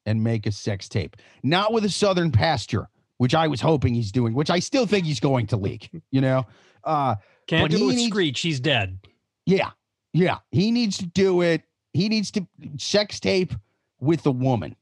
and 0.06 0.22
make 0.22 0.46
a 0.46 0.52
sex 0.52 0.88
tape. 0.88 1.16
Not 1.42 1.72
with 1.72 1.84
a 1.84 1.90
Southern 1.90 2.32
pasture, 2.32 2.88
which 3.18 3.34
I 3.34 3.48
was 3.48 3.60
hoping 3.60 3.94
he's 3.94 4.12
doing, 4.12 4.34
which 4.34 4.50
I 4.50 4.58
still 4.58 4.86
think 4.86 5.04
he's 5.04 5.20
going 5.20 5.46
to 5.48 5.56
leak, 5.56 5.90
you 6.10 6.20
know? 6.20 6.46
Uh, 6.84 7.16
Can't 7.46 7.70
do 7.70 7.90
it 7.90 7.94
needs, 7.94 8.10
Screech. 8.10 8.40
He's 8.40 8.60
dead. 8.60 8.98
Yeah. 9.44 9.70
Yeah. 10.12 10.38
He 10.50 10.70
needs 10.70 10.98
to 10.98 11.06
do 11.06 11.42
it. 11.42 11.62
He 11.92 12.08
needs 12.08 12.30
to 12.32 12.46
sex 12.78 13.20
tape 13.20 13.52
with 14.00 14.24
a 14.24 14.30
woman. 14.30 14.76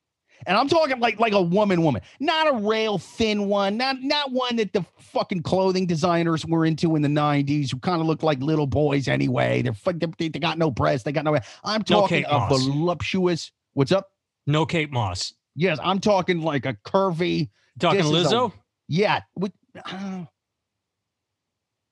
And 0.47 0.57
I'm 0.57 0.69
talking 0.69 1.01
like 1.01 1.19
like 1.19 1.33
a 1.33 1.43
woman 1.43 1.83
woman, 1.83 2.03
not 2.21 2.49
a 2.49 2.57
rail 2.67 2.99
thin 2.99 3.49
one, 3.49 3.77
not 3.77 4.01
not 4.01 4.33
one 4.33 4.57
that 4.57 4.73
the 4.73 4.85
fucking 4.99 5.43
clothing 5.43 5.87
designers 5.87 6.47
were 6.47 6.65
into 6.65 6.97
in 6.97 7.03
the 7.03 7.09
90s 7.09 7.71
who 7.71 7.79
kind 7.79 8.01
of 8.01 8.07
look 8.07 8.23
like 8.23 8.41
little 8.41 8.67
boys 8.67 9.09
anyway. 9.09 9.63
They're 9.63 9.75
they, 10.19 10.29
they 10.29 10.39
got 10.39 10.59
no 10.59 10.71
breasts, 10.71 11.05
they 11.05 11.13
got 11.13 11.25
no 11.25 11.39
I'm 11.65 11.83
talking 11.83 12.23
no 12.23 12.29
a 12.29 12.49
voluptuous. 12.49 13.51
What's 13.75 13.93
up? 13.93 14.09
No 14.47 14.65
Kate 14.65 14.91
Moss. 14.91 15.35
Yes, 15.55 15.79
I'm 15.83 15.99
talking 15.99 16.41
like 16.41 16.67
a 16.67 16.75
curvy. 16.87 17.51
Talking 17.79 18.03
Lizzo? 18.03 18.51
A, 18.51 18.55
yeah. 18.89 19.21
With, 19.37 19.53
uh, 19.85 20.25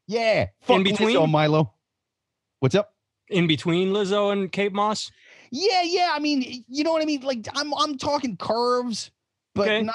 yeah. 0.07 0.47
Fuck 0.63 0.77
In 0.77 0.83
between 0.85 1.17
Lizzo, 1.17 1.29
Milo. 1.31 1.73
What's 2.61 2.75
up? 2.75 2.95
In 3.29 3.47
between 3.47 3.93
Lizzo 3.93 4.33
and 4.33 4.51
Kate 4.51 4.73
Moss? 4.73 5.11
Yeah, 5.51 5.83
yeah. 5.83 6.11
I 6.13 6.19
mean, 6.19 6.65
you 6.69 6.85
know 6.85 6.93
what 6.93 7.03
I 7.03 7.05
mean? 7.05 7.23
Like 7.23 7.47
I'm 7.55 7.73
I'm 7.75 7.99
talking 7.99 8.37
curves, 8.37 9.11
but 9.55 9.69
okay. 9.69 9.83
not 9.83 9.95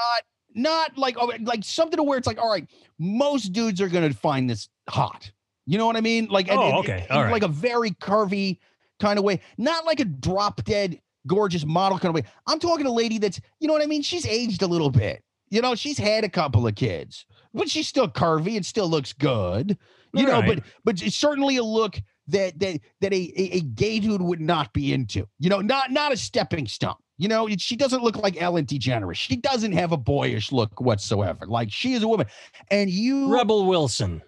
not 0.54 0.98
like 0.98 1.18
oh, 1.20 1.32
like 1.42 1.64
something 1.64 1.98
to 1.98 2.04
where 2.04 2.18
it's 2.18 2.28
like, 2.28 2.40
all 2.40 2.52
right, 2.52 2.68
most 3.00 3.54
dudes 3.54 3.82
are 3.82 3.90
gonna 3.90 4.14
find 4.14 4.50
this 4.50 4.70
hot. 4.90 5.32
You 5.66 5.78
know 5.78 5.86
what 5.86 5.96
I 5.96 6.02
mean? 6.02 6.28
Like, 6.28 6.48
oh, 6.50 6.80
okay, 6.80 7.06
all 7.10 7.24
right. 7.24 7.32
like 7.32 7.44
a 7.44 7.48
very 7.48 7.92
curvy 7.92 8.60
kind 9.00 9.18
of 9.18 9.26
way, 9.26 9.40
not 9.58 9.86
like 9.86 10.00
a 10.00 10.06
drop 10.06 10.64
dead 10.64 11.00
gorgeous 11.28 11.66
model 11.66 12.00
kind 12.00 12.10
of 12.10 12.16
way. 12.16 12.30
I'm 12.48 12.60
talking 12.60 12.86
a 12.86 12.92
lady 12.92 13.18
that's, 13.18 13.40
you 13.60 13.68
know 13.68 13.74
what 13.74 13.84
I 13.84 13.86
mean? 13.86 14.02
She's 14.02 14.26
aged 14.26 14.62
a 14.62 14.68
little 14.68 14.90
bit. 14.90 15.24
You 15.50 15.62
know, 15.62 15.76
she's 15.76 15.98
had 15.98 16.24
a 16.24 16.30
couple 16.30 16.66
of 16.66 16.76
kids, 16.76 17.26
but 17.54 17.70
she's 17.70 17.88
still 17.88 18.08
curvy 18.08 18.56
and 18.56 18.66
still 18.66 18.88
looks 18.88 19.12
good. 19.12 19.78
You 20.14 20.26
All 20.26 20.32
know, 20.32 20.40
right. 20.40 20.56
but 20.56 20.64
but 20.86 21.04
it's 21.04 21.16
certainly 21.16 21.58
a 21.58 21.64
look 21.64 22.02
that 22.32 22.60
that 22.60 22.80
that 23.02 23.14
a, 23.14 23.34
a, 23.36 23.58
a 23.58 23.62
gay 23.62 24.00
dude 24.00 24.22
would 24.22 24.42
not 24.42 24.74
be 24.74 24.94
into. 24.94 25.28
You 25.40 25.50
know, 25.50 25.62
not 25.62 25.92
not 25.92 26.12
a 26.12 26.18
stepping 26.18 26.68
stone. 26.68 26.96
You 27.18 27.28
know, 27.28 27.48
she 27.58 27.76
doesn't 27.76 28.02
look 28.02 28.16
like 28.16 28.42
Ellen 28.42 28.66
DeGeneres. 28.66 29.16
She 29.16 29.36
doesn't 29.36 29.74
have 29.74 29.92
a 29.92 29.98
boyish 29.98 30.52
look 30.52 30.82
whatsoever. 30.82 31.46
Like 31.46 31.72
she 31.72 31.94
is 31.94 32.02
a 32.02 32.08
woman. 32.08 32.26
And 32.72 32.90
you 32.90 33.32
Rebel 33.32 33.68
Wilson. 33.68 34.24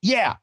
Yeah. 0.00 0.36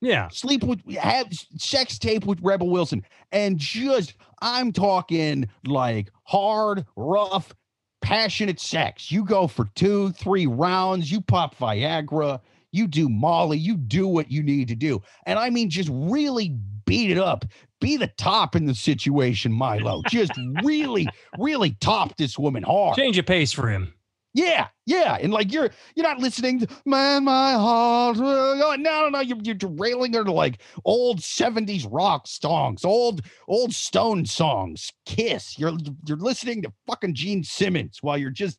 Yeah. 0.00 0.28
Sleep 0.28 0.64
with 0.64 0.80
have 0.96 1.28
sex 1.58 1.98
tape 1.98 2.26
with 2.26 2.40
Rebel 2.42 2.70
Wilson. 2.70 3.04
And 3.30 3.56
just 3.56 4.14
I'm 4.40 4.72
talking 4.72 5.48
like 5.64 6.10
hard, 6.24 6.84
rough, 6.96 7.54
passionate 8.00 8.58
sex. 8.58 9.12
You 9.12 9.24
go 9.24 9.46
for 9.46 9.66
two, 9.76 10.10
three 10.10 10.46
rounds, 10.46 11.10
you 11.10 11.20
pop 11.20 11.56
Viagra, 11.56 12.40
you 12.72 12.86
do 12.86 13.08
Molly, 13.08 13.58
you 13.58 13.76
do 13.76 14.08
what 14.08 14.30
you 14.30 14.42
need 14.42 14.68
to 14.68 14.74
do. 14.74 15.02
And 15.26 15.38
I 15.38 15.50
mean, 15.50 15.70
just 15.70 15.90
really 15.92 16.56
beat 16.86 17.10
it 17.10 17.18
up. 17.18 17.44
Be 17.80 17.96
the 17.96 18.08
top 18.08 18.56
in 18.56 18.66
the 18.66 18.74
situation, 18.74 19.52
Milo. 19.52 20.02
Just 20.08 20.32
really, 20.62 21.08
really 21.38 21.76
top 21.80 22.16
this 22.16 22.38
woman 22.38 22.62
hard. 22.62 22.96
Change 22.96 23.18
of 23.18 23.26
pace 23.26 23.52
for 23.52 23.68
him. 23.68 23.92
Yeah, 24.34 24.68
yeah, 24.86 25.18
and 25.20 25.30
like 25.30 25.52
you're 25.52 25.70
you're 25.94 26.06
not 26.06 26.18
listening 26.18 26.60
to 26.60 26.68
"Man, 26.86 27.24
My 27.24 27.52
Heart." 27.52 28.16
Uh, 28.16 28.54
no, 28.54 28.74
no, 28.76 29.08
no, 29.10 29.20
you're 29.20 29.36
you're 29.42 29.54
derailing 29.54 30.14
her 30.14 30.24
to 30.24 30.32
like 30.32 30.62
old 30.86 31.20
'70s 31.20 31.86
rock 31.90 32.26
songs, 32.26 32.82
old 32.82 33.20
old 33.46 33.74
Stone 33.74 34.24
songs, 34.24 34.90
Kiss. 35.04 35.58
You're 35.58 35.76
you're 36.06 36.16
listening 36.16 36.62
to 36.62 36.72
fucking 36.86 37.14
Gene 37.14 37.44
Simmons 37.44 37.98
while 38.00 38.16
you're 38.16 38.30
just 38.30 38.58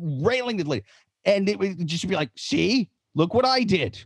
railing 0.00 0.56
the 0.56 0.64
lady, 0.64 0.84
and 1.26 1.46
it 1.46 1.58
would 1.58 1.86
just 1.86 2.08
be 2.08 2.14
like, 2.14 2.30
"See, 2.34 2.88
look 3.14 3.34
what 3.34 3.46
I 3.46 3.62
did. 3.62 4.04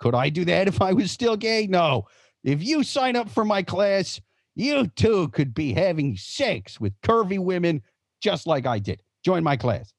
Could 0.00 0.14
I 0.14 0.28
do 0.28 0.44
that 0.44 0.68
if 0.68 0.82
I 0.82 0.92
was 0.92 1.10
still 1.10 1.36
gay? 1.36 1.66
No. 1.66 2.06
If 2.42 2.62
you 2.62 2.82
sign 2.82 3.16
up 3.16 3.30
for 3.30 3.44
my 3.44 3.62
class, 3.62 4.20
you 4.54 4.86
too 4.88 5.28
could 5.28 5.54
be 5.54 5.72
having 5.72 6.16
sex 6.16 6.80
with 6.80 7.00
curvy 7.00 7.38
women 7.38 7.82
just 8.22 8.46
like 8.46 8.66
I 8.66 8.78
did." 8.78 9.02
Join 9.24 9.42
my 9.42 9.56
class. 9.56 9.92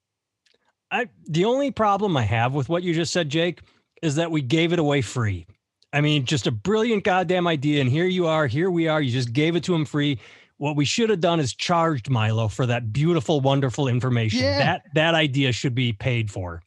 I 0.91 1.09
the 1.27 1.45
only 1.45 1.71
problem 1.71 2.15
I 2.15 2.23
have 2.23 2.53
with 2.53 2.69
what 2.69 2.83
you 2.83 2.93
just 2.93 3.11
said, 3.11 3.29
Jake, 3.29 3.61
is 4.01 4.15
that 4.15 4.31
we 4.31 4.41
gave 4.41 4.73
it 4.73 4.79
away 4.79 5.01
free. 5.01 5.47
I 5.91 6.01
mean, 6.01 6.25
just 6.25 6.45
a 6.45 6.51
brilliant 6.51 7.03
goddamn 7.03 7.47
idea. 7.47 7.81
And 7.81 7.89
here 7.89 8.05
you 8.05 8.27
are, 8.27 8.47
here 8.47 8.69
we 8.69 8.87
are. 8.87 9.01
You 9.01 9.11
just 9.11 9.33
gave 9.33 9.55
it 9.55 9.63
to 9.63 9.73
him 9.73 9.85
free. 9.85 10.19
What 10.57 10.75
we 10.75 10.85
should 10.85 11.09
have 11.09 11.21
done 11.21 11.39
is 11.39 11.53
charged 11.53 12.09
Milo 12.09 12.47
for 12.47 12.65
that 12.65 12.93
beautiful, 12.93 13.41
wonderful 13.41 13.87
information. 13.87 14.41
Yeah. 14.43 14.59
That 14.59 14.81
that 14.93 15.15
idea 15.15 15.51
should 15.51 15.73
be 15.73 15.93
paid 15.93 16.29
for. 16.29 16.61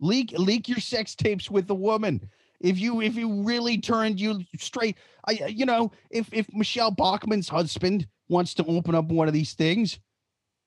Leak 0.00 0.32
leak 0.32 0.68
your 0.68 0.78
sex 0.78 1.14
tapes 1.14 1.50
with 1.50 1.70
a 1.70 1.74
woman. 1.74 2.28
If 2.60 2.78
you 2.78 3.00
if 3.00 3.16
you 3.16 3.42
really 3.42 3.78
turned 3.78 4.20
you 4.20 4.44
straight, 4.58 4.96
I 5.26 5.46
you 5.48 5.66
know, 5.66 5.92
if 6.10 6.28
if 6.32 6.46
Michele 6.52 6.90
Bachmann's 6.90 7.48
husband 7.48 8.06
wants 8.28 8.54
to 8.54 8.64
open 8.64 8.94
up 8.94 9.06
one 9.06 9.28
of 9.28 9.34
these 9.34 9.54
things, 9.54 9.98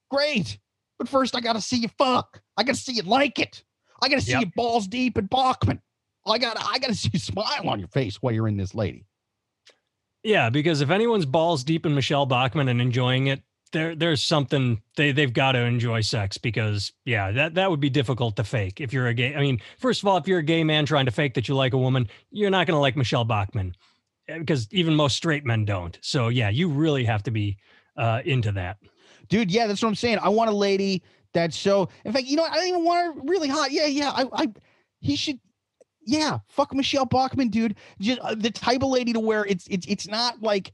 great. 0.09 0.57
But 0.97 1.07
first, 1.07 1.35
I 1.35 1.39
got 1.39 1.53
to 1.53 1.61
see 1.61 1.77
you 1.77 1.87
fuck. 1.97 2.41
I 2.57 2.63
got 2.63 2.75
to 2.75 2.81
see 2.81 2.93
you 2.93 3.03
like 3.03 3.39
it. 3.39 3.63
I 4.01 4.09
got 4.09 4.15
to 4.15 4.21
see 4.21 4.33
yep. 4.33 4.41
you 4.41 4.51
balls 4.55 4.87
deep 4.87 5.17
in 5.17 5.27
Bachmann. 5.27 5.81
I 6.25 6.37
gotta 6.37 6.61
I 6.65 6.79
got 6.79 6.87
to 6.87 6.95
see 6.95 7.09
you 7.13 7.19
smile 7.19 7.67
on 7.67 7.79
your 7.79 7.87
face 7.89 8.21
while 8.21 8.33
you're 8.33 8.47
in 8.47 8.57
this 8.57 8.75
lady. 8.75 9.05
Yeah, 10.23 10.49
because 10.49 10.81
if 10.81 10.89
anyone's 10.89 11.25
balls 11.25 11.63
deep 11.63 11.85
in 11.85 11.95
Michele 11.95 12.25
Bachmann 12.25 12.67
and 12.67 12.81
enjoying 12.81 13.27
it, 13.27 13.41
there 13.71 13.95
there's 13.95 14.23
something 14.23 14.81
they 14.95 15.11
they've 15.11 15.33
got 15.33 15.53
to 15.53 15.59
enjoy 15.59 16.01
sex 16.01 16.37
because 16.37 16.91
yeah 17.05 17.31
that 17.31 17.53
that 17.55 17.69
would 17.69 17.79
be 17.79 17.89
difficult 17.89 18.35
to 18.35 18.43
fake 18.43 18.81
if 18.81 18.91
you're 18.91 19.07
a 19.07 19.13
gay 19.13 19.35
i 19.35 19.39
mean 19.39 19.61
first 19.77 20.01
of 20.01 20.07
all 20.07 20.17
if 20.17 20.27
you're 20.27 20.39
a 20.39 20.43
gay 20.43 20.63
man 20.63 20.85
trying 20.85 21.05
to 21.05 21.11
fake 21.11 21.33
that 21.33 21.47
you 21.47 21.55
like 21.55 21.73
a 21.73 21.77
woman 21.77 22.07
you're 22.31 22.49
not 22.49 22.65
going 22.67 22.75
to 22.75 22.81
like 22.81 22.95
michele 22.95 23.23
bachmann 23.23 23.75
eh, 24.27 24.37
because 24.39 24.67
even 24.71 24.95
most 24.95 25.15
straight 25.15 25.45
men 25.45 25.65
don't. 25.65 25.97
So 26.01 26.29
yeah 26.29 26.49
you 26.49 26.69
really 26.69 27.05
have 27.05 27.23
to 27.23 27.31
be 27.31 27.57
uh 27.97 28.21
into 28.25 28.51
that. 28.53 28.77
Dude 29.27 29.51
yeah 29.51 29.67
that's 29.67 29.81
what 29.81 29.89
i'm 29.89 29.95
saying. 29.95 30.19
I 30.19 30.29
want 30.29 30.49
a 30.49 30.55
lady 30.55 31.03
that's 31.33 31.57
so 31.57 31.89
in 32.05 32.11
fact 32.13 32.25
you 32.25 32.37
know 32.37 32.43
i 32.43 32.55
don't 32.55 32.67
even 32.67 32.83
want 32.83 33.15
her 33.15 33.21
really 33.25 33.47
hot. 33.47 33.71
Yeah 33.71 33.85
yeah 33.85 34.11
i, 34.15 34.25
I 34.33 34.47
he 34.99 35.15
should 35.15 35.39
yeah 36.05 36.39
fuck 36.47 36.73
michele 36.73 37.05
Bachmann 37.05 37.49
dude. 37.49 37.75
Just 37.99 38.19
uh, 38.21 38.35
the 38.35 38.49
type 38.49 38.81
of 38.81 38.89
lady 38.89 39.13
to 39.13 39.19
where 39.19 39.45
it's 39.45 39.67
it's 39.67 39.85
it's 39.87 40.07
not 40.07 40.41
like 40.41 40.73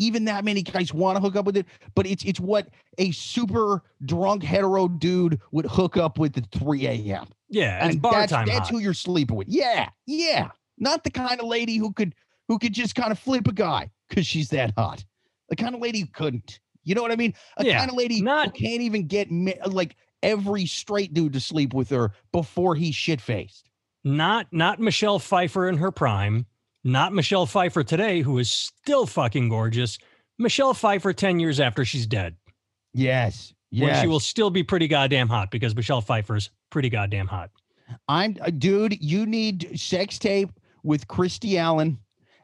even 0.00 0.24
that 0.24 0.44
many 0.44 0.62
guys 0.62 0.92
want 0.92 1.16
to 1.16 1.20
hook 1.20 1.36
up 1.36 1.44
with 1.44 1.56
it, 1.56 1.66
but 1.94 2.06
it's 2.06 2.24
it's 2.24 2.40
what 2.40 2.68
a 2.98 3.12
super 3.12 3.82
drunk 4.04 4.42
hetero 4.42 4.88
dude 4.88 5.38
would 5.52 5.66
hook 5.66 5.96
up 5.96 6.18
with 6.18 6.36
at 6.36 6.50
3 6.50 6.86
a.m. 6.86 7.26
Yeah, 7.48 7.86
and 7.86 8.00
bar 8.02 8.12
that's, 8.12 8.32
time. 8.32 8.46
That's 8.46 8.60
hot. 8.60 8.70
who 8.70 8.78
you're 8.78 8.94
sleeping 8.94 9.36
with. 9.36 9.48
Yeah, 9.48 9.88
yeah. 10.06 10.48
Not 10.78 11.04
the 11.04 11.10
kind 11.10 11.40
of 11.40 11.46
lady 11.46 11.76
who 11.76 11.92
could 11.92 12.14
who 12.48 12.58
could 12.58 12.72
just 12.72 12.94
kind 12.94 13.12
of 13.12 13.18
flip 13.18 13.46
a 13.46 13.52
guy 13.52 13.90
because 14.08 14.26
she's 14.26 14.48
that 14.50 14.72
hot. 14.76 15.04
The 15.50 15.56
kind 15.56 15.74
of 15.74 15.80
lady 15.80 16.00
who 16.00 16.06
couldn't. 16.06 16.58
You 16.84 16.94
know 16.94 17.02
what 17.02 17.12
I 17.12 17.16
mean? 17.16 17.34
A 17.58 17.64
Yeah, 17.64 17.78
kind 17.78 17.90
of 17.90 17.96
lady 17.96 18.22
not- 18.22 18.46
who 18.46 18.52
can't 18.64 18.80
even 18.80 19.06
get 19.06 19.28
like 19.66 19.96
every 20.22 20.64
straight 20.66 21.12
dude 21.12 21.32
to 21.34 21.40
sleep 21.40 21.74
with 21.74 21.90
her 21.90 22.12
before 22.32 22.74
he's 22.74 22.94
shit 22.94 23.20
faced. 23.20 23.68
not 24.04 24.46
not 24.52 24.80
Michelle 24.80 25.18
Pfeiffer 25.18 25.68
in 25.68 25.76
her 25.76 25.90
prime, 25.90 26.46
not 26.84 27.12
Michelle 27.12 27.46
Pfeiffer 27.46 27.82
today, 27.84 28.20
who 28.22 28.38
is 28.38 28.50
still 28.50 29.06
fucking 29.06 29.48
gorgeous. 29.48 29.98
Michelle 30.38 30.74
Pfeiffer 30.74 31.12
10 31.12 31.38
years 31.40 31.60
after 31.60 31.84
she's 31.84 32.06
dead. 32.06 32.36
Yes. 32.94 33.52
When 33.70 33.82
Yes. 33.88 34.00
she 34.00 34.06
will 34.08 34.20
still 34.20 34.50
be 34.50 34.62
pretty 34.62 34.88
goddamn 34.88 35.28
hot 35.28 35.50
because 35.50 35.76
Michelle 35.76 36.00
Pfeiffer's 36.00 36.50
pretty 36.70 36.88
goddamn 36.88 37.26
hot. 37.28 37.50
I'm 38.08 38.36
uh, 38.40 38.50
dude, 38.50 39.00
you 39.02 39.26
need 39.26 39.78
sex 39.78 40.18
tape 40.18 40.50
with 40.82 41.06
Christy 41.08 41.58
Allen 41.58 41.98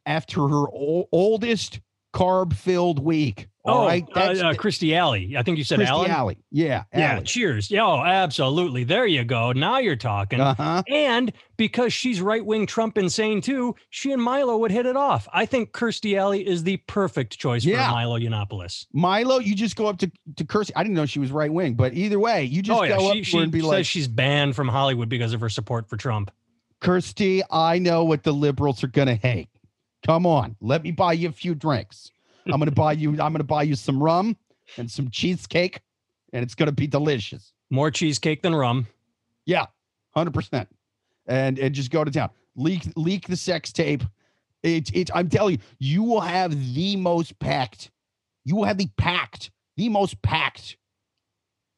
after 0.05 0.41
her 0.49 0.65
o- 0.73 1.09
oldest 1.13 1.81
carb 2.15 2.53
filled 2.55 2.99
week. 2.99 3.49
All 3.67 3.83
oh, 3.83 3.87
right. 3.87 4.05
uh, 4.15 4.21
uh, 4.21 4.55
Kirstie 4.55 4.97
Alley. 4.97 5.37
I 5.37 5.43
think 5.43 5.59
you 5.59 5.65
said 5.65 5.77
Christy 5.77 5.93
Allen. 5.93 6.11
Alley. 6.11 6.39
Yeah. 6.51 6.85
Yeah, 6.95 7.21
cheers. 7.21 7.71
Yeah, 7.71 7.85
oh, 7.85 8.03
absolutely. 8.05 8.85
There 8.85 9.07
you 9.07 9.25
go. 9.25 9.53
Now 9.53 9.79
you're 9.79 9.97
talking. 9.97 10.41
Uh-huh. 10.41 10.83
And 10.89 11.33
because 11.57 11.93
she's 11.93 12.21
right 12.21 12.45
wing 12.45 12.67
Trump 12.67 12.97
insane 12.97 13.41
too, 13.41 13.75
she 13.91 14.13
and 14.13 14.23
Milo 14.23 14.57
would 14.59 14.71
hit 14.71 14.87
it 14.87 14.97
off. 14.97 15.27
I 15.33 15.47
think 15.47 15.73
Kirstie 15.73 16.17
Alley 16.17 16.47
is 16.47 16.63
the 16.63 16.77
perfect 16.87 17.39
choice 17.39 17.65
Yeah. 17.65 17.87
for 17.87 17.93
Milo 17.93 18.19
Yiannopoulos. 18.19 18.87
Milo, 18.93 19.39
you 19.39 19.55
just 19.55 19.75
go 19.75 19.87
up 19.87 19.99
to, 19.99 20.11
to 20.37 20.45
Kirstie. 20.45 20.73
I 20.77 20.83
didn't 20.83 20.95
know 20.95 21.07
she 21.07 21.19
was 21.19 21.33
right 21.33 21.53
wing, 21.53 21.75
but 21.75 21.95
either 21.95 22.21
way, 22.21 22.45
you 22.45 22.63
just 22.63 22.79
oh 22.79 22.85
yeah, 22.85 22.97
go 22.97 23.13
she, 23.13 23.21
up 23.21 23.25
she 23.25 23.39
and 23.39 23.51
be 23.51 23.61
says 23.61 23.69
like, 23.69 23.87
she's 23.87 24.09
banned 24.09 24.55
from 24.55 24.69
Hollywood 24.69 25.09
because 25.09 25.33
of 25.33 25.41
her 25.41 25.49
support 25.49 25.89
for 25.89 25.97
Trump. 25.97 26.31
Kirstie, 26.81 27.43
I 27.51 27.79
know 27.79 28.05
what 28.05 28.23
the 28.23 28.33
liberals 28.33 28.85
are 28.85 28.89
gonna 28.89 29.15
hate. 29.17 29.49
Come 30.05 30.27
on, 30.27 30.57
let 30.61 30.83
me 30.83 30.93
buy 30.93 31.15
you 31.15 31.29
a 31.29 31.33
few 31.33 31.55
drinks. 31.55 32.13
I'm 32.47 32.59
gonna 32.59 32.71
buy 32.71 32.93
you, 32.93 33.11
I'm 33.11 33.33
gonna 33.33 33.45
buy 33.45 33.63
you 33.63 33.75
some 33.75 34.03
rum 34.03 34.37
and 34.77 34.91
some 34.91 35.11
cheesecake, 35.11 35.81
and 36.33 36.43
it's 36.43 36.55
gonna 36.55 36.73
be 36.73 36.87
delicious. 36.87 37.53
More 37.71 37.91
cheesecake 37.91 38.43
than 38.43 38.55
rum. 38.55 38.87
Yeah, 39.45 39.67
hundred 40.15 40.35
percent. 40.35 40.69
And 41.27 41.59
and 41.59 41.75
just 41.75 41.91
go 41.91 42.05
to 42.05 42.11
town. 42.11 42.31
Leak 42.57 42.87
leak 42.97 43.27
the 43.27 43.37
sex 43.37 43.73
tape. 43.73 44.03
It's 44.63 44.91
it's. 44.95 45.11
I'm 45.15 45.29
telling 45.29 45.55
you, 45.55 45.61
you 45.79 46.03
will 46.03 46.21
have 46.21 46.75
the 46.75 46.97
most 46.97 47.39
packed. 47.39 47.91
You 48.45 48.57
will 48.57 48.65
have 48.65 48.79
the 48.79 48.89
packed, 48.97 49.51
the 49.77 49.89
most 49.89 50.21
packed. 50.23 50.77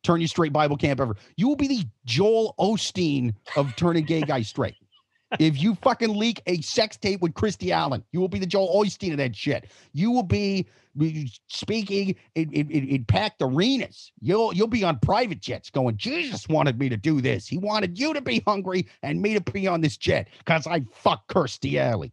Turn 0.05 0.21
you 0.21 0.29
straight 0.29 0.53
Bible 0.53 0.77
camp 0.77 1.01
ever. 1.01 1.17
You 1.37 1.49
will 1.49 1.57
be 1.57 1.67
the 1.69 1.85
Joel 2.05 2.55
Osteen 2.59 3.35
of 3.57 3.75
turning 3.77 4.05
gay 4.05 4.23
guys 4.23 4.49
straight. 4.49 4.77
If 5.39 5.61
you 5.61 5.75
fucking 5.77 6.17
leak 6.17 6.43
a 6.47 6.61
sex 6.63 6.97
tape 6.97 7.21
with 7.21 7.35
Christy 7.35 7.71
Allen, 7.71 8.03
you 8.13 8.21
will 8.21 8.29
be 8.29 8.39
the 8.39 8.47
Joel 8.47 8.83
Osteen 8.83 9.13
of 9.13 9.19
that 9.19 9.37
shit. 9.37 9.71
You 9.93 10.11
will 10.11 10.23
be 10.23 10.67
speaking 11.49 12.17
in, 12.35 12.53
in, 12.53 12.71
in, 12.71 12.89
in 12.89 13.05
packed 13.05 13.43
arenas. 13.43 14.11
You'll 14.21 14.55
you'll 14.55 14.69
be 14.69 14.85
on 14.85 14.99
private 15.01 15.41
jets 15.41 15.71
going, 15.71 15.97
Jesus 15.97 16.49
wanted 16.49 16.79
me 16.79 16.89
to 16.89 16.97
do 16.97 17.21
this. 17.21 17.47
He 17.47 17.59
wanted 17.59 17.99
you 17.99 18.15
to 18.15 18.21
be 18.23 18.43
hungry 18.47 18.87
and 19.03 19.21
me 19.21 19.35
to 19.35 19.41
be 19.41 19.67
on 19.67 19.81
this 19.83 19.97
jet 19.97 20.29
because 20.39 20.67
I 20.67 20.83
fuck 20.93 21.27
Kirstie 21.29 21.79
Alley. 21.79 22.13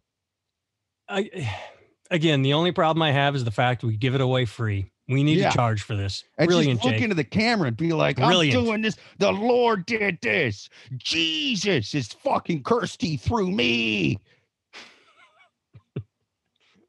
I, 1.08 1.50
again, 2.10 2.42
the 2.42 2.52
only 2.52 2.72
problem 2.72 3.02
I 3.02 3.12
have 3.12 3.34
is 3.34 3.44
the 3.44 3.50
fact 3.50 3.82
we 3.82 3.96
give 3.96 4.14
it 4.14 4.20
away 4.20 4.44
free. 4.44 4.90
We 5.08 5.22
need 5.22 5.38
Yeah. 5.38 5.50
to 5.50 5.56
charge 5.56 5.82
for 5.82 5.94
this. 5.94 6.24
And 6.36 6.48
Brilliant, 6.48 6.78
just 6.80 6.84
look 6.84 6.94
Jake. 6.94 7.02
into 7.04 7.14
the 7.14 7.22
camera 7.24 7.68
and 7.68 7.76
be 7.76 7.92
like, 7.92 8.16
Brilliant. 8.16 8.56
I'm 8.58 8.64
doing 8.64 8.82
this. 8.82 8.96
The 9.18 9.30
Lord 9.30 9.86
did 9.86 10.18
this. 10.20 10.68
Jesus 10.96 11.94
is 11.94 12.08
fucking 12.08 12.64
Kirstie 12.64 13.20
through 13.20 13.50
me. 13.52 14.18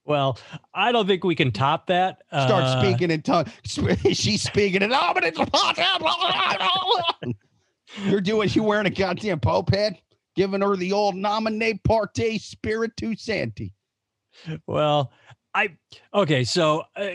Well, 0.03 0.39
I 0.73 0.91
don't 0.93 1.05
think 1.05 1.25
we 1.25 1.35
can 1.35 1.51
top 1.51 1.87
that. 1.87 2.23
Start 2.29 2.63
Uh, 2.63 2.81
speaking 2.81 3.11
in 3.11 3.21
tongue. 3.21 3.45
She's 4.13 4.41
speaking 4.41 4.81
in. 4.81 4.93
Oh, 4.93 5.11
but 5.13 5.23
it's 5.25 5.37
You're 8.05 8.21
doing. 8.21 8.49
You 8.53 8.63
wearing 8.63 8.85
a 8.87 8.89
goddamn 8.89 9.41
pope 9.41 9.69
head, 9.73 9.97
giving 10.35 10.61
her 10.61 10.77
the 10.77 10.93
old 10.93 11.15
nominate 11.15 11.83
parte 11.83 12.37
spiritu 12.37 13.15
santi. 13.15 13.73
Well, 14.65 15.11
I 15.53 15.75
okay. 16.13 16.45
So 16.45 16.83
uh, 16.95 17.09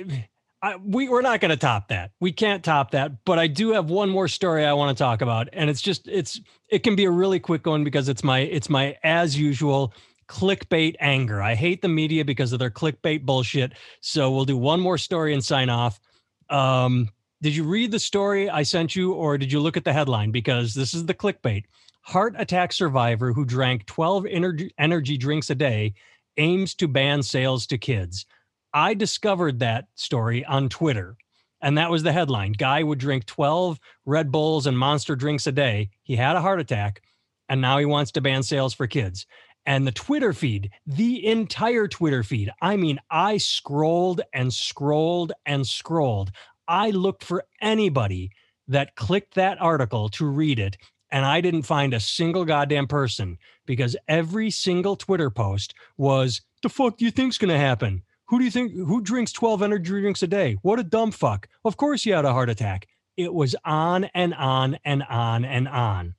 I, 0.62 0.76
we 0.76 1.08
we're 1.08 1.22
not 1.22 1.40
going 1.40 1.50
to 1.50 1.56
top 1.56 1.88
that. 1.88 2.12
We 2.20 2.30
can't 2.30 2.64
top 2.64 2.92
that. 2.92 3.24
But 3.24 3.38
I 3.38 3.48
do 3.48 3.72
have 3.72 3.90
one 3.90 4.08
more 4.08 4.28
story 4.28 4.64
I 4.64 4.72
want 4.74 4.96
to 4.96 5.02
talk 5.02 5.20
about, 5.20 5.48
and 5.52 5.68
it's 5.68 5.82
just 5.82 6.06
it's 6.06 6.40
it 6.68 6.84
can 6.84 6.94
be 6.94 7.04
a 7.04 7.10
really 7.10 7.40
quick 7.40 7.66
one 7.66 7.82
because 7.82 8.08
it's 8.08 8.22
my 8.22 8.40
it's 8.40 8.70
my 8.70 8.96
as 9.02 9.36
usual 9.36 9.92
clickbait 10.28 10.94
anger. 11.00 11.42
I 11.42 11.56
hate 11.56 11.82
the 11.82 11.88
media 11.88 12.24
because 12.24 12.52
of 12.52 12.60
their 12.60 12.70
clickbait 12.70 13.26
bullshit. 13.26 13.72
So 14.00 14.30
we'll 14.30 14.44
do 14.44 14.56
one 14.56 14.80
more 14.80 14.98
story 14.98 15.34
and 15.34 15.44
sign 15.44 15.68
off. 15.68 16.00
Um, 16.48 17.08
did 17.42 17.56
you 17.56 17.64
read 17.64 17.90
the 17.90 17.98
story 17.98 18.48
I 18.48 18.62
sent 18.62 18.94
you, 18.94 19.12
or 19.12 19.36
did 19.36 19.50
you 19.50 19.58
look 19.58 19.76
at 19.76 19.84
the 19.84 19.92
headline? 19.92 20.30
Because 20.30 20.74
this 20.74 20.94
is 20.94 21.06
the 21.06 21.14
clickbait. 21.14 21.64
Heart 22.02 22.34
attack 22.38 22.72
survivor 22.72 23.32
who 23.32 23.44
drank 23.44 23.84
12 23.86 24.26
energy, 24.26 24.72
energy 24.78 25.16
drinks 25.16 25.50
a 25.50 25.56
day 25.56 25.94
aims 26.36 26.74
to 26.76 26.88
ban 26.88 27.22
sales 27.22 27.66
to 27.66 27.78
kids. 27.78 28.26
I 28.74 28.94
discovered 28.94 29.58
that 29.58 29.86
story 29.94 30.44
on 30.44 30.68
Twitter, 30.68 31.16
and 31.60 31.76
that 31.76 31.90
was 31.90 32.02
the 32.02 32.12
headline. 32.12 32.52
Guy 32.52 32.82
would 32.82 32.98
drink 32.98 33.26
12 33.26 33.78
Red 34.06 34.32
Bulls 34.32 34.66
and 34.66 34.78
monster 34.78 35.14
drinks 35.14 35.46
a 35.46 35.52
day. 35.52 35.90
He 36.02 36.16
had 36.16 36.36
a 36.36 36.40
heart 36.40 36.60
attack, 36.60 37.02
and 37.48 37.60
now 37.60 37.78
he 37.78 37.84
wants 37.84 38.12
to 38.12 38.20
ban 38.20 38.42
sales 38.42 38.72
for 38.72 38.86
kids. 38.86 39.26
And 39.66 39.86
the 39.86 39.92
Twitter 39.92 40.32
feed, 40.32 40.70
the 40.86 41.24
entire 41.26 41.86
Twitter 41.86 42.22
feed, 42.22 42.50
I 42.60 42.76
mean, 42.76 42.98
I 43.10 43.36
scrolled 43.36 44.22
and 44.32 44.52
scrolled 44.52 45.32
and 45.46 45.66
scrolled. 45.66 46.32
I 46.66 46.90
looked 46.90 47.22
for 47.22 47.44
anybody 47.60 48.30
that 48.68 48.96
clicked 48.96 49.34
that 49.34 49.60
article 49.60 50.08
to 50.10 50.26
read 50.26 50.58
it, 50.58 50.78
and 51.10 51.24
I 51.24 51.40
didn't 51.42 51.62
find 51.62 51.92
a 51.92 52.00
single 52.00 52.44
goddamn 52.44 52.86
person 52.86 53.38
because 53.66 53.96
every 54.08 54.50
single 54.50 54.96
Twitter 54.96 55.30
post 55.30 55.74
was, 55.96 56.40
the 56.62 56.68
fuck 56.68 56.96
do 56.96 57.04
you 57.04 57.10
think's 57.10 57.38
gonna 57.38 57.58
happen? 57.58 58.02
Who 58.32 58.38
do 58.38 58.46
you 58.46 58.50
think 58.50 58.72
who 58.72 59.02
drinks 59.02 59.30
12 59.30 59.62
energy 59.62 59.90
drinks 59.90 60.22
a 60.22 60.26
day? 60.26 60.56
What 60.62 60.78
a 60.78 60.82
dumb 60.82 61.10
fuck. 61.10 61.50
Of 61.66 61.76
course 61.76 62.06
you 62.06 62.14
had 62.14 62.24
a 62.24 62.32
heart 62.32 62.48
attack. 62.48 62.88
It 63.18 63.34
was 63.34 63.54
on 63.62 64.04
and 64.14 64.32
on 64.32 64.78
and 64.86 65.02
on 65.02 65.44
and 65.44 65.68
on. 65.68 66.14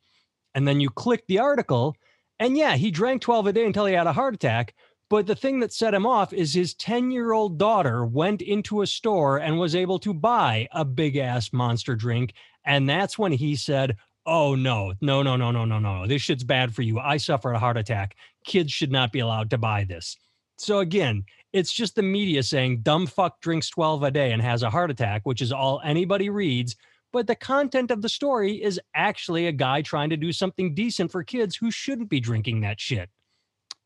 And 0.54 0.68
then 0.68 0.80
you 0.80 0.92
click 0.92 1.26
the 1.26 1.40
article, 1.40 1.96
and 2.38 2.56
yeah, 2.56 2.76
he 2.76 2.92
drank 2.92 3.24
12 3.24 3.48
a 3.48 3.54
day 3.54 3.66
until 3.66 3.88
he 3.88 3.96
had 3.96 4.06
a 4.06 4.14
heart 4.14 4.36
attack. 4.36 4.76
But 5.10 5.26
the 5.26 5.34
thing 5.34 5.60
that 5.62 5.74
set 5.74 5.96
him 5.96 6.06
off 6.06 6.34
is 6.34 6.54
his 6.54 6.76
10 6.76 7.10
year 7.10 7.32
old 7.32 7.58
daughter 7.58 8.06
went 8.06 8.44
into 8.44 8.84
a 8.84 8.88
store 8.88 9.38
and 9.40 9.58
was 9.58 9.74
able 9.74 9.98
to 9.98 10.14
buy 10.14 10.68
a 10.72 10.86
big 10.86 11.18
ass 11.18 11.52
monster 11.52 11.96
drink. 11.96 12.36
And 12.64 12.88
that's 12.88 13.18
when 13.18 13.32
he 13.32 13.56
said, 13.56 13.98
Oh, 14.28 14.54
no, 14.54 14.94
no, 15.02 15.24
no, 15.24 15.36
no, 15.36 15.50
no, 15.50 15.66
no, 15.66 15.80
no. 15.80 16.06
This 16.06 16.22
shit's 16.22 16.44
bad 16.44 16.76
for 16.76 16.84
you. 16.84 17.00
I 17.00 17.18
suffered 17.18 17.54
a 17.54 17.60
heart 17.60 17.78
attack. 17.78 18.16
Kids 18.46 18.72
should 18.72 18.92
not 18.92 19.12
be 19.12 19.18
allowed 19.20 19.50
to 19.50 19.58
buy 19.58 19.84
this. 19.84 20.16
So 20.58 20.80
again, 20.80 21.26
it's 21.52 21.72
just 21.72 21.96
the 21.96 22.04
media 22.04 22.44
saying 22.44 22.82
dumb 22.82 23.08
fuck 23.08 23.40
drinks 23.42 23.70
12 23.70 24.04
a 24.04 24.12
day 24.12 24.32
and 24.32 24.42
has 24.42 24.64
a 24.64 24.70
heart 24.70 24.92
attack, 24.92 25.22
which 25.24 25.42
is 25.42 25.52
all 25.52 25.82
anybody 25.84 26.30
reads. 26.30 26.76
But 27.12 27.28
the 27.28 27.36
content 27.36 27.92
of 27.92 28.02
the 28.02 28.10
story 28.10 28.62
is 28.62 28.80
actually 28.96 29.48
a 29.48 29.52
guy 29.52 29.84
trying 29.84 30.10
to 30.10 30.18
do 30.18 30.32
something 30.32 30.74
decent 30.74 31.12
for 31.12 31.24
kids 31.24 31.56
who 31.56 31.70
shouldn't 31.70 32.10
be 32.10 32.20
drinking 32.20 32.62
that 32.62 32.82
shit. 32.82 33.10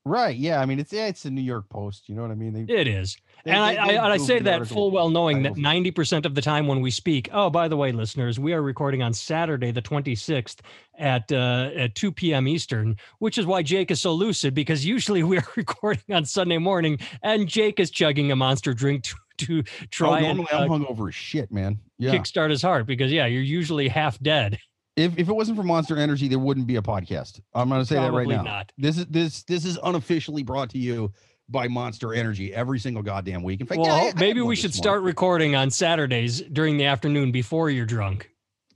Right. 0.07 0.35
Yeah. 0.35 0.61
I 0.61 0.65
mean, 0.65 0.79
it's 0.79 0.93
yeah, 0.93 1.07
it's 1.07 1.23
the 1.23 1.29
New 1.31 1.41
York 1.41 1.67
Post. 1.69 2.07
You 2.07 2.15
know 2.15 2.21
what 2.21 2.31
I 2.31 2.35
mean? 2.35 2.53
They, 2.65 2.73
It 2.73 2.87
is. 2.87 3.17
they- 3.43 3.51
and 3.51 3.59
I, 3.61 3.73
they- 3.73 3.97
I, 3.97 4.03
and 4.05 4.13
I 4.13 4.17
say 4.17 4.39
that 4.39 4.67
full 4.67 4.89
well 4.91 5.09
knowing 5.09 5.43
that 5.43 5.53
90% 5.55 6.25
of 6.25 6.33
the 6.35 6.41
time 6.41 6.67
when 6.67 6.81
we 6.81 6.91
speak, 6.91 7.29
oh, 7.33 7.49
by 7.49 7.67
the 7.67 7.75
way, 7.77 7.91
listeners, 7.91 8.39
we 8.39 8.53
are 8.53 8.61
recording 8.61 9.01
on 9.03 9.13
Saturday, 9.13 9.71
the 9.71 9.81
26th 9.81 10.59
at, 10.97 11.31
uh, 11.31 11.69
at 11.75 11.95
2 11.95 12.11
p.m. 12.11 12.47
Eastern, 12.47 12.95
which 13.19 13.37
is 13.37 13.45
why 13.45 13.61
Jake 13.61 13.91
is 13.91 14.01
so 14.01 14.13
lucid 14.13 14.53
because 14.53 14.85
usually 14.85 15.23
we 15.23 15.37
are 15.39 15.47
recording 15.55 16.15
on 16.15 16.25
Sunday 16.25 16.57
morning 16.57 16.97
and 17.21 17.47
Jake 17.47 17.79
is 17.79 17.91
chugging 17.91 18.31
a 18.31 18.35
monster 18.35 18.73
drink 18.73 19.03
to, 19.03 19.15
to 19.37 19.59
Oh, 19.59 19.63
try 19.91 20.19
and 20.21 20.37
normally 20.37 20.47
uh, 20.51 20.59
I'm 20.63 20.69
hungover 20.69 21.09
as 21.09 21.15
shit, 21.15 21.51
man. 21.51 21.79
Yeah. 21.99 22.11
kickstart 22.15 22.49
his 22.49 22.61
heart 22.61 22.85
because, 22.87 23.11
yeah, 23.11 23.25
you're 23.25 23.41
usually 23.43 23.87
half 23.87 24.19
dead. 24.19 24.57
If 24.97 25.17
if 25.17 25.29
it 25.29 25.33
wasn't 25.33 25.57
for 25.57 25.63
Monster 25.63 25.95
Energy, 25.97 26.27
there 26.27 26.39
wouldn't 26.39 26.67
be 26.67 26.75
a 26.75 26.81
podcast. 26.81 27.39
I'm 27.53 27.69
gonna 27.69 27.85
say 27.85 27.95
that 27.95 28.01
right 28.11 28.25
Probably 28.27 28.35
now. 28.35 28.41
not. 28.43 28.73
This 28.77 28.97
is 28.97 29.05
this 29.05 29.43
this 29.43 29.63
is 29.63 29.77
unofficially 29.83 30.43
brought 30.43 30.69
to 30.71 30.77
you 30.79 31.13
by 31.49 31.67
Monster 31.69 32.13
Energy 32.13 32.53
every 32.53 32.79
single 32.79 33.01
goddamn 33.03 33.41
week. 33.43 33.61
In 33.61 33.67
fact, 33.67 33.79
Well, 33.79 33.87
yeah, 33.95 34.03
I- 34.07 34.09
I 34.09 34.19
maybe 34.19 34.41
one 34.41 34.49
we 34.49 34.55
should 34.57 34.73
start 34.73 35.01
recording 35.03 35.55
on 35.55 35.69
Saturdays 35.69 36.41
during 36.41 36.77
the 36.77 36.85
afternoon 36.85 37.31
before 37.31 37.69
you're 37.69 37.85
drunk. 37.85 38.29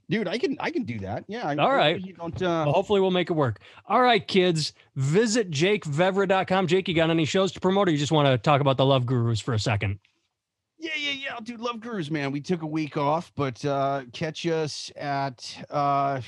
dude. 0.08 0.28
I 0.28 0.36
can 0.38 0.56
I 0.60 0.70
can 0.70 0.84
do 0.84 0.98
that. 1.00 1.24
Yeah. 1.26 1.46
I- 1.48 1.56
All 1.56 1.70
I- 1.70 1.74
right. 1.76 2.00
You 2.00 2.12
don't. 2.14 2.40
Uh, 2.40 2.62
Well, 2.66 2.72
hopefully 2.74 3.00
we'll 3.00 3.10
make 3.10 3.28
it 3.30 3.32
work. 3.34 3.60
All 3.88 4.00
right, 4.02 4.26
kids, 4.26 4.74
visit 4.94 5.50
jakevevra.com. 5.50 6.66
Jake, 6.66 6.86
you 6.88 6.94
got 6.94 7.10
any 7.10 7.24
shows 7.24 7.50
to 7.52 7.60
promote 7.60 7.88
or 7.88 7.92
you 7.92 7.98
just 7.98 8.12
want 8.12 8.26
to 8.28 8.38
talk 8.38 8.60
about 8.60 8.76
the 8.76 8.86
Love 8.86 9.06
Gurus 9.06 9.40
for 9.40 9.54
a 9.54 9.58
second? 9.58 9.98
Yeah, 10.82 10.90
yeah, 10.98 11.12
yeah. 11.12 11.38
Dude, 11.44 11.60
Love 11.60 11.78
Gurus, 11.78 12.10
man. 12.10 12.32
We 12.32 12.40
took 12.40 12.62
a 12.62 12.66
week 12.66 12.96
off, 12.96 13.30
but 13.36 13.64
uh 13.64 14.02
catch 14.12 14.44
us 14.46 14.90
at 14.96 15.64
uh 15.70 16.20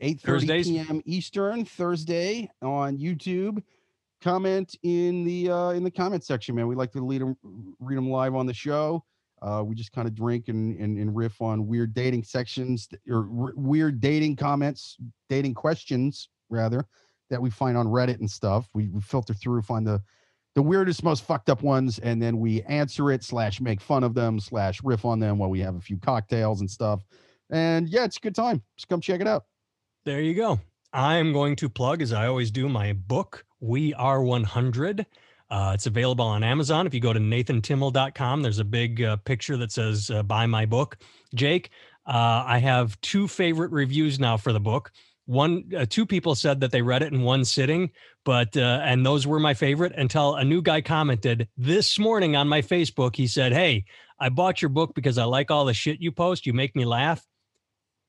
8 0.00 0.20
Thursdays? 0.20 0.68
p.m. 0.68 1.02
Eastern 1.06 1.64
Thursday 1.64 2.48
on 2.62 2.98
YouTube. 2.98 3.60
Comment 4.22 4.72
in 4.84 5.24
the 5.24 5.50
uh 5.50 5.70
in 5.70 5.82
the 5.82 5.90
comment 5.90 6.22
section, 6.22 6.54
man. 6.54 6.68
We 6.68 6.76
like 6.76 6.92
to 6.92 7.04
lead 7.04 7.20
'em- 7.22 7.36
read 7.80 7.96
them 7.96 8.08
live 8.08 8.36
on 8.36 8.46
the 8.46 8.54
show. 8.54 9.04
Uh, 9.42 9.64
we 9.66 9.74
just 9.74 9.90
kind 9.90 10.06
of 10.06 10.14
drink 10.14 10.46
and, 10.46 10.78
and 10.78 10.96
and 10.96 11.16
riff 11.16 11.42
on 11.42 11.66
weird 11.66 11.92
dating 11.92 12.22
sections 12.22 12.88
or 13.08 13.26
r- 13.36 13.52
weird 13.56 14.00
dating 14.00 14.36
comments, 14.36 14.98
dating 15.28 15.54
questions 15.54 16.28
rather 16.48 16.86
that 17.28 17.42
we 17.42 17.50
find 17.50 17.76
on 17.76 17.86
Reddit 17.88 18.20
and 18.20 18.30
stuff. 18.30 18.68
We, 18.72 18.86
we 18.88 19.00
filter 19.00 19.34
through, 19.34 19.62
find 19.62 19.84
the 19.84 20.00
the 20.54 20.62
weirdest, 20.62 21.04
most 21.04 21.24
fucked 21.24 21.48
up 21.48 21.62
ones, 21.62 21.98
and 21.98 22.20
then 22.20 22.38
we 22.38 22.62
answer 22.62 23.10
it 23.10 23.22
slash 23.22 23.60
make 23.60 23.80
fun 23.80 24.02
of 24.02 24.14
them 24.14 24.40
slash 24.40 24.82
riff 24.82 25.04
on 25.04 25.20
them 25.20 25.38
while 25.38 25.50
we 25.50 25.60
have 25.60 25.76
a 25.76 25.80
few 25.80 25.98
cocktails 25.98 26.60
and 26.60 26.70
stuff. 26.70 27.02
And 27.50 27.88
yeah, 27.88 28.04
it's 28.04 28.16
a 28.16 28.20
good 28.20 28.34
time. 28.34 28.62
Just 28.76 28.88
come 28.88 29.00
check 29.00 29.20
it 29.20 29.26
out. 29.26 29.44
There 30.04 30.20
you 30.20 30.34
go. 30.34 30.60
I'm 30.92 31.32
going 31.32 31.56
to 31.56 31.68
plug, 31.68 32.02
as 32.02 32.12
I 32.12 32.26
always 32.26 32.50
do, 32.50 32.68
my 32.68 32.92
book, 32.92 33.44
We 33.60 33.94
Are 33.94 34.22
100. 34.22 35.06
Uh, 35.50 35.72
it's 35.74 35.86
available 35.86 36.24
on 36.24 36.42
Amazon. 36.42 36.86
If 36.86 36.94
you 36.94 37.00
go 37.00 37.12
to 37.12 37.20
nathantimmel.com, 37.20 38.42
there's 38.42 38.58
a 38.58 38.64
big 38.64 39.02
uh, 39.02 39.16
picture 39.18 39.56
that 39.56 39.72
says 39.72 40.10
uh, 40.10 40.22
buy 40.22 40.46
my 40.46 40.64
book. 40.64 40.98
Jake, 41.34 41.70
uh, 42.06 42.44
I 42.46 42.58
have 42.58 43.00
two 43.00 43.28
favorite 43.28 43.72
reviews 43.72 44.18
now 44.18 44.36
for 44.36 44.52
the 44.52 44.60
book. 44.60 44.92
One, 45.30 45.70
uh, 45.78 45.86
two 45.88 46.06
people 46.06 46.34
said 46.34 46.58
that 46.58 46.72
they 46.72 46.82
read 46.82 47.02
it 47.02 47.12
in 47.12 47.22
one 47.22 47.44
sitting, 47.44 47.92
but 48.24 48.56
uh, 48.56 48.80
and 48.82 49.06
those 49.06 49.28
were 49.28 49.38
my 49.38 49.54
favorite 49.54 49.92
until 49.96 50.34
a 50.34 50.42
new 50.44 50.60
guy 50.60 50.80
commented 50.80 51.46
this 51.56 52.00
morning 52.00 52.34
on 52.34 52.48
my 52.48 52.62
Facebook. 52.62 53.14
He 53.14 53.28
said, 53.28 53.52
"Hey, 53.52 53.84
I 54.18 54.28
bought 54.28 54.60
your 54.60 54.70
book 54.70 54.92
because 54.92 55.18
I 55.18 55.24
like 55.24 55.52
all 55.52 55.64
the 55.64 55.72
shit 55.72 56.00
you 56.00 56.10
post. 56.10 56.46
You 56.46 56.52
make 56.52 56.74
me 56.74 56.84
laugh." 56.84 57.24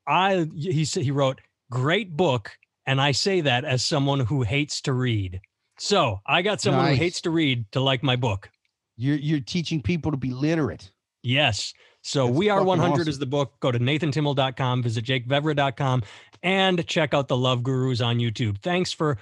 I 0.07 0.47
he 0.55 0.83
said 0.83 1.03
he 1.03 1.11
wrote 1.11 1.39
great 1.69 2.17
book, 2.17 2.57
and 2.87 2.99
I 2.99 3.11
say 3.11 3.41
that 3.41 3.65
as 3.65 3.83
someone 3.85 4.21
who 4.21 4.41
hates 4.41 4.81
to 4.81 4.93
read. 4.93 5.39
So 5.77 6.21
I 6.25 6.41
got 6.41 6.59
someone 6.59 6.85
Nice. 6.85 6.97
who 6.97 7.03
hates 7.03 7.21
to 7.21 7.29
read 7.29 7.71
to 7.73 7.81
like 7.81 8.01
my 8.01 8.15
book. 8.15 8.49
You're 8.97 9.17
you're 9.17 9.41
teaching 9.41 9.79
people 9.83 10.09
to 10.09 10.17
be 10.17 10.31
literate. 10.31 10.91
Yes. 11.21 11.71
So 12.01 12.25
That's 12.25 12.37
we 12.37 12.49
are 12.49 12.63
100 12.63 12.93
awesome. 12.93 13.07
is 13.07 13.19
the 13.19 13.25
book. 13.25 13.53
Go 13.59 13.71
to 13.71 13.79
nathantimmel.com, 13.79 14.83
visit 14.83 15.05
jakevevra.com, 15.05 16.03
and 16.43 16.85
check 16.87 17.13
out 17.13 17.27
the 17.27 17.37
Love 17.37 17.61
Gurus 17.63 18.01
on 18.01 18.17
YouTube. 18.17 18.57
Thanks 18.61 18.91
for 18.91 19.17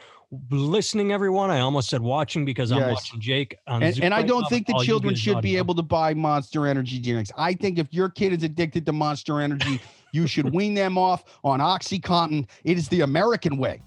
listening, 0.51 1.11
everyone. 1.11 1.49
I 1.49 1.59
almost 1.59 1.89
said 1.89 2.01
watching 2.01 2.45
because 2.45 2.71
I'm 2.71 2.79
Yes. 2.79 2.93
watching 2.93 3.19
Jake 3.19 3.57
on 3.67 3.81
And, 3.83 3.95
Zoom 3.95 4.05
and 4.05 4.13
I 4.13 4.21
don't 4.21 4.47
think 4.47 4.67
the 4.67 4.79
children 4.83 5.15
should 5.15 5.41
be 5.41 5.49
audio. 5.51 5.57
able 5.59 5.75
to 5.75 5.81
buy 5.81 6.13
Monster 6.13 6.67
Energy 6.67 6.99
drinks. 6.99 7.31
I 7.37 7.53
think 7.53 7.79
if 7.79 7.87
your 7.91 8.09
kid 8.09 8.31
is 8.33 8.43
addicted 8.43 8.85
to 8.85 8.93
Monster 8.93 9.41
Energy, 9.41 9.81
you 10.13 10.27
should 10.27 10.53
wean 10.53 10.73
them 10.75 10.97
off 10.97 11.23
on 11.43 11.59
OxyContin. 11.59 12.47
It 12.63 12.77
is 12.77 12.87
the 12.89 13.01
American 13.01 13.57
way. 13.57 13.81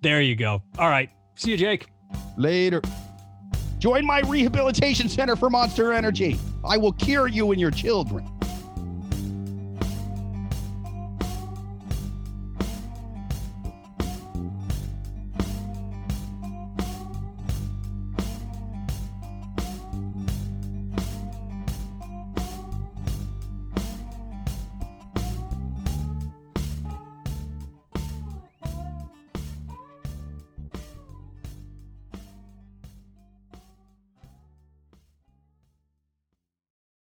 There 0.00 0.22
you 0.22 0.34
go. 0.36 0.62
All 0.78 0.88
right. 0.88 1.10
See 1.36 1.50
you, 1.50 1.56
Jake. 1.56 1.86
Later. 2.36 2.80
Join 3.84 4.06
my 4.06 4.20
rehabilitation 4.20 5.10
center 5.10 5.36
for 5.36 5.50
Monster 5.50 5.92
Energy. 5.92 6.38
I 6.66 6.78
will 6.78 6.92
cure 6.92 7.28
you 7.28 7.52
and 7.52 7.60
your 7.60 7.70
children. 7.70 8.26